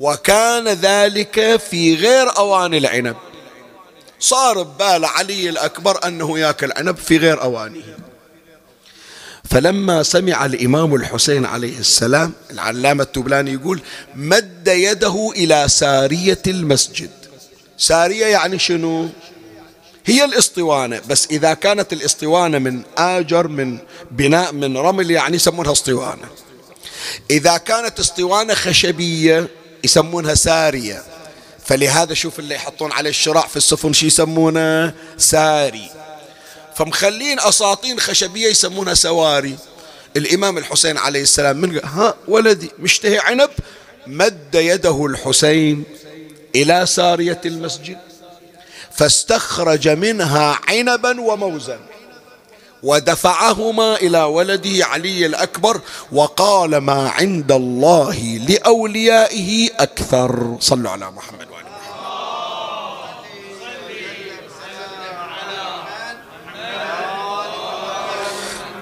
وكان 0.01 0.67
ذلك 0.67 1.61
في 1.69 1.95
غير 1.95 2.37
أوان 2.37 2.73
العنب. 2.73 3.15
صار 4.19 4.63
ببال 4.63 5.05
علي 5.05 5.49
الأكبر 5.49 6.07
أنه 6.07 6.39
يأكل 6.39 6.71
عنب 6.71 6.97
في 6.97 7.17
غير 7.17 7.41
أوانه. 7.41 7.83
فلما 9.49 10.03
سمع 10.03 10.45
الإمام 10.45 10.95
الحسين 10.95 11.45
عليه 11.45 11.79
السلام 11.79 12.33
العلامة 12.51 13.03
التبلاني 13.03 13.53
يقول 13.53 13.81
مد 14.15 14.67
يده 14.67 15.31
إلى 15.35 15.65
سارية 15.69 16.41
المسجد. 16.47 17.11
سارية 17.77 18.25
يعني 18.25 18.59
شنو؟ 18.59 19.09
هي 20.05 20.25
الاسطوانة. 20.25 21.01
بس 21.09 21.27
إذا 21.31 21.53
كانت 21.53 21.93
الاسطوانة 21.93 22.59
من 22.59 22.81
آجر 22.97 23.47
من 23.47 23.77
بناء 24.11 24.53
من 24.53 24.77
رمل 24.77 25.11
يعني 25.11 25.35
يسمونها 25.35 25.71
اسطوانة. 25.71 26.27
إذا 27.31 27.57
كانت 27.57 27.99
اسطوانة 27.99 28.53
خشبية 28.53 29.60
يسمونها 29.83 30.35
سارية. 30.35 31.03
فلهذا 31.65 32.13
شوف 32.13 32.39
اللي 32.39 32.55
يحطون 32.55 32.91
عليه 32.91 33.09
الشراع 33.09 33.47
في 33.47 33.57
السفن 33.57 33.93
شو 33.93 34.05
يسمونه؟ 34.05 34.93
ساري. 35.17 35.91
فمخلين 36.75 37.39
أساطين 37.39 37.99
خشبية 37.99 38.47
يسمونها 38.47 38.93
سواري. 38.93 39.57
الإمام 40.17 40.57
الحسين 40.57 40.97
عليه 40.97 41.21
السلام 41.21 41.57
من 41.57 41.79
ها 41.83 42.13
ولدي 42.27 42.71
مشتهي 42.79 43.19
عنب؟ 43.19 43.49
مد 44.07 44.55
يده 44.55 45.05
الحسين 45.05 45.83
إلى 46.55 46.85
سارية 46.85 47.41
المسجد 47.45 47.97
فاستخرج 48.91 49.89
منها 49.89 50.59
عنبا 50.67 51.21
وموزا. 51.21 51.79
ودفعهما 52.83 53.95
إلى 53.95 54.23
ولده 54.23 54.85
علي 54.85 55.25
الأكبر 55.25 55.81
وقال 56.11 56.77
ما 56.77 57.09
عند 57.09 57.51
الله 57.51 58.19
لأوليائه 58.49 59.69
أكثر. 59.79 60.57
صلوا 60.59 60.91
على 60.91 61.11
محمد 61.11 61.47
وعلى 61.51 61.71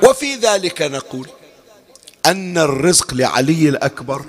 وفي 0.03 0.35
ذلك 0.35 0.81
نقول 0.81 1.29
أن 2.25 2.57
الرزق 2.57 3.13
لعلي 3.13 3.69
الأكبر 3.69 4.25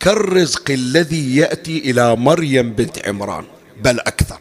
كالرزق 0.00 0.70
الذي 0.70 1.36
يأتي 1.36 1.78
إلى 1.78 2.16
مريم 2.16 2.72
بنت 2.72 3.08
عمران 3.08 3.44
بل 3.80 4.00
أكثر. 4.00 4.38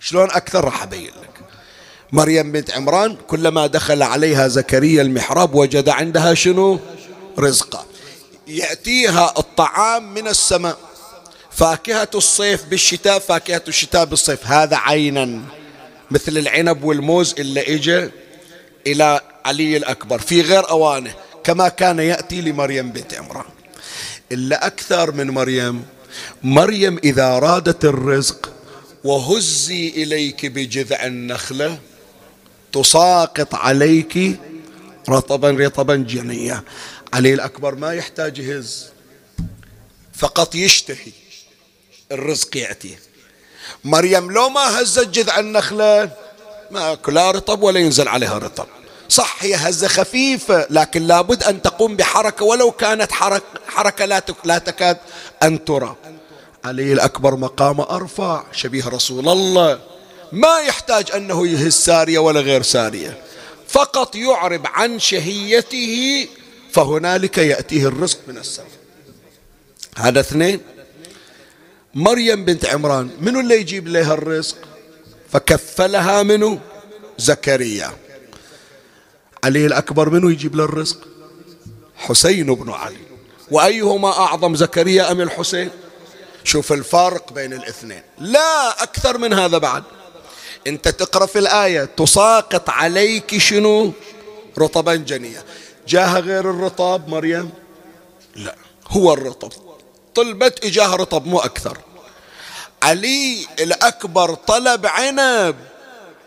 شلون 0.00 0.30
أكثر؟ 0.30 0.64
راح 0.64 0.82
أبين 0.82 1.06
لك. 1.06 1.25
مريم 2.12 2.52
بنت 2.52 2.70
عمران 2.70 3.16
كلما 3.28 3.66
دخل 3.66 4.02
عليها 4.02 4.48
زكريا 4.48 5.02
المحراب 5.02 5.54
وجد 5.54 5.88
عندها 5.88 6.34
شنو؟ 6.34 6.78
رزقا 7.38 7.86
يأتيها 8.48 9.34
الطعام 9.38 10.14
من 10.14 10.28
السماء. 10.28 10.78
فاكهة 11.50 12.10
الصيف 12.14 12.64
بالشتاء 12.64 13.18
فاكهة 13.18 13.62
الشتاء 13.68 14.04
بالصيف. 14.04 14.46
هذا 14.46 14.76
عينا. 14.76 15.42
مثل 16.10 16.38
العنب 16.38 16.84
والموز 16.84 17.34
اللي 17.38 17.60
اجى 17.74 18.10
إلى 18.86 19.20
علي 19.44 19.76
الأكبر. 19.76 20.18
في 20.18 20.40
غير 20.40 20.70
أوانه. 20.70 21.14
كما 21.44 21.68
كان 21.68 21.98
يأتي 21.98 22.40
لمريم 22.40 22.90
بنت 22.90 23.14
عمران. 23.14 23.44
إلا 24.32 24.66
أكثر 24.66 25.12
من 25.12 25.30
مريم. 25.30 25.84
مريم 26.42 26.98
إذا 27.04 27.26
ارادت 27.36 27.84
الرزق 27.84 28.50
وهزي 29.04 29.88
إليك 29.88 30.46
بجذع 30.46 31.06
النخلة 31.06 31.78
تساقط 32.82 33.54
عليك 33.54 34.40
رطبا 35.08 35.50
رطبا 35.50 35.96
جنيا 35.96 36.62
علي 37.12 37.34
الأكبر 37.34 37.74
ما 37.74 37.94
يحتاج 37.94 38.38
يهز 38.38 38.86
فقط 40.14 40.54
يشتهي. 40.54 41.12
الرزق 42.12 42.56
يأتيه 42.56 42.98
مريم 43.84 44.30
لو 44.30 44.48
ما 44.48 44.80
هزت 44.80 45.08
جذع 45.08 45.38
النخلة 45.38 46.10
ما 46.70 46.98
لا 47.08 47.30
رطب 47.30 47.62
ولا 47.62 47.80
ينزل 47.80 48.08
عليها 48.08 48.38
رطب. 48.38 48.66
صح 49.08 49.36
هي 49.40 49.54
هزة 49.54 49.88
خفيفة 49.88 50.66
لكن 50.70 51.02
لابد 51.02 51.42
أن 51.42 51.62
تقوم 51.62 51.96
بحركة 51.96 52.44
ولو 52.44 52.70
كانت 52.70 53.12
حركة, 53.12 53.44
حركة 53.66 54.04
لا, 54.04 54.22
لا 54.44 54.58
تكاد 54.58 54.98
أن 55.42 55.64
ترى. 55.64 55.96
علي 56.64 56.92
الأكبر 56.92 57.36
مقام 57.36 57.80
أرفع. 57.80 58.44
شبيه 58.52 58.88
رسول 58.88 59.28
الله. 59.28 59.95
ما 60.32 60.60
يحتاج 60.60 61.12
أنه 61.12 61.48
يهز 61.48 61.72
سارية 61.72 62.18
ولا 62.18 62.40
غير 62.40 62.62
سارية. 62.62 63.22
فقط 63.68 64.16
يعرب 64.16 64.66
عن 64.66 64.98
شهيته 64.98 66.28
فهنالك 66.72 67.38
يأتيه 67.38 67.86
الرزق 67.86 68.18
من 68.28 68.38
السماء. 68.38 68.68
هذا 69.96 70.20
اثنين. 70.20 70.60
مريم 71.94 72.44
بنت 72.44 72.66
عمران 72.66 73.10
منو 73.20 73.40
اللي 73.40 73.60
يجيب 73.60 73.88
لها 73.88 74.14
الرزق؟ 74.14 74.56
فكفلها 75.32 76.22
منو؟ 76.22 76.58
زكريا. 77.18 77.90
علي 79.44 79.66
الأكبر 79.66 80.10
منو 80.10 80.28
يجيب 80.28 80.56
له 80.56 80.64
الرزق؟ 80.64 80.98
حسين 81.96 82.54
بن 82.54 82.72
علي. 82.72 82.96
وأيهما 83.50 84.08
أعظم 84.08 84.54
زكريا 84.54 85.12
أم 85.12 85.20
الحسين؟ 85.20 85.70
شوف 86.44 86.72
الفرق 86.72 87.32
بين 87.32 87.52
الاثنين. 87.52 88.02
لا 88.18 88.82
أكثر 88.82 89.18
من 89.18 89.32
هذا 89.32 89.58
بعد. 89.58 89.84
انت 90.66 90.88
تقرأ 90.88 91.26
في 91.26 91.38
الآية 91.38 91.84
تساقط 91.84 92.70
عليك 92.70 93.38
شنو؟ 93.38 93.92
رطبا 94.58 94.94
جنيا 94.94 95.42
جاها 95.88 96.20
غير 96.20 96.50
الرطب 96.50 97.08
مريم؟ 97.08 97.50
لا 98.36 98.54
هو 98.88 99.12
الرطب. 99.12 99.52
طلبت 100.14 100.64
إجاه 100.64 100.94
رطب 100.94 101.26
مو 101.26 101.38
أكثر. 101.38 101.78
علي 102.82 103.46
الأكبر 103.60 104.34
طلب 104.34 104.86
عنب 104.86 105.56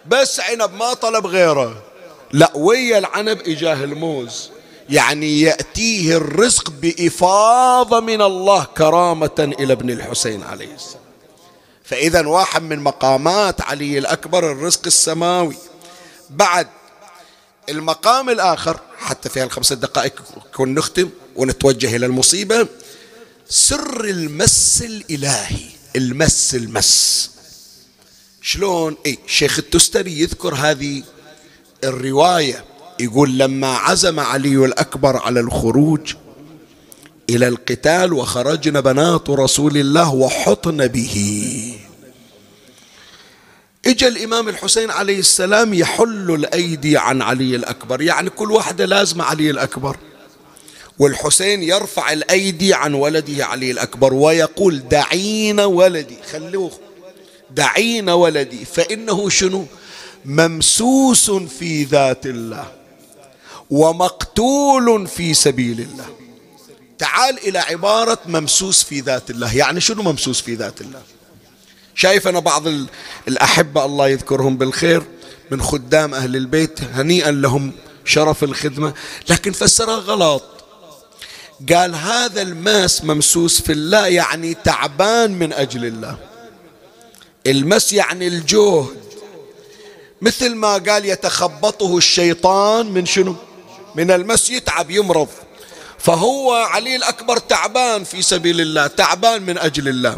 بس 0.06 0.40
عنب 0.40 0.74
ما 0.74 0.94
طلب 0.94 1.28
غيره. 1.28 1.84
لا 2.32 2.52
ويا 2.56 2.98
العنب 2.98 3.42
إجاه 3.42 3.84
الموز. 3.84 4.50
يعني 4.90 5.42
يأتيه 5.42 6.18
الرزق 6.18 6.70
بإفاضة 6.70 8.00
من 8.00 8.22
الله 8.22 8.64
كرامة 8.78 9.54
إلى 9.60 9.74
ابن 9.74 9.90
الحسين 9.90 10.44
عليه 10.44 10.74
السلام. 10.76 11.09
فإذا 11.90 12.28
واحد 12.28 12.62
من 12.62 12.80
مقامات 12.80 13.62
علي 13.62 13.98
الأكبر 13.98 14.52
الرزق 14.52 14.82
السماوي. 14.86 15.56
بعد 16.30 16.68
المقام 17.70 18.30
الآخر 18.30 18.80
حتى 18.98 19.30
في 19.30 19.42
هالخمس 19.42 19.74
دقائق 19.74 20.22
كن 20.56 20.74
نختم 20.74 21.10
ونتوجه 21.36 21.96
إلى 21.96 22.06
المصيبة. 22.06 22.68
سر 23.50 24.06
المس 24.06 24.82
الإلهي 24.82 25.66
المس 25.96 26.56
المس. 26.56 27.30
شلون؟ 28.42 28.96
اي 29.06 29.18
شيخ 29.28 29.60
التستري 29.60 30.20
يذكر 30.20 30.56
هذه 30.56 31.04
الرواية 31.84 32.66
يقول 33.00 33.38
لما 33.38 33.78
عزم 33.78 34.20
علي 34.20 34.66
الأكبر 34.66 35.18
على 35.18 35.40
الخروج 35.40 36.14
إلى 37.30 37.48
القتال 37.48 38.14
وخرجن 38.14 38.82
بنات 38.82 39.30
رسول 39.30 39.78
الله 39.78 40.14
وحطن 40.14 40.88
به. 40.88 41.16
اجى 43.86 44.08
الإمام 44.08 44.50
الحسين 44.50 44.92
عليه 44.92 45.20
السلام 45.20 45.74
يحل 45.74 46.32
الأيدي 46.32 46.98
عن 46.98 47.22
علي 47.22 47.56
الأكبر. 47.56 48.02
يعني 48.02 48.30
كل 48.30 48.52
واحدة 48.52 48.86
لازمه 48.86 49.24
علي 49.24 49.50
الأكبر. 49.50 49.98
والحسين 51.00 51.64
يرفع 51.64 52.14
الأيدي 52.14 52.74
عن 52.74 52.94
ولده 52.94 53.46
علي 53.46 53.72
الأكبر 53.72 54.14
ويقول 54.14 54.88
دعين 54.90 55.60
ولدي. 55.60 56.18
خلوه. 56.32 56.72
دعين 57.52 58.10
ولدي. 58.10 58.66
فإنه 58.66 59.30
شنو؟ 59.30 59.66
ممسوس 60.26 61.32
في 61.32 61.84
ذات 61.84 62.26
الله 62.26 62.72
ومقتول 63.70 65.08
في 65.08 65.34
سبيل 65.34 65.80
الله. 65.80 66.06
تعال 67.00 67.38
إلى 67.48 67.60
عبارة 67.60 68.20
ممسوس 68.26 68.84
في 68.84 69.00
ذات 69.00 69.30
الله. 69.30 69.56
يعني 69.56 69.82
شنو 69.82 70.04
ممسوس 70.04 70.42
في 70.42 70.56
ذات 70.56 70.82
الله؟ 70.82 71.02
شايف 71.96 72.28
أنا 72.28 72.40
بعض 72.40 72.64
الأحبة 73.28 73.86
الله 73.86 74.08
يذكرهم 74.08 74.58
بالخير 74.58 75.04
من 75.52 75.62
خدام 75.62 76.14
أهل 76.14 76.36
البيت 76.36 76.80
هنيئا 76.94 77.32
لهم 77.32 77.72
شرف 78.06 78.44
الخدمة 78.44 78.94
لكن 79.30 79.52
فسرها 79.52 79.96
غلط. 79.96 80.44
قال 81.74 81.96
هذا 81.96 82.42
الماس 82.42 83.04
ممسوس 83.04 83.62
في 83.62 83.72
الله 83.72 84.08
يعني 84.08 84.54
تعبان 84.54 85.32
من 85.32 85.54
أجل 85.54 85.86
الله. 85.86 86.18
المس 87.48 87.94
يعني 87.94 88.28
الجهد 88.28 89.00
مثل 90.22 90.56
ما 90.56 90.78
قال 90.78 91.06
يتخبطه 91.06 91.98
الشيطان 91.98 92.92
من 92.92 93.06
شنو؟ 93.06 93.36
من 93.96 94.12
المس 94.12 94.50
يتعب 94.50 94.92
يمرض. 94.92 95.28
فهو 96.00 96.54
علي 96.54 96.96
الأكبر 96.96 97.38
تعبان 97.38 98.04
في 98.04 98.22
سبيل 98.22 98.62
الله 98.62 98.88
تعبان 98.88 99.42
من 99.42 99.58
أجل 99.58 99.88
الله. 99.88 100.18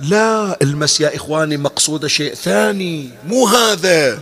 لا 0.00 0.58
المس 0.62 1.00
يا 1.00 1.16
إخواني 1.16 1.56
مقصود 1.56 2.06
شيء 2.06 2.34
ثاني 2.34 3.10
مو 3.26 3.46
هذا. 3.46 4.20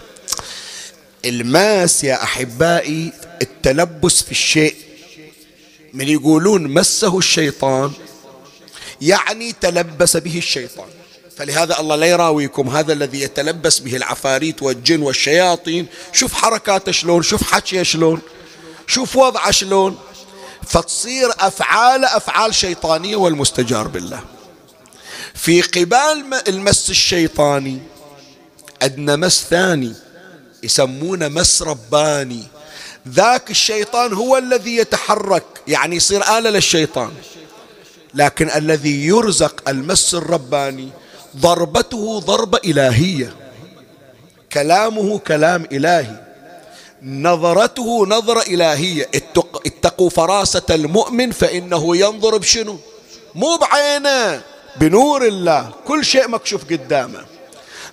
الماس 1.25 2.05
يا 2.05 2.23
أحبائي 2.23 3.13
التلبس 3.43 4.23
في 4.23 4.31
الشيء. 4.31 4.75
من 5.93 6.09
يقولون 6.09 6.63
مسه 6.63 7.19
الشيطان 7.19 7.93
يعني 9.01 9.53
تلبس 9.61 10.17
به 10.17 10.39
الشيطان. 10.39 10.89
فلهذا 11.37 11.81
الله 11.81 11.97
لا 11.97 12.07
يراويكم 12.07 12.69
هذا 12.69 12.93
الذي 12.93 13.21
يتلبس 13.21 13.79
به 13.79 13.97
العفاريت 13.97 14.63
والجن 14.63 15.03
والشياطين. 15.03 15.87
شوف 16.13 16.33
حركاته 16.35 16.93
شلون 16.93 17.23
شوف 17.23 17.43
حكيه 17.43 17.83
شلون 17.83 18.21
شوف 18.87 19.17
وضعه 19.17 19.51
شلون. 19.51 19.99
فتصير 20.67 21.31
أفعال 21.41 22.05
أفعال 22.05 22.55
شيطانية 22.55 23.17
والمستجار 23.17 23.89
بالله. 23.89 24.21
في 25.35 25.61
قبال 25.61 26.25
المس 26.49 26.91
الشيطاني 26.91 27.79
أدنى 28.83 29.17
مس 29.17 29.45
ثاني 29.51 29.93
يسمونه 30.63 31.29
مس 31.29 31.63
رباني. 31.63 32.43
ذاك 33.09 33.51
الشيطان 33.51 34.13
هو 34.13 34.39
الذي 34.39 34.77
يتحرك 34.77 35.45
يعني 35.69 35.97
يصير 35.97 36.39
آلة 36.39 36.51
للشيطان. 36.51 37.11
لكن 38.15 38.51
الذي 38.51 39.07
يرزق 39.07 39.69
المس 39.69 40.15
الرباني 40.15 40.89
ضربته 41.37 42.21
ضربة 42.21 42.61
إلهية. 42.65 43.37
كلامه 44.53 45.19
كلام 45.19 45.67
إلهي. 45.73 46.30
نظرته 47.03 48.07
نظرة 48.07 48.43
إلهية. 48.43 49.09
اتقوا 49.67 50.11
فراسة 50.11 50.63
المؤمن 50.71 51.31
فإنه 51.31 51.97
ينظر 51.97 52.37
بشنو؟ 52.37 52.79
مو 53.35 53.57
بعينه 53.57 54.43
بنور 54.77 55.27
الله. 55.27 55.71
كل 55.89 56.05
شيء 56.05 56.29
مكشوف 56.29 56.65
قدامه. 56.65 57.27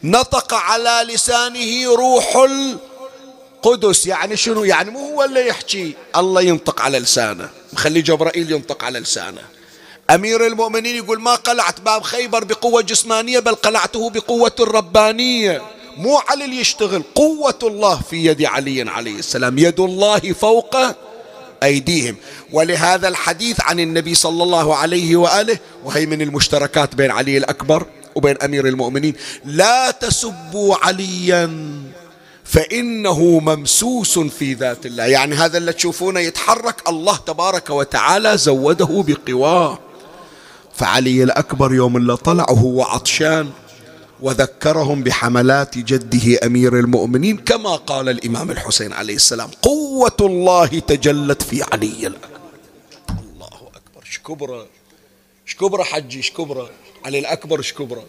نطق 0.03 0.53
على 0.53 1.13
لسانه 1.13 1.95
روح 1.95 2.35
القدس. 2.35 4.05
يعني 4.05 4.37
شنو؟ 4.37 4.63
يعني 4.63 4.89
مو 4.89 4.99
هو 4.99 5.23
اللي 5.23 5.47
يحكي. 5.47 5.93
الله 6.15 6.41
ينطق 6.41 6.81
على 6.81 6.99
لسانه. 6.99 7.49
مخلي 7.73 8.01
جبرائيل 8.01 8.51
ينطق 8.51 8.83
على 8.83 8.99
لسانه. 8.99 9.41
أمير 10.09 10.47
المؤمنين 10.47 10.95
يقول 10.95 11.21
ما 11.21 11.35
قلعت 11.35 11.81
باب 11.81 12.03
خيبر 12.03 12.43
بقوة 12.43 12.81
جسمانية 12.81 13.39
بل 13.39 13.55
قلعته 13.55 14.09
بقوة 14.09 14.55
ربانية. 14.59 15.61
مو 15.97 16.17
علي 16.29 16.45
اللي 16.45 16.59
يشتغل 16.59 17.03
قوة 17.15 17.59
الله 17.63 18.01
في 18.09 18.25
يد 18.25 18.43
علي 18.43 18.89
عليه 18.89 19.19
السلام. 19.19 19.57
يد 19.57 19.79
الله 19.79 20.19
فوق 20.19 20.75
أيديهم. 21.63 22.15
ولهذا 22.51 23.07
الحديث 23.07 23.57
عن 23.61 23.79
النبي 23.79 24.15
صلى 24.15 24.43
الله 24.43 24.75
عليه 24.75 25.15
وآله 25.15 25.59
وهي 25.83 26.05
من 26.05 26.21
المشتركات 26.21 26.95
بين 26.95 27.11
علي 27.11 27.37
الأكبر 27.37 27.85
وبين 28.15 28.37
أمير 28.43 28.67
المؤمنين 28.67 29.13
لا 29.45 29.91
تسبوا 29.91 30.75
عليا 30.75 31.71
فإنه 32.43 33.19
ممسوس 33.39 34.19
في 34.19 34.53
ذات 34.53 34.85
الله. 34.85 35.05
يعني 35.05 35.35
هذا 35.35 35.57
اللي 35.57 35.73
تشوفونه 35.73 36.19
يتحرك 36.19 36.89
الله 36.89 37.17
تبارك 37.17 37.69
وتعالى 37.69 38.37
زوده 38.37 39.03
بقواه. 39.07 39.79
فعلي 40.75 41.23
الأكبر 41.23 41.73
يوم 41.73 41.97
اللي 41.97 42.17
طلع 42.17 42.45
وهو 42.49 42.83
عطشان. 42.83 43.49
وذكرهم 44.21 45.03
بحملات 45.03 45.77
جده 45.77 46.45
أمير 46.45 46.79
المؤمنين 46.79 47.37
كما 47.37 47.75
قال 47.75 48.09
الإمام 48.09 48.51
الحسين 48.51 48.93
عليه 48.93 49.15
السلام 49.15 49.49
قوة 49.61 50.17
الله 50.21 50.67
تجلت 50.67 51.41
في 51.41 51.63
علي. 51.63 52.07
الاكبر 52.07 52.39
الله 53.09 53.47
أكبر. 53.47 54.03
شكبره 54.03 54.67
شكبره 55.45 55.83
حجي؟ 55.83 56.21
شكبره 56.21 56.69
علي 57.05 57.19
الأكبر 57.19 57.61
شكبره 57.61 58.03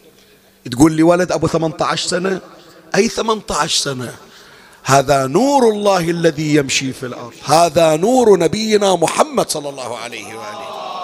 تقول 0.71 0.91
لي 0.91 1.03
ولد 1.03 1.31
أبو 1.31 1.47
18 1.47 2.07
سنة؟ 2.09 2.41
أي 2.95 3.07
18 3.07 3.79
سنة؟ 3.83 4.15
هذا 4.83 5.27
نور 5.27 5.69
الله 5.69 6.09
الذي 6.09 6.55
يمشي 6.55 6.93
في 6.93 7.05
الأرض. 7.05 7.33
هذا 7.45 7.95
نور 7.95 8.39
نبينا 8.39 8.95
محمد 8.95 9.49
صلى 9.49 9.69
الله 9.69 9.97
عليه 9.97 10.25
وآله. 10.25 10.98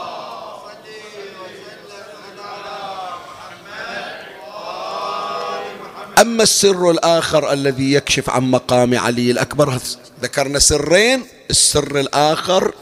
أما 6.21 6.43
السر 6.43 6.91
الآخر 6.91 7.53
الذي 7.53 7.93
يكشف 7.93 8.29
عن 8.29 8.51
مقام 8.51 8.97
علي 8.97 9.31
الأكبر 9.31 9.79
ذكرنا 10.21 10.59
سرين؟ 10.59 11.25
السر 11.49 11.99
الآخر 11.99 12.73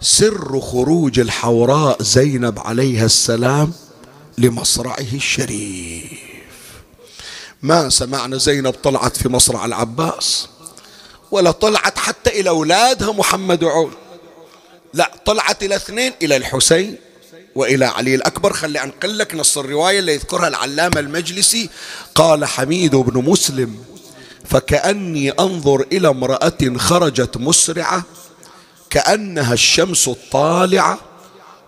سر 0.00 0.60
خروج 0.60 1.20
الحوراء 1.20 2.02
زينب 2.02 2.58
عليها 2.58 3.04
السلام 3.04 3.72
لمصرعه 4.38 5.06
الشريف. 5.12 6.10
ما 7.62 7.88
سمعنا 7.88 8.36
زينب 8.36 8.72
طلعت 8.72 9.16
في 9.16 9.28
مصرع 9.28 9.64
العباس 9.64 10.48
ولا 11.30 11.50
طلعت 11.50 11.98
حتى 11.98 12.40
إلى 12.40 12.50
أولادها 12.50 13.12
محمد 13.12 13.62
وعول 13.62 13.92
لا 14.94 15.10
طلعت 15.24 15.62
إلى 15.62 15.76
اثنين 15.76 16.12
إلى 16.22 16.36
الحسين 16.36 16.96
وإلى 17.60 17.84
علي 17.84 18.14
الأكبر. 18.14 18.52
خلي 18.52 18.82
أنقل 18.82 19.18
لك 19.18 19.34
نص 19.34 19.58
الرواية 19.58 19.98
اللي 19.98 20.14
يذكرها 20.14 20.48
العلامة 20.48 21.00
المجلسي. 21.00 21.70
قال 22.14 22.44
حميد 22.44 22.96
بن 22.96 23.24
مسلم 23.24 23.76
فكأني 24.44 25.30
أنظر 25.30 25.84
إلى 25.92 26.08
امرأة 26.08 26.76
خرجت 26.76 27.36
مسرعة 27.36 28.02
كأنها 28.90 29.52
الشمس 29.54 30.08
الطالعة 30.08 30.98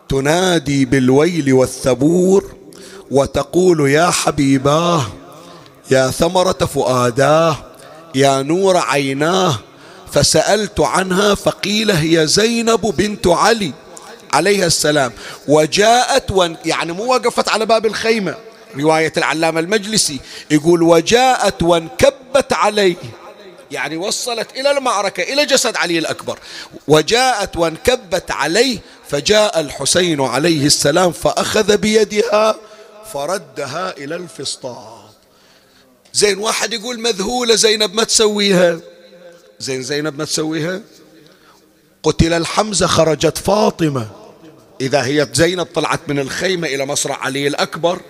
تنادي 0.08 0.84
بالويل 0.84 1.52
والثبور 1.52 2.54
وتقول 3.10 3.90
يا 3.90 4.10
حبيباه 4.10 5.06
يا 5.90 6.10
ثمرة 6.10 6.52
فؤاداه 6.74 7.56
يا 8.14 8.42
نور 8.42 8.76
عيناه 8.76 9.58
فسألت 10.12 10.80
عنها 10.80 11.34
فقيل 11.34 11.90
هي 11.90 12.26
زينب 12.26 12.80
بنت 12.80 13.26
علي. 13.26 13.72
عليها 14.32 14.66
السلام. 14.66 15.12
وجاءت 15.48 16.30
ون 16.30 16.56
يعني 16.64 16.92
مو 16.92 17.04
وقفت 17.04 17.48
على 17.48 17.66
باب 17.66 17.86
الخيمة. 17.86 18.34
رواية 18.76 19.12
العلامة 19.16 19.60
المجلسي 19.60 20.20
يقول 20.50 20.82
وجاءت 20.82 21.62
وانكبت 21.62 22.52
عليه 22.52 22.96
يعني 23.70 23.96
وصلت 23.96 24.48
إلى 24.56 24.70
المعركة 24.70 25.22
إلى 25.22 25.46
جسد 25.46 25.76
علي 25.76 25.98
الأكبر. 25.98 26.38
وجاءت 26.88 27.56
وانكبت 27.56 28.30
عليه 28.30 28.78
فجاء 29.08 29.60
الحسين 29.60 30.20
عليه 30.20 30.66
السلام 30.66 31.12
فأخذ 31.12 31.76
بيدها 31.76 32.56
فردها 33.12 33.94
إلى 33.98 34.16
الفسطاط. 34.16 35.02
زين 36.12 36.38
واحد 36.38 36.72
يقول 36.72 37.00
مذهولة 37.00 37.54
زينب 37.54 37.94
ما 37.94 38.04
تسويها. 38.04 38.80
زين 39.58 39.82
زينب 39.82 40.18
ما 40.18 40.24
تسويها؟ 40.24 40.80
قتل 42.02 42.32
الحمزة 42.32 42.86
خرجت 42.86 43.38
فاطمة. 43.38 44.21
إذا 44.82 45.04
هي 45.04 45.28
زينب 45.32 45.66
طلعت 45.74 46.00
من 46.08 46.18
الخيمة 46.18 46.68
إلى 46.68 46.86
مصرع 46.86 47.16
علي 47.16 47.46
الأكبر 47.46 48.00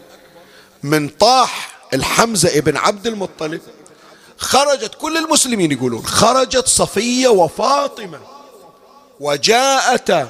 من 0.83 1.09
طاح 1.09 1.81
الحمزة 1.95 2.59
ابن 2.59 2.77
عبد 2.77 3.07
المطلب 3.07 3.61
خرجت 4.39 4.95
كل 4.95 5.17
المسلمين 5.17 5.73
يقولون 5.73 6.07
خرجت 6.07 6.67
صفية 6.67 7.29
وفاطمة 7.29 8.19
وجاءت 9.21 10.29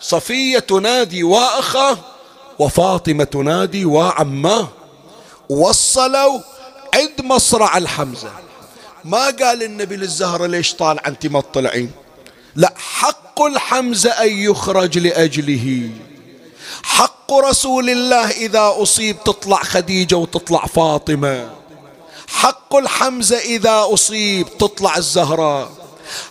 صفية 0.00 0.58
تنادي 0.58 1.22
وأخاه 1.22 1.98
وفاطمة 2.58 3.24
تنادي 3.24 3.84
وعماه 3.84 4.68
وصلوا 5.48 6.40
عند 6.94 7.20
مصرع 7.20 7.76
الحمزة. 7.76 8.30
ما 9.04 9.24
قال 9.24 9.62
النبي 9.62 9.96
للزهرة 9.96 10.46
ليش 10.46 10.74
طالع 10.74 11.02
أنت 11.06 11.26
ما 11.26 11.40
تطلعين. 11.40 11.90
لا 12.56 12.74
حق 12.76 13.42
الحمزة 13.42 14.10
أن 14.10 14.32
يخرج 14.32 14.98
لأجله. 14.98 15.90
حق 16.82 17.32
رسول 17.32 17.90
الله 17.90 18.30
إذا 18.30 18.74
أصيب 18.82 19.24
تطلع 19.24 19.62
خديجة 19.62 20.16
وتطلع 20.16 20.66
فاطمة. 20.66 21.50
حق 22.28 22.76
الحمزة 22.76 23.38
إذا 23.38 23.86
أصيب 23.94 24.58
تطلع 24.58 24.96
الزهراء. 24.96 25.70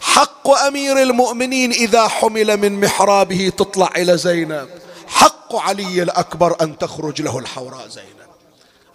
حق 0.01 0.49
أمير 0.49 1.01
المؤمنين 1.01 1.71
إذا 1.71 2.07
حمل 2.07 2.57
من 2.57 2.81
محرابه 2.81 3.51
تطلع 3.57 3.91
إلى 3.97 4.17
زينب. 4.17 4.69
حق 5.07 5.55
علي 5.55 6.03
الأكبر 6.03 6.55
أن 6.61 6.77
تخرج 6.77 7.21
له 7.21 7.39
الحوراء 7.39 7.87
زينب. 7.87 8.29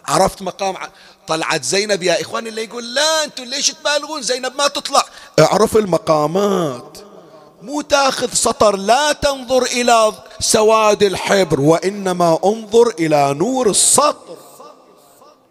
عرفت 0.05 0.41
مقام 0.41 0.75
طلعت 1.27 1.63
زينب 1.63 2.03
يا 2.03 2.21
إخواني 2.21 2.49
اللي 2.49 2.63
يقول 2.63 2.93
لا 2.93 3.23
أنتم 3.23 3.43
ليش 3.43 3.67
تبالغون؟ 3.67 4.21
زينب 4.21 4.55
ما 4.57 4.67
تطلع. 4.67 5.05
اعرف 5.39 5.77
المقامات. 5.77 6.97
مو 7.61 7.81
تاخذ 7.81 8.33
سطر 8.33 8.75
لا 8.75 9.11
تنظر 9.11 9.63
إلى 9.63 10.13
سواد 10.39 11.03
الحبر 11.03 11.61
وإنما 11.61 12.39
انظر 12.45 12.93
إلى 12.99 13.33
نور 13.33 13.69
السطر. 13.69 14.37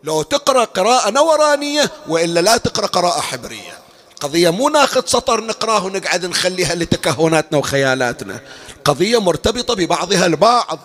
لو 0.05 0.23
تقرأ 0.23 0.65
قراءة 0.65 1.11
نورانية 1.11 1.91
وإلا 2.09 2.41
لا 2.41 2.57
تقرأ 2.57 2.87
قراءة 2.87 3.21
حبرية. 3.21 3.79
قضية 4.21 4.51
مو 4.51 4.69
ناخذ 4.69 5.07
سطر 5.07 5.45
نقرأه 5.45 5.85
ونقعد 5.85 6.27
نخليها 6.27 6.75
لتكهناتنا 6.75 7.59
وخيالاتنا. 7.59 8.41
قضية 8.85 9.21
مرتبطة 9.21 9.75
ببعضها 9.75 10.27
البعض. 10.27 10.79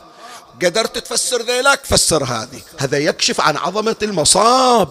قدرت 0.61 0.97
تفسر 0.97 1.41
ذيلاك 1.41 1.85
فسر 1.85 2.23
هذه. 2.23 2.61
هذا 2.77 2.97
يكشف 2.97 3.41
عن 3.41 3.57
عظمة 3.57 3.95
المصاب. 4.01 4.89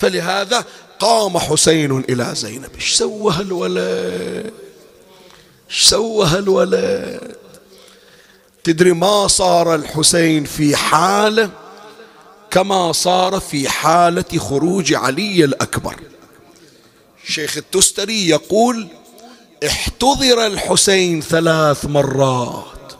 فلهذا 0.00 0.64
قام 0.98 1.38
حسين 1.38 2.04
إلى 2.08 2.34
زينب. 2.34 2.74
إيش 2.74 2.94
سوى 2.94 3.32
هالولد؟ 3.32 4.71
سوى 5.80 6.26
هالولد. 6.26 7.36
تدري 8.64 8.92
ما 8.92 9.26
صار 9.26 9.74
الحسين 9.74 10.44
في 10.44 10.76
حالة؟ 10.76 11.50
كما 12.50 12.92
صار 12.92 13.40
في 13.40 13.68
حالة 13.68 14.38
خروج 14.38 14.94
علي 14.94 15.44
الأكبر. 15.44 15.96
شيخ 17.24 17.56
التستري 17.56 18.28
يقول 18.28 18.88
احتضر 19.66 20.46
الحسين 20.46 21.20
ثلاث 21.20 21.84
مرات. 21.84 22.92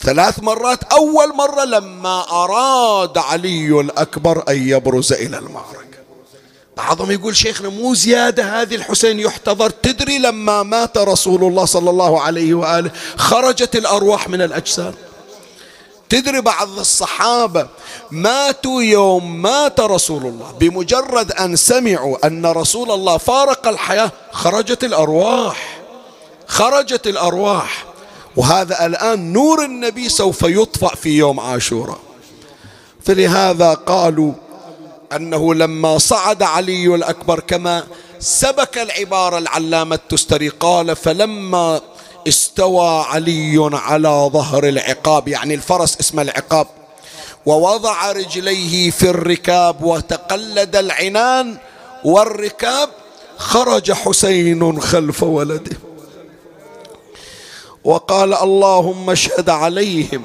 ثلاث 0.00 0.38
مرات 0.38 0.84
أول 0.84 1.34
مرة 1.34 1.64
لما 1.64 2.30
أراد 2.30 3.18
علي 3.18 3.80
الأكبر 3.80 4.44
أن 4.48 4.68
يبرز 4.68 5.12
إلى 5.12 5.38
المعركة. 5.38 5.93
بعضهم 6.76 7.10
يقول 7.10 7.36
شيخنا 7.36 7.68
مو 7.68 7.94
زيادة 7.94 8.62
هذه 8.62 8.74
الحسين 8.74 9.20
يحتضر. 9.20 9.70
تدري 9.70 10.18
لما 10.18 10.62
مات 10.62 10.98
رسول 10.98 11.44
الله 11.44 11.64
صلى 11.64 11.90
الله 11.90 12.20
عليه 12.20 12.54
وآله 12.54 12.90
خرجت 13.16 13.76
الأرواح 13.76 14.28
من 14.28 14.42
الأجساد. 14.42 14.94
تدري 16.08 16.40
بعض 16.40 16.78
الصحابة 16.78 17.66
ماتوا 18.10 18.82
يوم 18.82 19.42
مات 19.42 19.80
رسول 19.80 20.26
الله 20.26 20.52
بمجرد 20.60 21.32
أن 21.32 21.56
سمعوا 21.56 22.26
أن 22.26 22.46
رسول 22.46 22.90
الله 22.90 23.16
فارق 23.16 23.68
الحياة 23.68 24.12
خرجت 24.32 24.84
الأرواح. 24.84 25.80
خرجت 26.46 27.06
الأرواح. 27.06 27.84
وهذا 28.36 28.86
الآن 28.86 29.32
نور 29.32 29.64
النبي 29.64 30.08
سوف 30.08 30.42
يطفأ 30.42 30.94
في 30.94 31.18
يوم 31.18 31.40
عاشوراء. 31.40 31.98
فلهذا 33.04 33.74
قالوا 33.74 34.32
أنه 35.12 35.54
لما 35.54 35.98
صعد 35.98 36.42
علي 36.42 36.94
الأكبر 36.94 37.40
كما 37.40 37.84
سبك 38.18 38.78
العبارة 38.78 39.38
العلامة 39.38 39.94
التستري 39.94 40.48
قال 40.48 40.96
فلما 40.96 41.80
استوى 42.28 43.04
علي 43.08 43.70
على 43.72 44.30
ظهر 44.32 44.68
العقاب 44.68 45.28
يعني 45.28 45.54
الفرس 45.54 45.96
اسمه 46.00 46.22
العقاب 46.22 46.66
ووضع 47.46 48.12
رجليه 48.12 48.90
في 48.90 49.10
الركاب 49.10 49.82
وتقلد 49.82 50.76
العنان 50.76 51.56
والركاب 52.04 52.88
خرج 53.36 53.92
حسين 53.92 54.80
خلف 54.80 55.22
ولده. 55.22 55.76
وقال 57.84 58.34
اللهم 58.34 59.10
اشهد 59.10 59.50
عليهم 59.50 60.22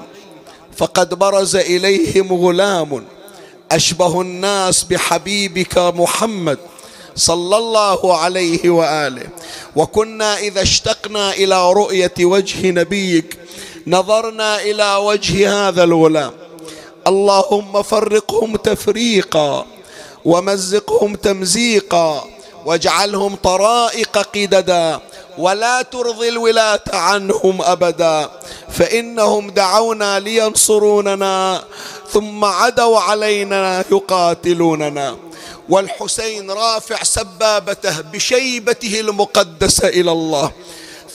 فقد 0.78 1.14
برز 1.14 1.56
إليهم 1.56 2.34
غلام 2.34 3.06
أشبه 3.72 4.22
الناس 4.22 4.84
بحبيبك 4.84 5.78
محمد 5.78 6.58
صلى 7.16 7.58
الله 7.58 8.18
عليه 8.18 8.70
وآله. 8.70 9.28
وكنا 9.76 10.38
إذا 10.38 10.62
اشتقنا 10.62 11.34
إلى 11.34 11.72
رؤية 11.74 12.14
وجه 12.22 12.72
نبيك 12.72 13.38
نظرنا 13.88 14.62
إلى 14.62 14.96
وجه 14.96 15.68
هذا 15.68 15.84
الغلام 15.84 16.32
اللهم 17.08 17.82
فرقهم 17.82 18.56
تفريقا 18.56 19.66
ومزقهم 20.26 21.16
تمزيقا 21.16 22.26
واجعلهم 22.66 23.36
طرائق 23.36 24.18
قددا 24.18 25.00
ولا 25.38 25.82
ترضي 25.82 26.30
الولاة 26.30 26.84
عنهم 26.94 27.62
أبدا. 27.62 28.30
فإنهم 28.70 29.50
دعونا 29.50 30.20
لينصروننا 30.20 31.64
ثم 32.14 32.46
عدوا 32.46 33.00
علينا 33.00 33.86
يقاتلوننا. 33.92 35.18
والحسين 35.70 36.52
رافع 36.52 37.04
سبابته 37.04 38.02
بشيبته 38.02 39.00
المقدسة 39.00 39.88
إلى 39.88 40.12
الله. 40.12 40.52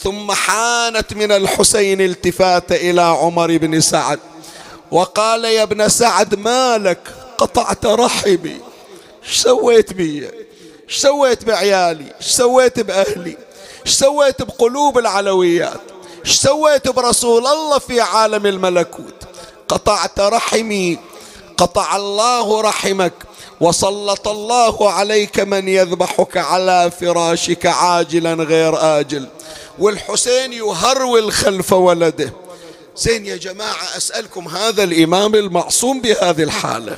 ثم 0.03 0.31
حانت 0.31 1.13
من 1.13 1.31
الحسين 1.31 2.01
التفات 2.01 2.71
إلى 2.71 3.01
عمر 3.01 3.57
بن 3.57 3.81
سعد. 3.81 4.19
وقال 4.91 5.45
يا 5.45 5.63
ابن 5.63 5.89
سعد 5.89 6.35
مالك 6.35 6.99
قطعت 7.37 7.85
رحمي 7.85 8.59
إيش 9.27 9.37
سويت 9.37 9.93
بي؟ 9.93 10.29
إيش 10.89 10.97
سويت 10.97 11.43
بعيالي؟ 11.43 12.13
إيش 12.21 12.27
سويت 12.27 12.79
بأهلي؟ 12.79 13.37
إيش 13.85 13.93
سويت 13.93 14.41
بقلوب 14.41 14.97
العلويات؟ 14.97 15.81
إيش 16.25 16.35
سويت 16.35 16.87
برسول 16.87 17.47
الله 17.47 17.79
في 17.79 18.01
عالم 18.01 18.45
الملكوت؟ 18.45 19.24
قطعت 19.67 20.19
رحمي 20.19 20.99
قطع 21.57 21.95
الله 21.95 22.61
رحمك 22.61 23.13
وسلط 23.61 24.27
الله 24.27 24.91
عليك 24.91 25.39
من 25.39 25.67
يذبحك 25.67 26.37
على 26.37 26.91
فراشك 26.99 27.65
عاجلا 27.65 28.33
غير 28.33 28.99
آجل. 28.99 29.27
والحسين 29.79 30.53
يهرول 30.53 31.31
خلف 31.31 31.73
ولده. 31.73 32.33
زين 32.97 33.25
يا 33.25 33.35
جماعة 33.35 33.97
أسألكم 33.97 34.47
هذا 34.47 34.83
الإمام 34.83 35.35
المعصوم 35.35 36.01
بهذه 36.01 36.43
الحالة. 36.43 36.97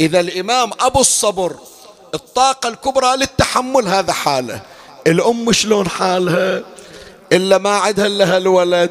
إذا 0.00 0.20
الإمام 0.20 0.70
أبو 0.80 1.00
الصبر 1.00 1.56
الطاقة 2.14 2.68
الكبرى 2.68 3.16
للتحمل 3.16 3.88
هذا 3.88 4.12
حالة. 4.12 4.62
الأم 5.06 5.52
شلون 5.52 5.88
حالها؟ 5.88 6.62
إلا 7.32 7.58
ما 7.58 7.76
عدها 7.76 8.08
لها 8.08 8.36
الولد. 8.36 8.90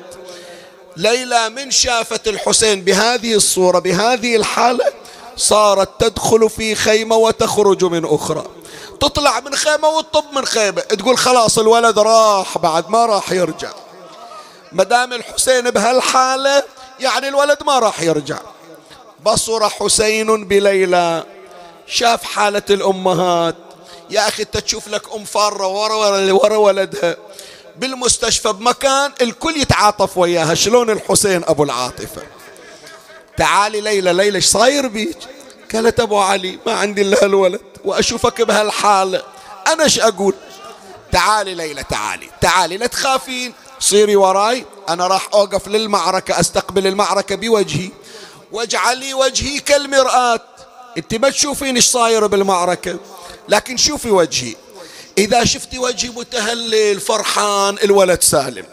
ليلى 0.97 1.49
من 1.49 1.71
شافت 1.71 2.27
الحسين 2.27 2.81
بهذه 2.81 3.35
الصورة 3.35 3.79
بهذه 3.79 4.35
الحالة 4.35 4.93
صارت 5.37 5.89
تدخل 5.99 6.49
في 6.49 6.75
خيمة 6.75 7.15
وتخرج 7.15 7.85
من 7.85 8.05
أخرى. 8.05 8.43
تطلع 9.01 9.39
من 9.39 9.55
خيمة 9.55 9.87
وتطب 9.87 10.23
من 10.33 10.45
خيمة. 10.45 10.81
تقول 10.81 11.17
خلاص 11.17 11.59
الولد 11.59 11.99
راح 11.99 12.57
بعد 12.57 12.89
ما 12.89 13.05
راح 13.05 13.31
يرجع. 13.31 13.71
مدام 14.71 15.13
الحسين 15.13 15.71
بهالحالة 15.71 16.63
يعني 16.99 17.27
الولد 17.27 17.57
ما 17.63 17.79
راح 17.79 18.01
يرجع. 18.01 18.39
بصر 19.25 19.69
حسين 19.69 20.45
بليلى. 20.47 21.23
شاف 21.87 22.23
حالة 22.23 22.63
الأمهات. 22.69 23.55
يا 24.09 24.27
أخي 24.27 24.43
أنت 24.43 24.57
تشوف 24.57 24.87
لك 24.87 25.01
أم 25.15 25.25
فارة 25.25 25.67
ورا, 25.67 26.31
ورا 26.31 26.57
ولدها. 26.57 27.15
بالمستشفى 27.79 28.53
بمكان 28.53 29.11
الكل 29.21 29.57
يتعاطف 29.57 30.17
وياها. 30.17 30.53
شلون 30.53 30.89
الحسين 30.89 31.43
أبو 31.43 31.63
العاطفة؟ 31.63 32.21
تعالي 33.37 33.81
ليلى 33.81 34.13
ليلى 34.13 34.35
إيش 34.35 34.45
صاير 34.45 34.87
بيك؟ 34.87 35.17
قالت 35.73 35.99
أبو 35.99 36.19
علي 36.19 36.59
ما 36.65 36.73
عندي 36.73 37.01
إلا 37.01 37.25
الولد 37.25 37.61
وأشوفك 37.85 38.41
بهالحالة. 38.41 39.23
أنا 39.67 39.83
إيش 39.83 39.99
أقول؟ 39.99 40.35
تعالي 41.11 41.55
ليلى 41.55 41.83
تعالي 41.83 42.29
تعالي 42.41 42.77
لا 42.77 42.87
تخافين. 42.87 43.53
صيري 43.79 44.15
وراي 44.15 44.65
أنا 44.89 45.07
راح 45.07 45.29
أوقف 45.33 45.67
للمعركة 45.67 46.39
أستقبل 46.39 46.87
المعركة 46.87 47.35
بوجهي. 47.35 47.89
واجعلي 48.51 49.13
وجهي 49.13 49.59
كالمرآة. 49.59 50.41
أنت 50.97 51.15
ما 51.15 51.29
تشوفين 51.29 51.75
إيش 51.75 51.85
صاير 51.85 52.27
بالمعركة 52.27 52.97
لكن 53.49 53.77
شوفي 53.77 54.11
وجهي. 54.11 54.55
إذا 55.19 55.45
شفتي 55.45 55.79
وجهي 55.79 56.09
متهلل 56.09 56.99
فرحان 56.99 57.75
الولد 57.83 58.23
سالم. 58.23 58.65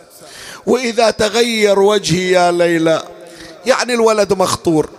وإذا 0.66 1.10
تغير 1.10 1.78
وجهي 1.78 2.30
يا 2.30 2.52
ليلى 2.52 3.02
يعني 3.66 3.94
الولد 3.94 4.32
مخطور. 4.32 4.90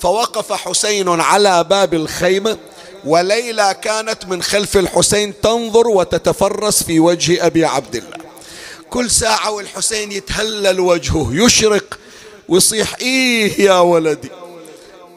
فوقف 0.00 0.52
حسين 0.52 1.20
على 1.20 1.64
باب 1.64 1.94
الخيمة 1.94 2.58
وليلى 3.04 3.76
كانت 3.82 4.26
من 4.26 4.42
خلف 4.42 4.76
الحسين 4.76 5.40
تنظر 5.40 5.88
وتتفرس 5.88 6.82
في 6.82 7.00
وجه 7.00 7.46
أبي 7.46 7.64
عبد 7.64 7.96
الله. 7.96 8.16
كل 8.90 9.10
ساعة 9.10 9.50
والحسين 9.50 10.12
يتهلل 10.12 10.80
وجهه 10.80 11.28
يشرق 11.32 11.98
ويصيح 12.48 12.94
إيه 13.00 13.60
يا 13.60 13.78
ولدي 13.78 14.30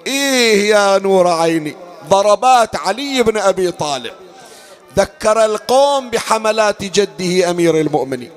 إيه 0.07 0.69
يا 0.69 0.97
نور 0.97 1.27
عيني؟ 1.27 1.75
ضربات 2.09 2.75
علي 2.75 3.23
بن 3.23 3.37
أبي 3.37 3.71
طالب. 3.71 4.13
ذكر 4.99 5.45
القوم 5.45 6.09
بحملات 6.09 6.83
جده 6.83 7.49
أمير 7.49 7.79
المؤمنين. 7.79 8.31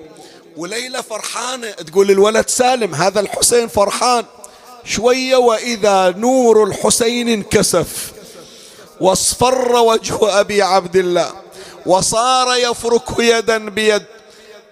وليلى 0.57 1.03
فرحانة 1.03 1.71
تقول 1.71 2.11
الولد 2.11 2.49
سالم 2.49 2.95
هذا 2.95 3.21
الحسين 3.21 3.69
فرحان. 3.69 4.25
شوية 4.85 5.37
وإذا 5.37 6.15
نور 6.17 6.65
الحسين 6.65 7.29
انكسف. 7.29 8.13
واصفر 9.01 9.77
وجه 9.77 10.41
أبي 10.41 10.63
عبد 10.63 10.97
الله. 10.97 11.33
وصار 11.87 12.57
يفرك 12.57 13.19
يدا 13.19 13.59
بيد. 13.59 14.03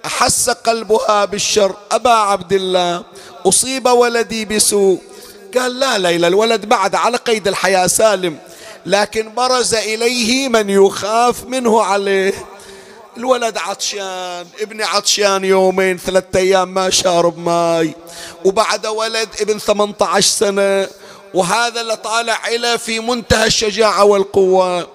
أحس 0.04 0.50
قلبها 0.50 1.24
بالشر. 1.24 1.74
أبا 1.92 2.10
عبد 2.10 2.52
الله 2.52 3.04
أصيب 3.46 3.86
ولدي 3.86 4.44
بسوء. 4.44 5.00
قال 5.58 5.78
لا 5.78 5.98
ليلى 5.98 6.26
الولد 6.26 6.66
بعد 6.66 6.94
على 6.94 7.16
قيد 7.16 7.48
الحياة 7.48 7.86
سالم. 7.86 8.38
لكن 8.86 9.34
برز 9.34 9.74
إليه 9.74 10.48
من 10.48 10.70
يخاف 10.70 11.44
منه 11.44 11.82
عليه. 11.82 12.46
الولد 13.16 13.58
عطشان 13.58 14.46
ابني 14.60 14.84
عطشان 14.84 15.44
يومين 15.44 15.98
ثلاثة 15.98 16.38
أيام 16.38 16.74
ما 16.74 16.90
شارب 16.90 17.38
ماي 17.38 17.94
وبعد 18.44 18.86
ولد 18.86 19.28
ابن 19.40 19.58
18 19.58 20.28
سنة. 20.28 20.88
وهذا 21.34 21.80
اللي 21.80 21.96
طالع 21.96 22.48
إلى 22.48 22.78
في 22.78 23.00
منتهى 23.00 23.46
الشجاعة 23.46 24.04
والقوة. 24.04 24.88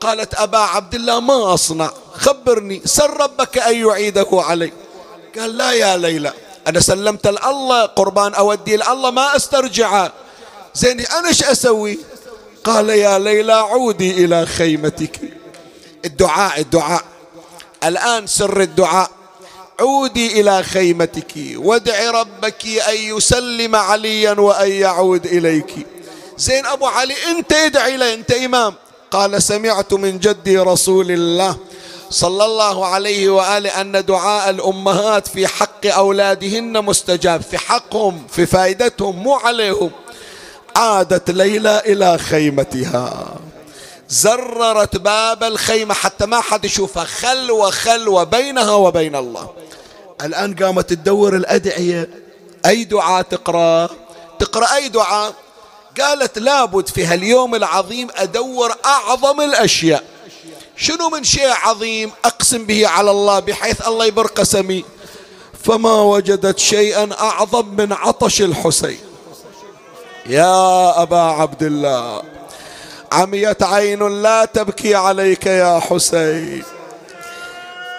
قالت 0.00 0.34
أبا 0.34 0.58
عبد 0.58 0.94
الله 0.94 1.20
ما 1.20 1.54
أصنع. 1.54 1.90
خبرني 2.14 2.82
سر 2.84 3.20
ربك 3.20 3.58
أن 3.58 3.76
يعيده 3.86 4.28
علي. 4.32 4.72
قال 5.38 5.56
لا 5.56 5.72
يا 5.72 5.96
ليلى 5.96 6.32
أنا 6.66 6.80
سلمت 6.80 7.26
الله 7.26 7.86
قربان 7.86 8.34
أودي 8.34 8.74
الله 8.74 9.10
ما 9.10 9.36
أسترجعه 9.36 10.12
زين 10.74 11.00
أنا 11.00 11.28
إيش 11.28 11.44
أسوي؟ 11.44 11.98
قال 12.64 12.90
يا 12.90 13.18
ليلى 13.18 13.52
عودي 13.52 14.24
إلى 14.24 14.46
خيمتك. 14.46 15.20
الدعاء 16.04 16.60
الدعاء. 16.60 17.04
الآن 17.84 18.26
سر 18.26 18.60
الدعاء. 18.60 19.10
عودي 19.80 20.40
إلى 20.40 20.62
خيمتك. 20.62 21.32
وادعي 21.56 22.08
ربك 22.08 22.66
أن 22.66 22.96
يسلم 22.96 23.76
عليا 23.76 24.40
وأن 24.40 24.70
يعود 24.70 25.26
إليك. 25.26 25.86
زين 26.38 26.66
أبو 26.66 26.86
علي 26.86 27.14
أنت 27.30 27.52
ادعي 27.52 27.96
له 27.96 28.14
أنت 28.14 28.32
إمام. 28.32 28.74
قال 29.10 29.42
سمعت 29.42 29.92
من 29.94 30.18
جدي 30.18 30.58
رسول 30.58 31.10
الله 31.10 31.56
صلى 32.10 32.44
الله 32.44 32.86
عليه 32.86 33.28
وآله 33.28 33.80
أن 33.80 34.04
دعاء 34.04 34.50
الأمهات 34.50 35.28
في 35.28 35.46
حق 35.46 35.86
أولادهن 35.86 36.84
مستجاب 36.84 37.42
في 37.42 37.58
حقهم 37.58 38.26
في 38.30 38.46
فائدتهم 38.46 39.16
مو 39.16 39.34
عليهم. 39.34 39.90
عادت 40.76 41.30
ليلى 41.30 41.82
إلى 41.86 42.18
خيمتها. 42.18 43.34
زررت 44.08 44.96
باب 44.96 45.44
الخيمة 45.44 45.94
حتى 45.94 46.26
ما 46.26 46.40
حد 46.40 46.64
يشوفها. 46.64 47.04
خلوة 47.04 47.70
خلوة 47.70 48.24
بينها 48.24 48.74
وبين 48.74 49.16
الله. 49.16 49.50
الآن 50.22 50.54
قامت 50.54 50.90
تدور 50.90 51.36
الأدعية. 51.36 52.10
أي 52.66 52.84
دعاء 52.84 53.22
تقرأ؟ 53.22 53.88
تقرأ 54.38 54.74
أي 54.74 54.88
دعاء؟ 54.88 55.34
قالت 56.00 56.38
لابد 56.38 56.88
في 56.88 57.04
هاليوم 57.04 57.54
العظيم 57.54 58.08
أدور 58.16 58.74
أعظم 58.84 59.40
الأشياء. 59.40 60.04
شنو 60.76 61.08
من 61.08 61.24
شيء 61.24 61.50
عظيم 61.50 62.10
أقسم 62.24 62.64
به 62.64 62.88
على 62.88 63.10
الله 63.10 63.38
بحيث 63.38 63.88
الله 63.88 64.04
يبر 64.04 64.26
قسمي 64.26 64.84
فما 65.64 66.00
وجدت 66.00 66.58
شيئا 66.58 67.08
أعظم 67.20 67.68
من 67.68 67.92
عطش 67.92 68.42
الحسين. 68.42 68.98
يا 70.26 71.02
أبا 71.02 71.20
عبد 71.20 71.62
الله 71.62 72.22
عميت 73.12 73.62
عين 73.62 74.22
لا 74.22 74.44
تبكي 74.44 74.94
عليك 74.94 75.46
يا 75.46 75.80
حسين. 75.80 76.62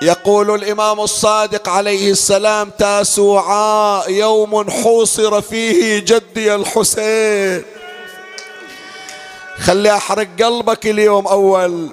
يقول 0.01 0.55
الإمام 0.55 1.01
الصادق 1.01 1.69
عليه 1.69 2.11
السلام 2.11 2.69
تاسوعاء 2.69 4.11
يوم 4.11 4.69
حوصر 4.71 5.41
فيه 5.41 5.99
جدي 5.99 6.55
الحسين. 6.55 7.63
خلي 9.59 9.97
أحرق 9.97 10.27
قلبك 10.39 10.87
اليوم 10.87 11.27
أول 11.27 11.89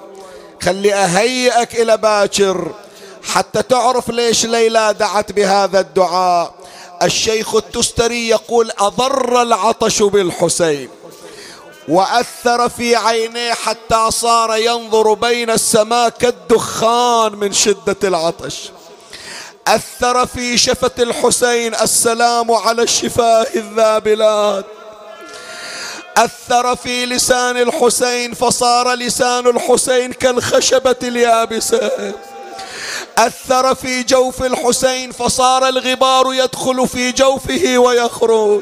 خلي 0.61 0.93
أهيئك 0.93 1.75
إلى 1.75 1.97
باكر 1.97 2.71
حتى 3.23 3.61
تعرف 3.61 4.09
ليش 4.09 4.45
ليلى 4.45 4.95
دعت 4.99 5.31
بهذا 5.31 5.79
الدعاء. 5.79 6.60
الشيخ 7.03 7.55
التستري 7.55 8.29
يقول 8.29 8.71
أضر 8.79 9.41
العطش 9.41 10.01
بالحسين 10.03 10.89
وأثر 11.87 12.69
في 12.69 12.95
عينيه 12.95 13.53
حتى 13.53 14.11
صار 14.11 14.57
ينظر 14.57 15.13
بين 15.13 15.49
السماء 15.49 16.09
كالدخان 16.09 17.35
من 17.35 17.53
شدة 17.53 17.97
العطش. 18.03 18.71
أثر 19.67 20.25
في 20.25 20.57
شفة 20.57 20.91
الحسين 20.99 21.75
السلام 21.75 22.51
على 22.51 22.81
الشفاه 22.83 23.47
الذابلات. 23.55 24.65
أثر 26.17 26.75
في 26.75 27.05
لسان 27.05 27.57
الحسين 27.57 28.33
فصار 28.33 28.93
لسان 28.93 29.47
الحسين 29.47 30.13
كالخشبة 30.13 30.95
اليابسة. 31.03 32.13
أثر 33.17 33.75
في 33.75 34.03
جوف 34.03 34.43
الحسين 34.43 35.11
فصار 35.11 35.67
الغبار 35.67 36.33
يدخل 36.33 36.87
في 36.87 37.11
جوفه 37.11 37.77
ويخرج. 37.77 38.61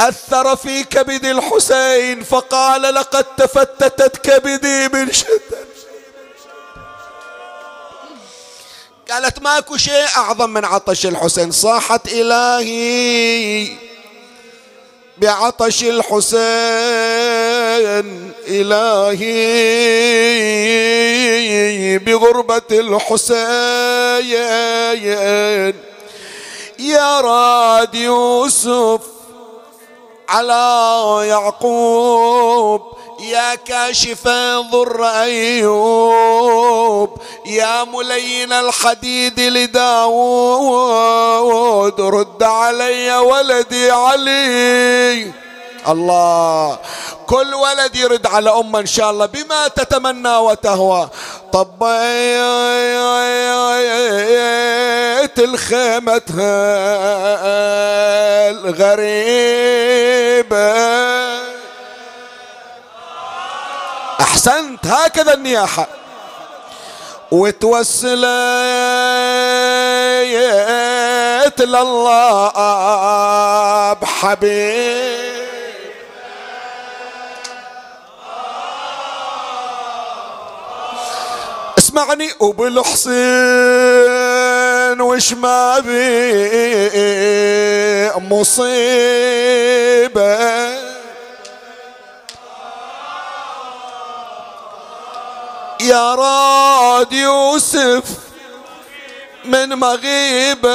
أثر 0.00 0.56
في 0.56 0.84
كبد 0.84 1.24
الحسين 1.24 2.22
فقال 2.22 2.82
لقد 2.82 3.24
تفتتت 3.24 4.16
كبدي 4.16 4.88
من 4.88 5.12
شدة. 5.12 5.66
قالت 9.10 9.38
ماكو 9.42 9.76
شيء 9.76 10.06
أعظم 10.16 10.50
من 10.50 10.64
عطش 10.64 11.06
الحسين. 11.06 11.50
صاحت 11.52 12.08
إلهي 12.08 13.76
بعطش 15.18 15.82
الحسين. 15.82 16.36
إلهي 18.48 19.26
بغربة 21.98 22.62
الحسين. 22.70 23.36
يا 26.78 27.20
راد 27.20 27.94
يوسف 27.94 29.00
على 30.28 31.26
يعقوب 31.28 32.82
يا 33.20 33.54
كاشف 33.54 34.28
ضر 34.72 35.04
أيوب 35.04 37.10
يا 37.46 37.84
ملين 37.84 38.52
الحديد 38.52 39.40
لداود 39.40 40.10
رد 42.00 42.42
علي 42.42 43.18
ولدي 43.18 43.90
علي. 43.90 45.32
الله. 45.88 46.78
كل 47.26 47.54
ولد 47.54 47.96
يرد 47.96 48.26
على 48.26 48.50
أمه 48.50 48.80
إن 48.80 48.86
شاء 48.86 49.10
الله 49.10 49.26
بما 49.26 49.68
تتمنى 49.68 50.36
وتهوى. 50.36 51.08
طبيت 51.52 51.76
الخيمتها 55.38 56.66
الغريبة. 58.50 59.76
أحسنت. 64.20 64.86
هكذا 64.86 65.34
النياحة. 65.34 65.86
وتوسلت 67.32 68.16
لله 71.60 72.52
بحبيب. 73.92 75.15
اسمعني 81.96 82.28
وبالحسين 82.40 83.16
وش 85.00 85.32
ما 85.32 85.78
بي 85.78 85.96
مصيبة. 88.30 89.76
يا 95.80 96.14
راد 96.14 97.12
يوسف 97.12 98.02
من 99.44 99.68
مغيبة 99.68 100.70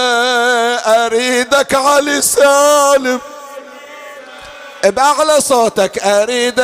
أريدك 0.86 1.76
علي 1.76 2.22
سالم. 2.22 3.20
بأعلى 4.84 5.42
صوتك 5.42 6.00
أريدك 6.00 6.62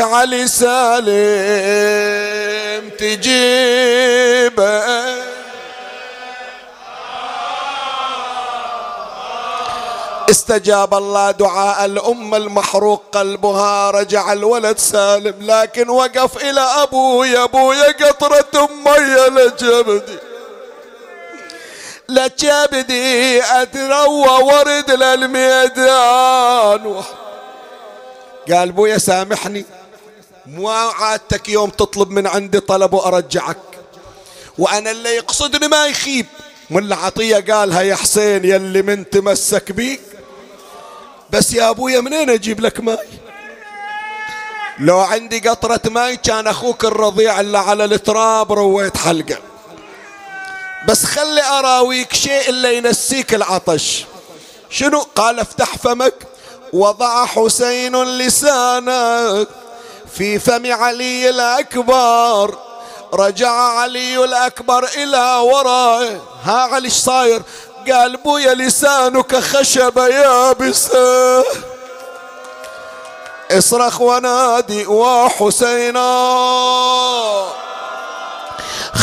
علي 0.00 0.48
سالم 0.48 1.08
تجيبه. 2.98 4.78
استجاب 10.30 10.94
الله 10.94 11.30
دعاء 11.30 11.84
الأم 11.84 12.34
المحروق 12.34 13.02
قلبها 13.12 13.90
رجع 13.90 14.32
الولد 14.32 14.78
سالم 14.78 15.34
لكن 15.40 15.88
وقف 15.88 16.36
إلى 16.36 16.60
أبويا 16.60 17.44
أبويا 17.44 17.92
قطرة 17.92 18.68
مية 18.84 19.28
لجبدي. 19.28 20.27
لجبدي 22.08 23.42
أتروى 23.42 24.42
ورد 24.42 24.90
للميدان. 24.90 26.44
قال 28.52 28.72
بويا 28.72 28.98
سامحني 28.98 29.64
مو 30.46 30.68
عادتك 30.68 31.48
يوم 31.48 31.70
تطلب 31.70 32.10
من 32.10 32.26
عندي 32.26 32.60
طلب 32.60 32.92
وأرجعك. 32.92 33.58
وأنا 34.58 34.90
اللي 34.90 35.08
يقصدني 35.08 35.68
ما 35.68 35.86
يخيب. 35.86 36.26
من 36.70 36.84
العطية 36.84 37.54
قالها 37.54 37.82
يا 37.82 37.94
حسين 37.94 38.44
يلي 38.44 38.82
من 38.82 39.10
تمسك 39.10 39.72
بيك 39.72 40.00
بس 41.30 41.52
يا 41.52 41.70
ابويا 41.70 42.00
منين 42.00 42.30
أجيب 42.30 42.60
لك 42.60 42.80
ماي؟ 42.80 43.08
لو 44.78 44.98
عندي 44.98 45.38
قطرة 45.48 45.80
ماي 45.90 46.16
كان 46.16 46.46
أخوك 46.46 46.84
الرضيع 46.84 47.40
اللي 47.40 47.58
على 47.58 47.84
التراب 47.84 48.52
رويت 48.52 48.96
حلقة. 48.96 49.47
بس 50.86 51.04
خلي 51.04 51.42
أراويك 51.42 52.14
شيء 52.14 52.48
اللي 52.48 52.76
ينسيك 52.76 53.34
العطش. 53.34 54.04
شنو؟ 54.70 55.06
قال 55.16 55.40
افتح 55.40 55.76
فمك. 55.76 56.14
وضع 56.72 57.26
حسين 57.26 58.18
لسانك. 58.18 59.48
في 60.16 60.38
فم 60.38 60.72
علي 60.72 61.30
الأكبر. 61.30 62.58
رجع 63.14 63.50
علي 63.50 64.24
الأكبر 64.24 64.88
إلى 64.96 65.36
وراء. 65.42 66.20
ها 66.44 66.60
علي 66.74 66.90
صاير؟ 66.90 67.42
قال 67.90 68.16
بويا 68.16 68.54
لسانك 68.54 69.36
خشبة 69.36 70.06
يابسة. 70.06 71.44
اصرخ 73.50 74.00
ونادي 74.00 74.86
وحسينا. 74.86 76.08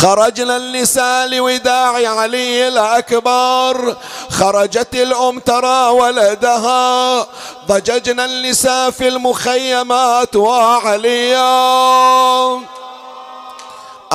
خرجنا 0.01 0.57
النساء 0.57 1.27
لوداع 1.27 2.19
علي 2.19 2.67
الأكبر. 2.67 3.95
خرجت 4.29 4.95
الأم 4.95 5.39
ترى 5.39 5.89
ولدها. 5.89 7.27
ضججنا 7.67 8.25
النساء 8.25 8.91
في 8.91 9.07
المخيمات 9.07 10.35
وعليا. 10.35 11.45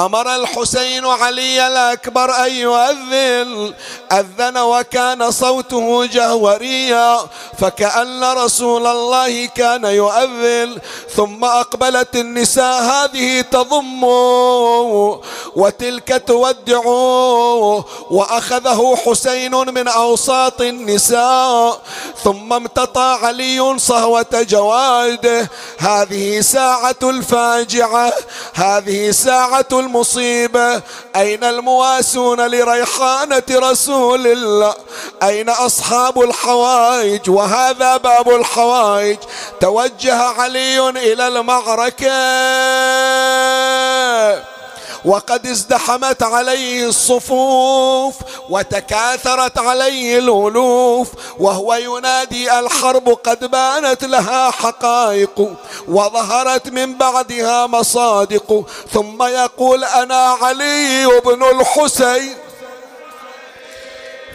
أمر 0.00 0.34
الحسين 0.36 1.06
علي 1.06 1.66
الأكبر 1.66 2.46
أن 2.46 2.52
يؤذن. 2.52 3.74
أذن 4.12 4.58
وكان 4.58 5.30
صوته 5.30 6.06
جهوريا 6.06 7.18
فكأن 7.58 8.24
رسول 8.24 8.86
الله 8.86 9.46
كان 9.46 9.84
يؤذن. 9.84 10.78
ثم 11.16 11.44
أقبلت 11.44 12.16
النساء 12.16 12.82
هذه 12.82 13.40
تضم 13.40 14.04
وتلك 15.56 16.22
تودع. 16.26 16.84
وأخذه 18.10 18.96
حسين 19.06 19.54
من 19.54 19.88
أوساط 19.88 20.60
النساء. 20.60 21.80
ثم 22.24 22.52
امتطى 22.52 23.18
علي 23.22 23.78
صهوة 23.78 24.26
جواده. 24.32 25.50
هذه 25.78 26.40
ساعة 26.40 27.02
الفاجعة 27.02 28.12
هذه 28.54 29.10
ساعة 29.10 29.68
المصيبة؟ 29.90 30.82
أين 31.16 31.44
المواسون 31.44 32.40
لريحانة 32.40 33.42
رسول 33.50 34.26
الله؟ 34.26 34.74
أين 35.22 35.48
أصحاب 35.48 36.20
الحوائج؟ 36.22 37.30
وهذا 37.30 37.96
باب 37.96 38.30
الحوائج. 38.30 39.18
توجه 39.60 40.22
علي 40.22 40.88
إلى 40.88 41.28
المعركة. 41.28 42.10
وقد 45.04 45.46
ازدحمت 45.46 46.22
عليه 46.22 46.86
الصفوف 46.88 48.14
وتكاثرت 48.50 49.58
عليه 49.58 50.18
الألوف 50.18 51.08
وهو 51.38 51.74
ينادي 51.74 52.58
الحرب 52.58 53.08
قد 53.08 53.50
بانت 53.50 54.04
لها 54.04 54.50
حقائق 54.50 55.54
وظهرت 55.88 56.68
من 56.68 56.94
بعدها 56.98 57.66
مصادق 57.66 58.64
ثم 58.92 59.22
يقول 59.22 59.84
أنا 59.84 60.26
علي 60.42 61.06
بن 61.24 61.42
الحسين 61.42 62.34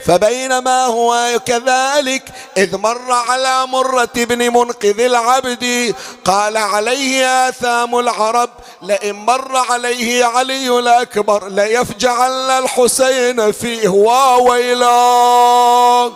فبينما 0.06 0.86
هو 0.86 1.39
كذلك 1.45 2.24
إذ 2.58 2.78
مر 2.78 3.12
على 3.12 3.68
مرة 3.68 4.10
بن 4.16 4.53
منقذ 4.53 4.99
العبد 4.99 5.95
قال 6.26 6.58
عليه 6.58 7.49
آثام 7.49 7.99
العرب 7.99 8.49
لئن 8.82 9.16
مر 9.16 9.58
عليه 9.58 10.26
علي 10.26 10.80
الأكبر 10.80 11.47
ليفجعن 11.47 12.51
الحسين 12.51 13.51
فيه. 13.51 13.89
وويلاه 13.89 16.12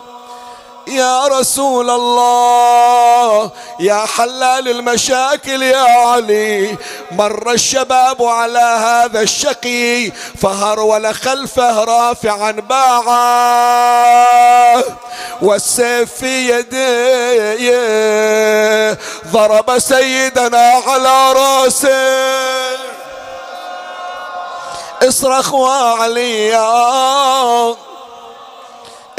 يا 0.86 1.26
رسول 1.26 1.90
الله 1.90 3.50
يا 3.80 4.04
حلال 4.16 4.68
المشاكل 4.68 5.62
يا 5.62 5.78
علي. 5.78 6.76
مر 7.10 7.50
الشباب 7.52 8.22
على 8.22 8.58
هذا 8.58 9.20
الشقي 9.20 10.10
فهرول 10.42 11.14
خلفه 11.14 11.84
رافعا 11.84 12.50
باعا 12.50 13.22
والسيف 15.42 16.14
في 16.14 16.50
يديه 16.50 17.78
ضرب 19.26 19.78
سيدنا 19.78 20.82
على 20.86 21.32
رأسه. 21.32 22.80
اصرخ 25.02 25.54
وعليا 25.54 26.60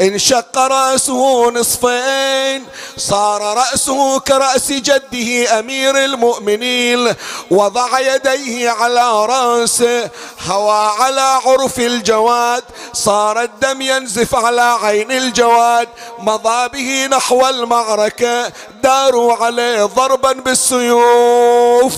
انشق 0.02 0.58
رأسه 0.58 1.50
نصفين 1.50 2.66
صار 2.96 3.42
رأسه 3.56 4.20
كرأس 4.20 4.72
جده 4.72 5.58
أمير 5.58 6.04
المؤمنين 6.04 7.14
وضع 7.50 8.00
يديه 8.00 8.70
على 8.70 9.26
رأسه 9.26 10.10
هوى 10.46 10.90
على 10.98 11.40
عرف 11.46 11.78
الجواد 11.78 12.64
صار 12.92 13.42
الدم 13.42 13.82
ينزف 13.82 14.34
على 14.34 14.78
عين 14.82 15.12
الجواد 15.12 15.88
مضى 16.18 16.68
به 16.68 17.06
نحو 17.16 17.48
المعركة 17.48 18.52
داروا 18.82 19.34
عليه 19.34 19.84
ضربا 19.84 20.32
بالسيوف. 20.32 21.94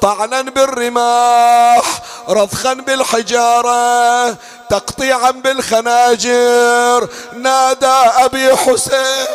طعنا 0.00 0.42
بالرماح 0.42 2.02
رضخا 2.28 2.74
بالحجارة 2.74 4.32
تقطيعا 4.70 5.30
بالخناجر. 5.30 7.08
نادى 7.36 7.86
أبي 7.86 8.56
حسين. 8.56 9.26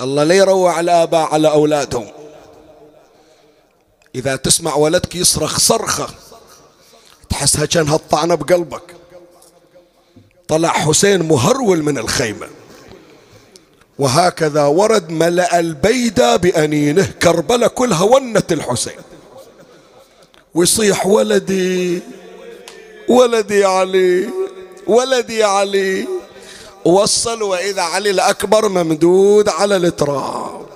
الله 0.00 0.24
لا 0.24 0.34
يروع 0.34 0.80
الآباء 0.80 1.34
على 1.34 1.50
أولادهم. 1.50 2.12
إذا 4.14 4.36
تسمع 4.36 4.74
ولدك 4.74 5.14
يصرخ 5.14 5.58
صرخة 5.58 6.08
تحسها 7.30 7.66
كأنها 7.66 7.96
الطعنة 7.96 8.34
بقلبك. 8.34 8.99
طلع 10.50 10.68
حسين 10.68 11.22
مهرول 11.22 11.82
من 11.82 11.98
الخيمة. 11.98 12.48
وهكذا 13.98 14.64
ورد 14.64 15.10
ملأ 15.10 15.60
البيدة 15.60 16.36
بأنينه 16.36 17.12
كربلة 17.22 17.66
كلها 17.66 18.02
ونت 18.02 18.52
الحسين. 18.52 19.00
ويصيح 20.54 21.06
ولدي 21.06 22.02
ولدي 23.08 23.64
علي 23.64 24.28
ولدي 24.86 25.44
علي. 25.44 26.08
وصل 26.84 27.42
وإذا 27.42 27.82
علي 27.82 28.10
الأكبر 28.10 28.68
ممدود 28.68 29.48
على 29.48 29.76
التراب 29.76 30.66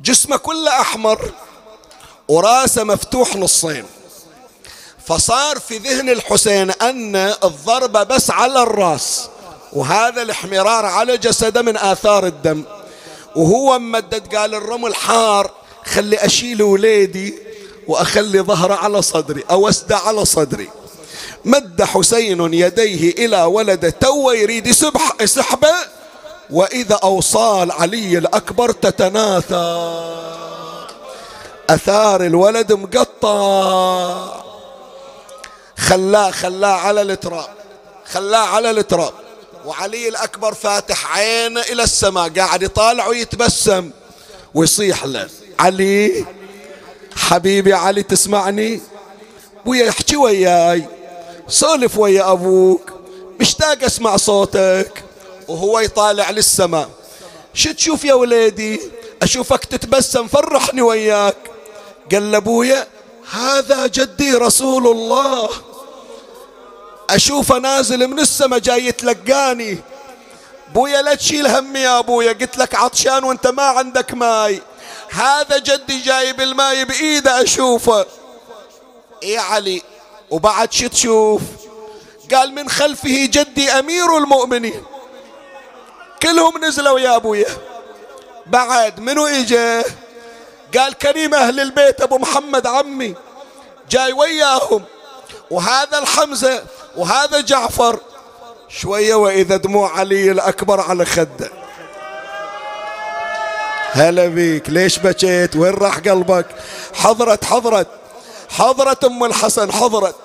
جسمه 0.00 0.36
كله 0.36 0.80
أحمر 0.80 1.30
وراسه 2.28 2.84
مفتوح 2.84 3.36
نصين 3.36 3.84
فصار 5.06 5.58
في 5.58 5.78
ذهن 5.78 6.10
الحسين 6.10 6.70
أن 6.70 7.16
الضربة 7.44 8.02
بس 8.02 8.30
على 8.30 8.62
الرأس 8.62 9.28
وهذا 9.72 10.22
الاحمرار 10.22 10.86
على 10.86 11.16
جسده 11.16 11.62
من 11.62 11.76
آثار 11.76 12.26
الدم. 12.26 12.62
وهو 13.36 13.78
ممدد 13.78 14.34
قال 14.36 14.54
الرمل 14.54 14.94
حار 14.94 15.50
خلي 15.84 16.16
أشيل 16.16 16.62
وليدي 16.62 17.34
وأخلي 17.86 18.40
ظهره 18.40 18.74
على 18.74 19.02
صدري 19.02 19.44
أو 19.50 19.68
أسدى 19.68 19.94
على 19.94 20.24
صدري. 20.24 20.68
مد 21.44 21.82
حسين 21.82 22.54
يديه 22.54 23.10
إلى 23.10 23.42
ولده 23.42 23.90
تو 23.90 24.30
يريد 24.30 24.66
يسبح 24.66 25.12
يسحبه 25.20 25.74
وإذا 26.50 26.94
أوصال 26.94 27.72
علي 27.72 28.18
الأكبر 28.18 28.72
تتناثى 28.72 29.94
أثار 31.70 32.26
الولد 32.26 32.72
مقطع. 32.72 34.43
خلاه 35.78 36.30
خلاه 36.30 36.72
على 36.72 37.02
التراب 37.02 37.48
خلاه 38.12 38.46
على 38.46 38.70
التراب. 38.70 39.12
وعلي 39.64 40.08
الأكبر 40.08 40.54
فاتح 40.54 41.16
عينه 41.16 41.60
إلى 41.60 41.82
السماء 41.82 42.28
قاعد 42.28 42.62
يطالع 42.62 43.06
ويتبسم. 43.06 43.90
ويصيح 44.54 45.04
له 45.04 45.28
علي 45.60 46.26
حبيبي 47.16 47.72
علي 47.72 48.02
تسمعني؟ 48.02 48.80
ويا 49.66 49.84
يحكي 49.84 50.16
وياي 50.16 50.88
سولف 51.48 51.98
ويا 51.98 52.32
أبوك 52.32 52.92
مشتاق 53.40 53.84
أسمع 53.84 54.16
صوتك. 54.16 55.04
وهو 55.48 55.80
يطالع 55.80 56.30
للسماء 56.30 56.90
شو 57.54 57.72
تشوف 57.72 58.04
يا 58.04 58.14
وليدي؟ 58.14 58.80
أشوفك 59.22 59.64
تتبسم 59.64 60.26
فرحني 60.26 60.82
وياك. 60.82 61.36
قال 62.12 62.32
لأبويا 62.32 62.86
هذا 63.30 63.86
جدي 63.86 64.34
رسول 64.34 64.86
الله. 64.86 65.50
أشوفه 67.10 67.58
نازل 67.58 68.08
من 68.08 68.20
السماء 68.20 68.58
جاي 68.58 68.86
يتلقاني. 68.86 69.78
بويا 70.74 71.02
لا 71.02 71.14
تشيل 71.14 71.46
همي 71.46 71.80
يا 71.80 71.98
ابويا 71.98 72.32
قلت 72.32 72.58
لك 72.58 72.74
عطشان 72.74 73.24
وانت 73.24 73.46
ما 73.46 73.62
عندك 73.62 74.14
ماي. 74.14 74.62
هذا 75.10 75.58
جدي 75.58 76.00
جايب 76.00 76.40
الماي 76.40 76.84
بإيده 76.84 77.42
أشوفه. 77.42 78.06
إيه 79.22 79.38
علي؟ 79.38 79.82
وبعد 80.30 80.72
شو 80.72 80.86
تشوف؟ 80.86 81.42
قال 82.34 82.54
من 82.54 82.68
خلفه 82.68 83.28
جدي 83.32 83.70
أمير 83.70 84.16
المؤمنين. 84.16 84.82
كلهم 86.22 86.64
نزلوا 86.64 87.00
يا 87.00 87.16
ابويا 87.16 87.46
بعد 88.46 89.00
منو 89.00 89.26
إجا؟ 89.26 89.84
قال 90.76 90.94
كريم 90.94 91.34
أهل 91.34 91.60
البيت 91.60 92.00
أبو 92.00 92.18
محمد 92.18 92.66
عمي 92.66 93.14
جاي 93.90 94.12
وياهم. 94.12 94.84
وهذا 95.50 95.98
الحمزة 95.98 96.62
وهذا 96.96 97.40
جعفر. 97.40 97.98
شوية 98.68 99.14
وإذا 99.14 99.56
دموع 99.56 99.98
علي 99.98 100.30
الأكبر 100.30 100.80
على 100.80 101.04
خده. 101.04 101.50
هلا 103.92 104.26
بيك. 104.26 104.70
ليش 104.70 104.98
بكيت؟ 104.98 105.56
وين 105.56 105.74
راح 105.74 105.98
قلبك؟ 105.98 106.46
حضرت 106.94 107.44
حضرت. 107.44 107.88
حضرت 108.50 109.04
أم 109.04 109.24
الحسن 109.24 109.72
حضرت. 109.72 110.16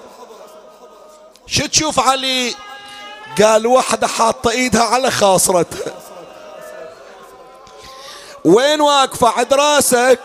شو 1.47 1.65
تشوف 1.65 1.99
علي؟ 1.99 2.55
قال 3.41 3.67
وحدة 3.67 4.07
حاطة 4.07 4.49
إيدها 4.49 4.83
على 4.83 5.11
خاصرتها. 5.11 5.93
وين 8.45 8.81
واقفة؟ 8.81 9.29
عند 9.29 9.53
راسك. 9.53 10.19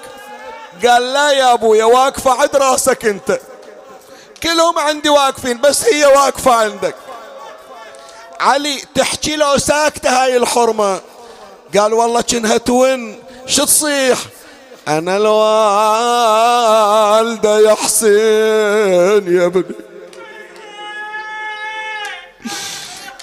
قال 0.86 1.12
لا 1.12 1.30
يا 1.30 1.52
أبويا 1.52 1.84
واقفة 1.84 2.30
عند 2.30 2.56
رأسك 2.56 3.04
أنت. 3.06 3.40
كلهم 4.42 4.78
عندي 4.78 5.08
واقفين 5.08 5.60
بس 5.60 5.84
هي 5.84 6.06
واقفة 6.06 6.54
عندك. 6.54 6.94
علي 8.40 8.84
تحكي 8.94 9.36
له 9.36 9.58
ساكتة 9.58 10.10
هاي 10.10 10.36
الحرمة. 10.36 11.00
قال 11.78 11.92
والله 11.92 12.20
كنها 12.20 12.56
تون 12.56 13.18
شو 13.46 13.64
تصيح؟ 13.64 14.18
أنا 14.88 15.16
الوالدة 17.16 17.58
يا 17.58 17.74
حسين 17.74 19.36
يا 19.36 19.46
ابني. 19.46 19.74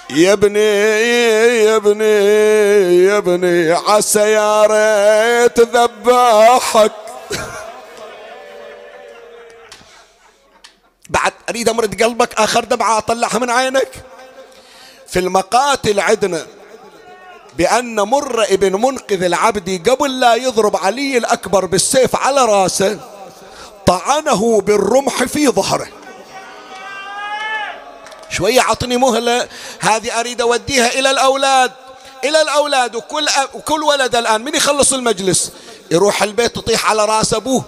يا 0.09 0.33
ابني 0.33 0.59
يا 1.65 1.75
ابني 1.75 2.05
يا 3.05 3.17
ابني 3.17 3.71
عسى 3.71 4.19
يا 4.19 4.63
ريت 4.63 5.59
ذبحك. 5.59 6.91
بعد 11.09 11.33
أريد 11.49 11.69
امرد 11.69 12.03
قلبك 12.03 12.39
آخر 12.39 12.63
دمعة 12.63 12.97
أطلعها 12.97 13.39
من 13.39 13.49
عينك. 13.49 13.91
في 15.07 15.19
المقاتل 15.19 15.99
عندنا 15.99 16.47
بأن 17.57 18.01
مر 18.01 18.43
ابن 18.43 18.81
منقذ 18.81 19.23
العبدي 19.23 19.77
قبل 19.77 20.19
لا 20.19 20.35
يضرب 20.35 20.75
علي 20.75 21.17
الأكبر 21.17 21.65
بالسيف 21.65 22.15
على 22.15 22.45
رأسه 22.45 22.99
طعنه 23.87 24.61
بالرمح 24.61 25.23
في 25.23 25.47
ظهره. 25.47 25.87
شوية 28.29 28.61
عطني 28.61 28.97
مهلة 28.97 29.47
هذه 29.79 30.19
أريد 30.19 30.41
أوديها 30.41 30.87
إلى 30.87 31.11
الأولاد. 31.11 31.71
إلى 32.23 32.41
الأولاد 32.41 32.95
وكل, 32.95 33.27
وكل 33.53 33.83
ولد 33.83 34.15
الآن 34.15 34.41
من 34.41 34.55
يخلص 34.55 34.93
المجلس؟ 34.93 35.51
يروح 35.91 36.23
البيت 36.23 36.55
تطيح 36.55 36.89
على 36.89 37.05
راس 37.05 37.33
أبوه 37.33 37.63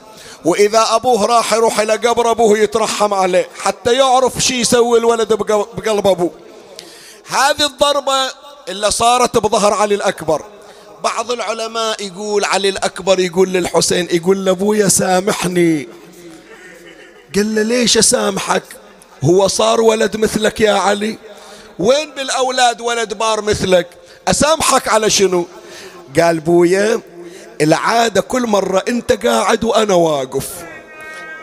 وإذا 0.45 0.85
أبوه 0.89 1.25
راح 1.25 1.53
يروح 1.53 1.79
إلى 1.79 1.93
قبر 1.93 2.31
أبوه 2.31 2.57
يترحم 2.57 3.13
عليه 3.13 3.47
حتى 3.59 3.93
يعرف 3.93 4.39
شي 4.39 4.59
يسوي 4.59 4.99
الولد 4.99 5.33
بقلب 5.33 6.07
أبوه. 6.07 6.31
هذه 7.27 7.65
الضربة 7.65 8.31
اللي 8.69 8.91
صارت 8.91 9.37
بظهر 9.37 9.73
علي 9.73 9.95
الأكبر. 9.95 10.41
بعض 11.03 11.31
العلماء 11.31 12.03
يقول 12.05 12.45
علي 12.45 12.69
الأكبر 12.69 13.19
يقول 13.19 13.49
للحسين 13.49 14.07
يقول 14.11 14.45
لأبويا 14.45 14.87
سامحني. 14.87 15.87
قال 17.35 17.55
له 17.55 17.61
ليش 17.61 17.97
أسامحك؟ 17.97 18.63
هو 19.23 19.47
صار 19.47 19.81
ولد 19.81 20.17
مثلك 20.17 20.61
يا 20.61 20.73
علي؟ 20.73 21.17
وين 21.79 22.11
بالأولاد 22.15 22.81
ولد 22.81 23.13
بار 23.13 23.41
مثلك؟ 23.41 23.87
أسامحك 24.27 24.87
على 24.87 25.09
شنو؟ 25.09 25.45
قال 26.19 26.39
بويا 26.39 27.01
العادة 27.61 28.21
كل 28.21 28.47
مرة 28.47 28.83
أنت 28.87 29.25
قاعد 29.25 29.63
وأنا 29.63 29.93
واقف. 29.93 30.49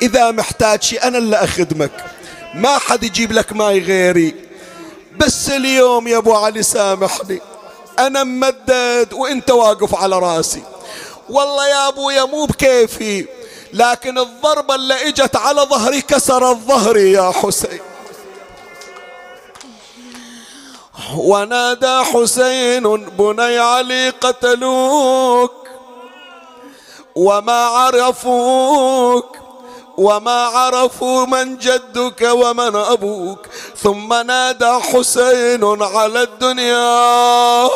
إذا 0.03 0.31
محتاج 0.31 0.83
شيء 0.83 1.03
أنا 1.05 1.19
اللي 1.19 1.37
أخدمك. 1.37 2.05
ما 2.55 2.79
حد 2.79 3.03
يجيب 3.05 3.33
لك 3.33 3.53
ماي 3.53 3.79
غيري. 3.79 4.35
بس 5.17 5.51
اليوم 5.51 6.09
يا 6.09 6.17
أبو 6.17 6.35
علي 6.35 6.63
سامحني. 6.63 7.41
أنا 7.99 8.25
ممدد 8.25 9.09
وأنت 9.13 9.51
واقف 9.51 9.95
على 9.95 10.19
رأسي. 10.19 10.63
والله 11.29 11.69
يا 11.69 11.89
أبويا 11.89 12.25
مو 12.25 12.45
بكيفي. 12.45 13.27
لكن 13.73 14.19
الضربة 14.19 14.75
اللي 14.75 15.09
إجت 15.09 15.37
على 15.37 15.61
ظهري 15.61 16.01
كسرت 16.01 16.57
ظهري 16.57 17.13
يا 17.13 17.31
حسين. 17.31 17.81
ونادى 21.17 22.01
حسين 22.05 22.83
بني 23.07 23.59
علي 23.59 24.11
قتلوك. 24.11 25.60
وما 27.17 27.65
عرفوك 27.65 29.37
وما 29.97 30.45
عرفوا 30.45 31.27
من 31.27 31.59
جدك 31.59 32.29
ومن 32.33 32.77
أبوك 32.77 33.47
ثم 33.83 34.15
نادى 34.15 34.73
حسين 34.73 35.83
على 35.83 36.23
الدنيا. 36.23 37.69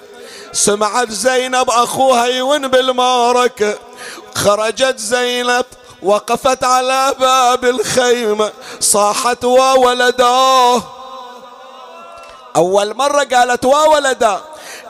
سمعت 0.53 1.11
زينب 1.11 1.71
أخوها 1.71 2.27
يون 2.27 2.69
بالمعركة 2.69 3.79
خرجت 4.35 4.99
زينب 4.99 5.65
وقفت 6.03 6.65
على 6.65 7.15
باب 7.21 7.65
الخيمة 7.65 8.53
صاحت 8.81 9.45
وولداه 9.45 10.83
أول 12.57 12.95
مرة 12.95 13.25
قالت 13.25 13.65
وولدا 13.65 14.41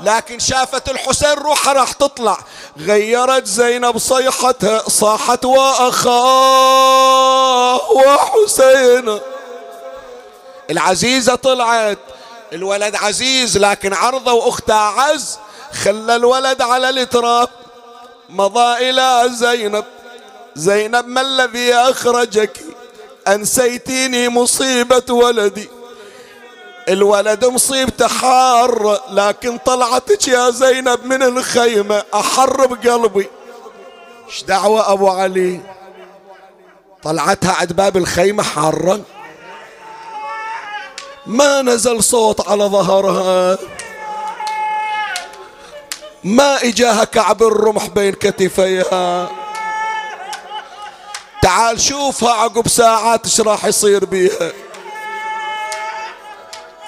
لكن 0.00 0.38
شافت 0.38 0.88
الحسين 0.88 1.32
روحها 1.32 1.72
راح 1.72 1.92
تطلع. 1.92 2.38
غيرت 2.78 3.46
زينب 3.46 3.98
صيحتها 3.98 4.82
صاحت 4.88 5.44
وأخاه 5.44 7.00
وحسين. 7.92 9.18
العزيزة 10.70 11.34
طلعت 11.34 11.98
الولد 12.52 12.96
عزيز 12.96 13.58
لكن 13.58 13.94
عرضه 13.94 14.32
وأختها 14.32 14.76
عز 15.00 15.38
خلى 15.82 16.16
الولد 16.16 16.62
على 16.62 16.90
التراب 16.90 17.48
مضى 18.28 18.90
إلى 18.90 19.24
زينب. 19.32 19.84
زينب 20.58 21.06
ما 21.08 21.20
الذي 21.20 21.74
أخرجك؟ 21.74 22.60
أنسيتيني 23.28 24.28
مصيبة 24.28 25.14
ولدي. 25.14 25.68
الولد 26.88 27.44
مصيبته 27.44 28.08
حار 28.08 29.00
لكن 29.10 29.58
طلعتك 29.58 30.28
يا 30.28 30.50
زينب 30.50 31.04
من 31.04 31.22
الخيمة 31.22 32.02
أحر 32.14 32.66
بقلبي. 32.66 33.28
إيش 34.26 34.42
دعوة 34.42 34.92
أبو 34.92 35.08
علي؟ 35.08 35.60
طلعتها 37.02 37.52
عند 37.52 37.72
باب 37.72 37.96
الخيمة 37.96 38.42
حارة. 38.42 39.00
ما 41.26 41.62
نزل 41.62 42.02
صوت 42.02 42.48
على 42.48 42.64
ظهرها. 42.64 43.58
ما 46.24 46.56
إجاها 46.62 47.04
كعب 47.04 47.42
الرمح 47.42 47.86
بين 47.86 48.12
كتفيها. 48.12 49.30
تعال 51.42 51.80
شوفها 51.80 52.32
عقب 52.32 52.68
ساعات 52.68 53.24
إيش 53.24 53.40
راح 53.40 53.64
يصير 53.64 54.04
بيها. 54.04 54.52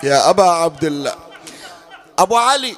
يا 0.02 0.30
أبا 0.30 0.44
عبد 0.44 0.84
الله. 0.84 1.14
أبو 2.18 2.36
علي 2.36 2.76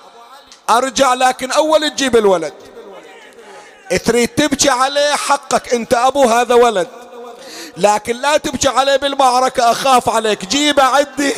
أرجع 0.71 1.15
لكن 1.15 1.53
أول 1.53 1.91
تجيب 1.91 2.17
الولد. 2.17 2.53
تريد 4.05 4.29
تبكي 4.29 4.71
عليه 4.71 5.15
حقك 5.15 5.75
أنت 5.75 5.95
أبو 5.95 6.25
هذا 6.25 6.55
ولد. 6.55 6.89
لكن 7.77 8.17
لا 8.17 8.37
تبكي 8.37 8.69
عليه 8.69 8.97
بالمعركة 8.97 9.71
أخاف 9.71 10.09
عليك. 10.09 10.45
جيبه 10.45 10.83
عدي. 10.83 11.35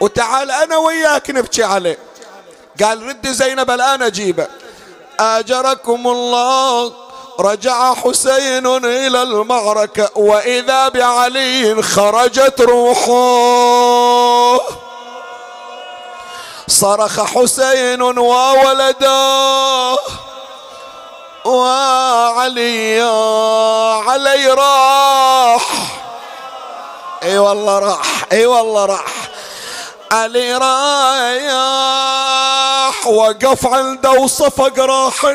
وتعال 0.00 0.50
أنا 0.50 0.76
وياك 0.76 1.30
نبكي 1.30 1.64
عليه. 1.64 1.98
قال 2.82 3.02
ردي 3.02 3.32
زينب 3.32 3.70
الآن 3.70 4.02
أجيبه. 4.02 4.46
آجركم 5.20 6.06
الله. 6.08 7.07
رجع 7.40 7.94
حسين 7.94 8.66
إلى 8.66 9.22
المعركة 9.22 10.10
وإذا 10.16 10.88
بعلي 10.88 11.82
خرجت 11.82 12.60
روحه. 12.60 13.08
صرخ 16.68 17.20
حسين 17.20 18.02
وولده 18.02 19.96
وعلي 21.44 23.02
علي 24.06 24.46
راح. 24.46 25.62
أي 27.22 27.38
والله 27.38 27.78
راح 27.78 28.24
أي 28.32 28.46
والله 28.46 28.86
راح. 28.86 29.04
علي 30.12 30.54
رايح 30.54 31.48
وقف 33.06 33.66
عنده 33.66 34.10
وصفق 34.10 34.78
راح 34.78 35.34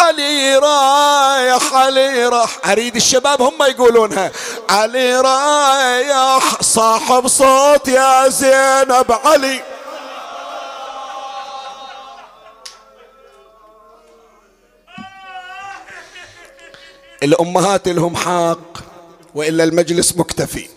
علي 0.00 0.56
رايح 0.56 1.74
علي 1.74 2.26
راح 2.26 2.70
أريد 2.70 2.96
الشباب 2.96 3.42
هم 3.42 3.62
يقولونها. 3.62 4.32
علي 4.70 5.20
رايح 5.20 6.62
صاحب 6.62 7.26
صوت 7.26 7.88
يا 7.88 8.28
زينب 8.28 9.12
علي. 9.24 9.62
الأمهات 17.22 17.88
لهم 17.88 18.16
حق 18.16 18.78
وإلا 19.34 19.64
المجلس 19.64 20.16
مكتفي. 20.16 20.68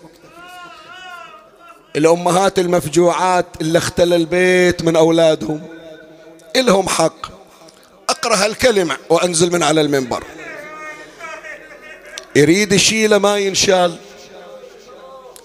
الأمهات 1.95 2.59
المفجوعات 2.59 3.45
اللي 3.61 3.77
اختل 3.77 4.13
البيت 4.13 4.83
من 4.83 4.95
أولادهم 4.95 5.61
إلهم 6.55 6.89
حق. 6.89 7.40
اقرا 8.21 8.35
هالكلمة 8.35 8.97
وأنزل 9.09 9.51
من 9.51 9.63
على 9.63 9.81
المنبر. 9.81 10.23
يريد 12.35 12.73
يشيله 12.73 13.17
ما 13.17 13.37
ينشال. 13.37 13.97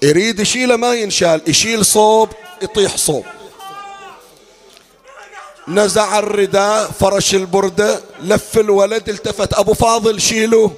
يريد 0.03 0.41
يشيله 0.41 0.77
ما 0.77 0.95
ينشال. 0.95 1.43
يشيل 1.47 1.85
صوب 1.85 2.29
يطيح 2.63 2.97
صوب. 2.97 3.25
نزع 5.69 6.19
الرداء 6.19 6.91
فرش 7.01 7.35
البردة 7.35 8.01
لف 8.23 8.59
الولد 8.59 9.09
التفت 9.09 9.55
أبو 9.55 9.75
فاضل 9.75 10.21
شيلوه. 10.21 10.73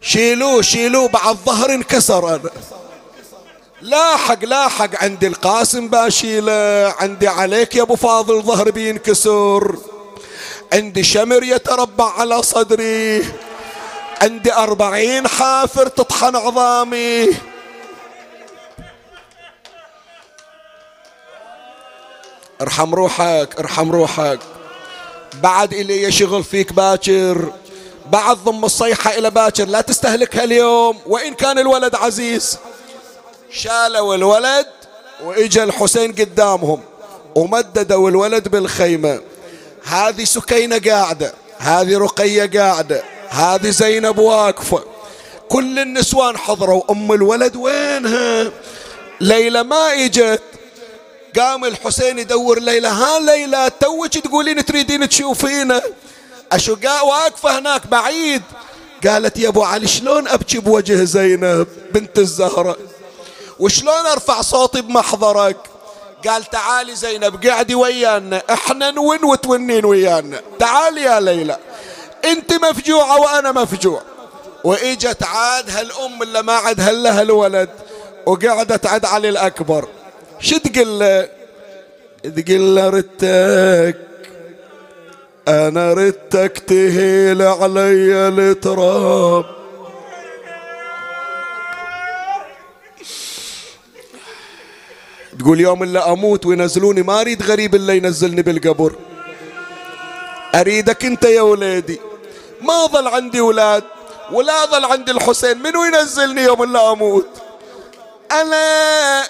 شيلوه 0.00 0.62
شيلوه. 0.62 1.08
بعد 1.08 1.36
ظهر 1.46 1.70
انكسر. 1.70 2.28
أنا 2.28 2.50
لاحق 3.82 4.44
لاحق. 4.44 5.02
عندي 5.02 5.26
القاسم 5.26 5.88
باشيله. 5.88 6.94
عندي 6.98 7.28
عليك 7.28 7.74
يا 7.74 7.82
أبو 7.82 7.96
فاضل 7.96 8.42
ظهر 8.42 8.70
بينكسر. 8.70 9.76
عندي 10.72 11.02
شمر 11.02 11.42
يتربع 11.42 12.10
على 12.10 12.42
صدري. 12.42 13.24
عندي 14.22 14.52
أربعين 14.52 15.28
حافر 15.28 15.88
تطحن 15.88 16.36
عظامي. 16.36 17.28
ارحم 22.60 22.94
روحك 22.94 23.58
ارحم 23.58 23.92
روحك. 23.92 24.38
بعد 25.42 25.72
إلي 25.72 26.12
شغل 26.12 26.44
فيك 26.44 26.72
باكر. 26.72 27.52
بعد 28.06 28.36
ضم 28.36 28.64
الصيحة 28.64 29.10
إلى 29.10 29.30
باكر. 29.30 29.64
لا 29.64 29.80
تستهلكها 29.80 30.44
اليوم 30.44 30.98
وإن 31.06 31.34
كان 31.34 31.58
الولد 31.58 31.94
عزيز. 31.94 32.58
شالوا 33.50 34.14
الولد 34.14 34.66
وإجا 35.24 35.64
الحسين 35.64 36.12
قدامهم. 36.12 36.80
ومددوا 37.34 38.10
الولد 38.10 38.48
بالخيمة. 38.48 39.20
هذه 39.84 40.24
سكينة 40.24 40.78
قاعدة 40.78 41.34
هذه 41.58 41.98
رقية 41.98 42.60
قاعدة 42.60 43.02
هذه 43.28 43.70
زينب 43.70 44.18
واقفة. 44.18 44.84
كل 45.48 45.78
النسوان 45.78 46.36
حضروا 46.36 46.82
أم 46.90 47.12
الولد 47.12 47.56
وينها؟ 47.56 48.52
ليلى 49.20 49.62
ما 49.62 50.04
إجت. 50.04 50.42
قام 51.38 51.64
الحسين 51.64 52.18
يدور 52.18 52.58
ليلى 52.58 52.88
ها 52.88 53.20
ليلى 53.20 53.70
توك 53.80 54.18
تقولين 54.18 54.64
تريدين 54.64 55.08
تشوفينا 55.08 55.82
أشقاء 56.52 57.06
واقفة 57.06 57.58
هناك 57.58 57.86
بعيد. 57.86 58.42
قالت 59.06 59.38
يا 59.38 59.48
أبو 59.48 59.62
علي 59.62 59.88
شلون 59.88 60.28
أبكي 60.28 60.58
بوجه 60.58 61.04
زينب 61.04 61.66
بنت 61.92 62.18
الزهرة؟ 62.18 62.76
وشلون 63.58 64.06
أرفع 64.06 64.40
صوتي 64.40 64.80
بمحضرك؟ 64.80 65.56
قال 66.26 66.44
تعالي 66.44 66.94
زينب 66.94 67.46
قعدي 67.46 67.74
ويانا. 67.74 68.42
إحنا 68.50 68.90
نون 68.90 69.24
وتونين 69.24 69.84
ويانا. 69.84 70.40
تعالي 70.58 71.02
يا 71.02 71.20
ليلى. 71.20 71.56
انت 72.24 72.52
مفجوعة 72.52 73.20
وأنا 73.20 73.52
مفجوع. 73.52 74.02
واجت 74.64 75.22
عاد 75.22 75.70
هالام 75.70 76.22
اللي 76.22 76.42
ما 76.42 76.52
عاد 76.52 76.80
لها 76.80 77.22
الولد 77.22 77.68
وقعدت 78.26 78.86
عاد 78.86 79.04
علي 79.04 79.28
الاكبر. 79.28 79.88
شو 80.40 80.58
تقول 80.58 80.98
له؟ 80.98 81.28
تقول 82.36 82.76
له 82.76 82.88
ردتك 82.88 83.98
أنا 85.48 85.92
ردتك 85.92 86.58
تهيل 86.58 87.42
علي 87.42 88.28
التراب. 88.28 89.63
تقول 95.38 95.60
يوم 95.60 95.82
اللي 95.82 95.98
أموت 95.98 96.46
وينزلوني 96.46 97.02
ما 97.02 97.20
أريد 97.20 97.42
غريب 97.42 97.74
اللي 97.74 97.96
ينزلني 97.96 98.42
بالقبر. 98.42 98.94
أريدك 100.54 101.04
أنت 101.04 101.24
يا 101.24 101.42
وليدي 101.42 102.00
ما 102.60 102.86
ظل 102.86 103.08
عندي 103.08 103.40
أولاد 103.40 103.84
ولا 104.32 104.64
ظل 104.64 104.84
عندي 104.84 105.12
الحسين. 105.12 105.62
منو 105.62 105.84
ينزلني 105.84 106.42
يوم 106.42 106.62
اللي 106.62 106.78
أموت؟ 106.78 107.28
أنا 108.32 109.22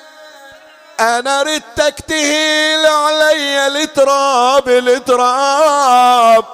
أنا 1.00 1.42
ردتك 1.42 1.94
تهيل 2.08 2.86
علي 2.86 3.66
التراب 3.66 4.68
التراب 4.68 6.44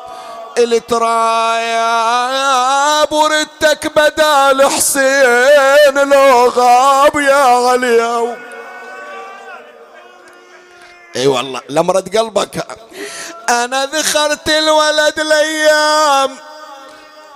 التراب 0.59 1.91
وردتك 3.13 3.93
بدال 3.97 4.71
حسين 4.71 5.95
لو 5.95 6.49
غاب 6.49 7.17
يا 7.17 7.35
علي 7.35 8.37
إي 11.17 11.27
والله 11.27 11.61
لمرد 11.69 12.17
قلبك. 12.17 12.67
أنا 13.49 13.87
ذخرت 13.87 14.49
الولد 14.49 15.21
الأيام. 15.21 16.37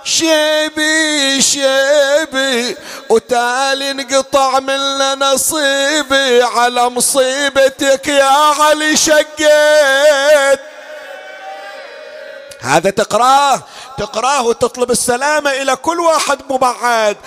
شيبي 0.03 1.41
شيبي 1.41 2.77
وتالي 3.09 3.91
انقطع 3.91 4.59
من 4.59 5.19
نصيبي. 5.19 6.43
على 6.43 6.89
مصيبتك 6.89 8.07
يا 8.07 8.23
علي 8.59 8.97
شقيت. 8.97 10.59
هذا 12.61 12.89
تقراه 12.89 13.61
تقراه 13.97 14.43
وتطلب 14.43 14.91
السلامة 14.91 15.51
إلى 15.51 15.75
كل 15.75 15.99
واحد 15.99 16.39
مبعد 16.49 17.17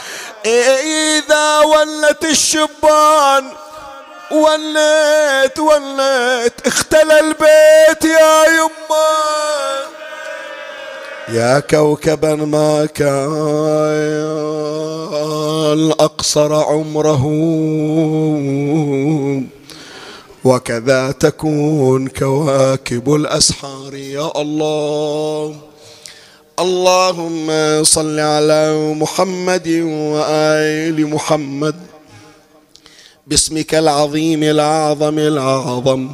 إذا 0.46 1.58
ولت 1.58 2.24
الشبان 2.24 3.52
وليت 4.30 5.58
وليت 5.58 6.66
اختلى 6.66 7.20
البيت 7.20 8.04
يا 8.04 8.44
يمه 8.58 9.08
يا 11.28 11.60
كوكبا 11.60 12.34
ما 12.34 12.86
كان 12.86 13.08
أقصر 15.90 16.54
عمره. 16.54 17.24
وكذا 20.44 21.10
تكون 21.10 22.08
كواكب 22.08 23.14
الأسحار 23.14 23.94
يا 23.94 24.40
الله. 24.40 25.56
اللهم 26.60 27.48
صل 27.84 28.20
على 28.20 28.92
محمد 28.94 29.68
وآل 30.12 31.06
محمد. 31.06 31.87
باسمك 33.28 33.74
العظيم 33.74 34.42
الأعظم 34.42 35.18
الأعظم 35.18 36.08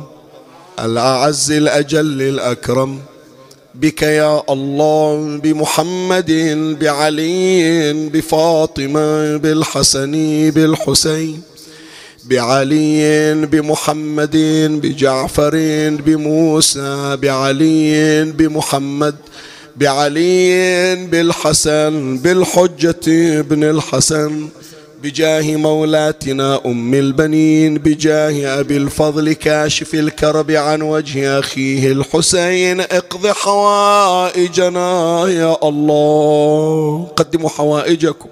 الأعز 0.84 1.52
الأجل 1.52 2.22
الأكرم. 2.22 2.98
بك 3.74 4.02
يا 4.02 4.42
الله 4.50 5.40
بمحمد 5.42 6.32
بعلي 6.80 7.92
بفاطمة 8.08 9.36
بالحسن 9.36 10.12
بالحسين. 10.50 11.42
بعلي 12.24 13.34
بمحمد 13.46 14.36
بجعفر 14.82 15.54
بموسى. 16.06 17.16
بعلي 17.22 18.24
بمحمد. 18.24 19.14
بعلي 19.76 20.94
بالحسن 21.06 22.18
بالحجة 22.18 23.04
ابن 23.40 23.64
الحسن. 23.64 24.48
بجاه 25.04 25.56
مولاتنا 25.56 26.60
أم 26.66 26.94
البنين 26.94 27.78
بجاه 27.78 28.60
أبي 28.60 28.76
الفضل 28.76 29.32
كاشف 29.32 29.94
الكرب 29.94 30.50
عن 30.50 30.82
وجه 30.82 31.38
أخيه 31.38 31.92
الحسين 31.92 32.80
اقض 32.80 33.26
حوائجنا 33.26 34.88
يا 35.28 35.68
الله. 35.68 37.08
قدموا 37.16 37.48
حوائجكم. 37.48 38.28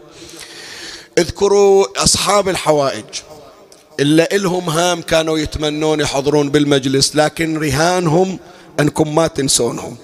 اذكروا 1.18 2.02
أصحاب 2.04 2.48
الحوائج. 2.48 3.04
إلا 4.00 4.36
إلهم 4.36 4.70
هام 4.70 5.02
كانوا 5.02 5.38
يتمنون 5.38 6.00
يحضرون 6.00 6.50
بالمجلس 6.50 7.16
لكن 7.16 7.58
رهانهم 7.58 8.38
أنكم 8.80 9.14
ما 9.14 9.26
تنسونهم. 9.26 9.96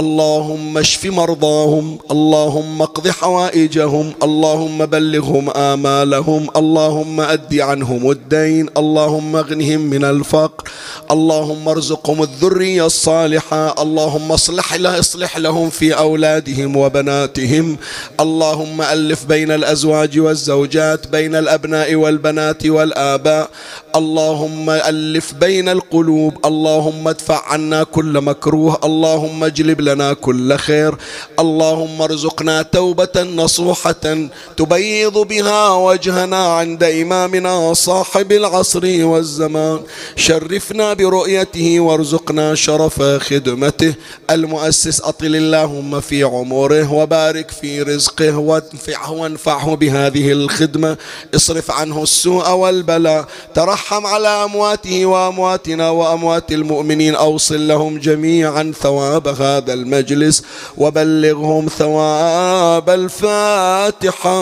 اللهم 0.00 0.78
اشف 0.78 1.06
مرضاهم 1.06 1.98
اللهم 2.10 2.82
اقض 2.82 3.08
حوائجهم 3.08 4.12
اللهم 4.22 4.86
بلغهم 4.86 5.50
آمالهم 5.50 6.46
اللهم 6.56 7.20
أد 7.20 7.54
عنهم 7.58 8.10
الدين 8.10 8.68
اللهم 8.76 9.36
اغنهم 9.36 9.80
من 9.80 10.04
الفقر 10.04 10.64
اللهم 11.10 11.68
ارزقهم 11.68 12.22
الذرية 12.22 12.86
الصالحة 12.86 13.82
اللهم 13.82 14.32
اصلح 14.32 14.74
له 14.74 14.98
اصلح 14.98 15.38
لهم 15.38 15.70
في 15.70 15.92
أولادهم 15.98 16.76
وبناتهم 16.76 17.76
اللهم 18.20 18.82
ألف 18.82 19.24
بين 19.24 19.50
الأزواج 19.50 20.18
والزوجات 20.18 21.08
بين 21.08 21.34
الأبناء 21.36 21.94
والبنات 21.94 22.66
والآباء 22.66 23.50
اللهم 23.96 24.70
ألف 24.70 25.34
بين 25.34 25.68
القلوب 25.68 26.34
اللهم 26.46 27.08
ادفع 27.08 27.52
عنا 27.52 27.82
كل 27.84 28.20
مكروه 28.20 28.80
اللهم 28.84 29.44
اجلب 29.44 29.80
لنا 29.80 29.89
كل 30.20 30.56
خير. 30.56 30.94
اللهم 31.38 32.02
ارزقنا 32.02 32.62
توبة 32.62 33.22
نصوحة 33.22 34.28
تبيض 34.56 35.18
بها 35.18 35.68
وجهنا 35.70 36.46
عند 36.46 36.84
إمامنا 36.84 37.74
صاحب 37.74 38.32
العصر 38.32 39.04
والزمان. 39.04 39.80
شرفنا 40.16 40.94
برؤيته 40.94 41.80
وارزقنا 41.80 42.54
شرف 42.54 43.02
خدمته. 43.02 43.94
المؤسس 44.30 45.00
أطل 45.00 45.36
اللهم 45.36 46.00
في 46.00 46.22
عمره 46.22 46.92
وبارك 46.92 47.50
في 47.50 47.82
رزقه 47.82 48.36
وانفعه 48.36 49.12
وانفعه 49.12 49.74
بهذه 49.76 50.32
الخدمة. 50.32 50.96
اصرف 51.34 51.70
عنه 51.70 52.02
السوء 52.02 52.50
والبلاء. 52.50 53.24
ترحم 53.54 54.06
على 54.06 54.28
أمواته 54.28 55.06
وأمواتنا 55.06 55.90
وأموات 55.90 56.52
المؤمنين. 56.52 57.14
أوصل 57.14 57.68
لهم 57.68 57.98
جميعا 57.98 58.72
ثواب 58.82 59.28
هذا 59.70 59.80
المجلس 59.80 60.42
وبلغهم 60.76 61.68
ثواب 61.68 62.90
الفاتحة 62.90 64.32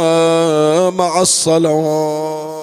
مع 0.91 1.21
الصلوات 1.21 2.58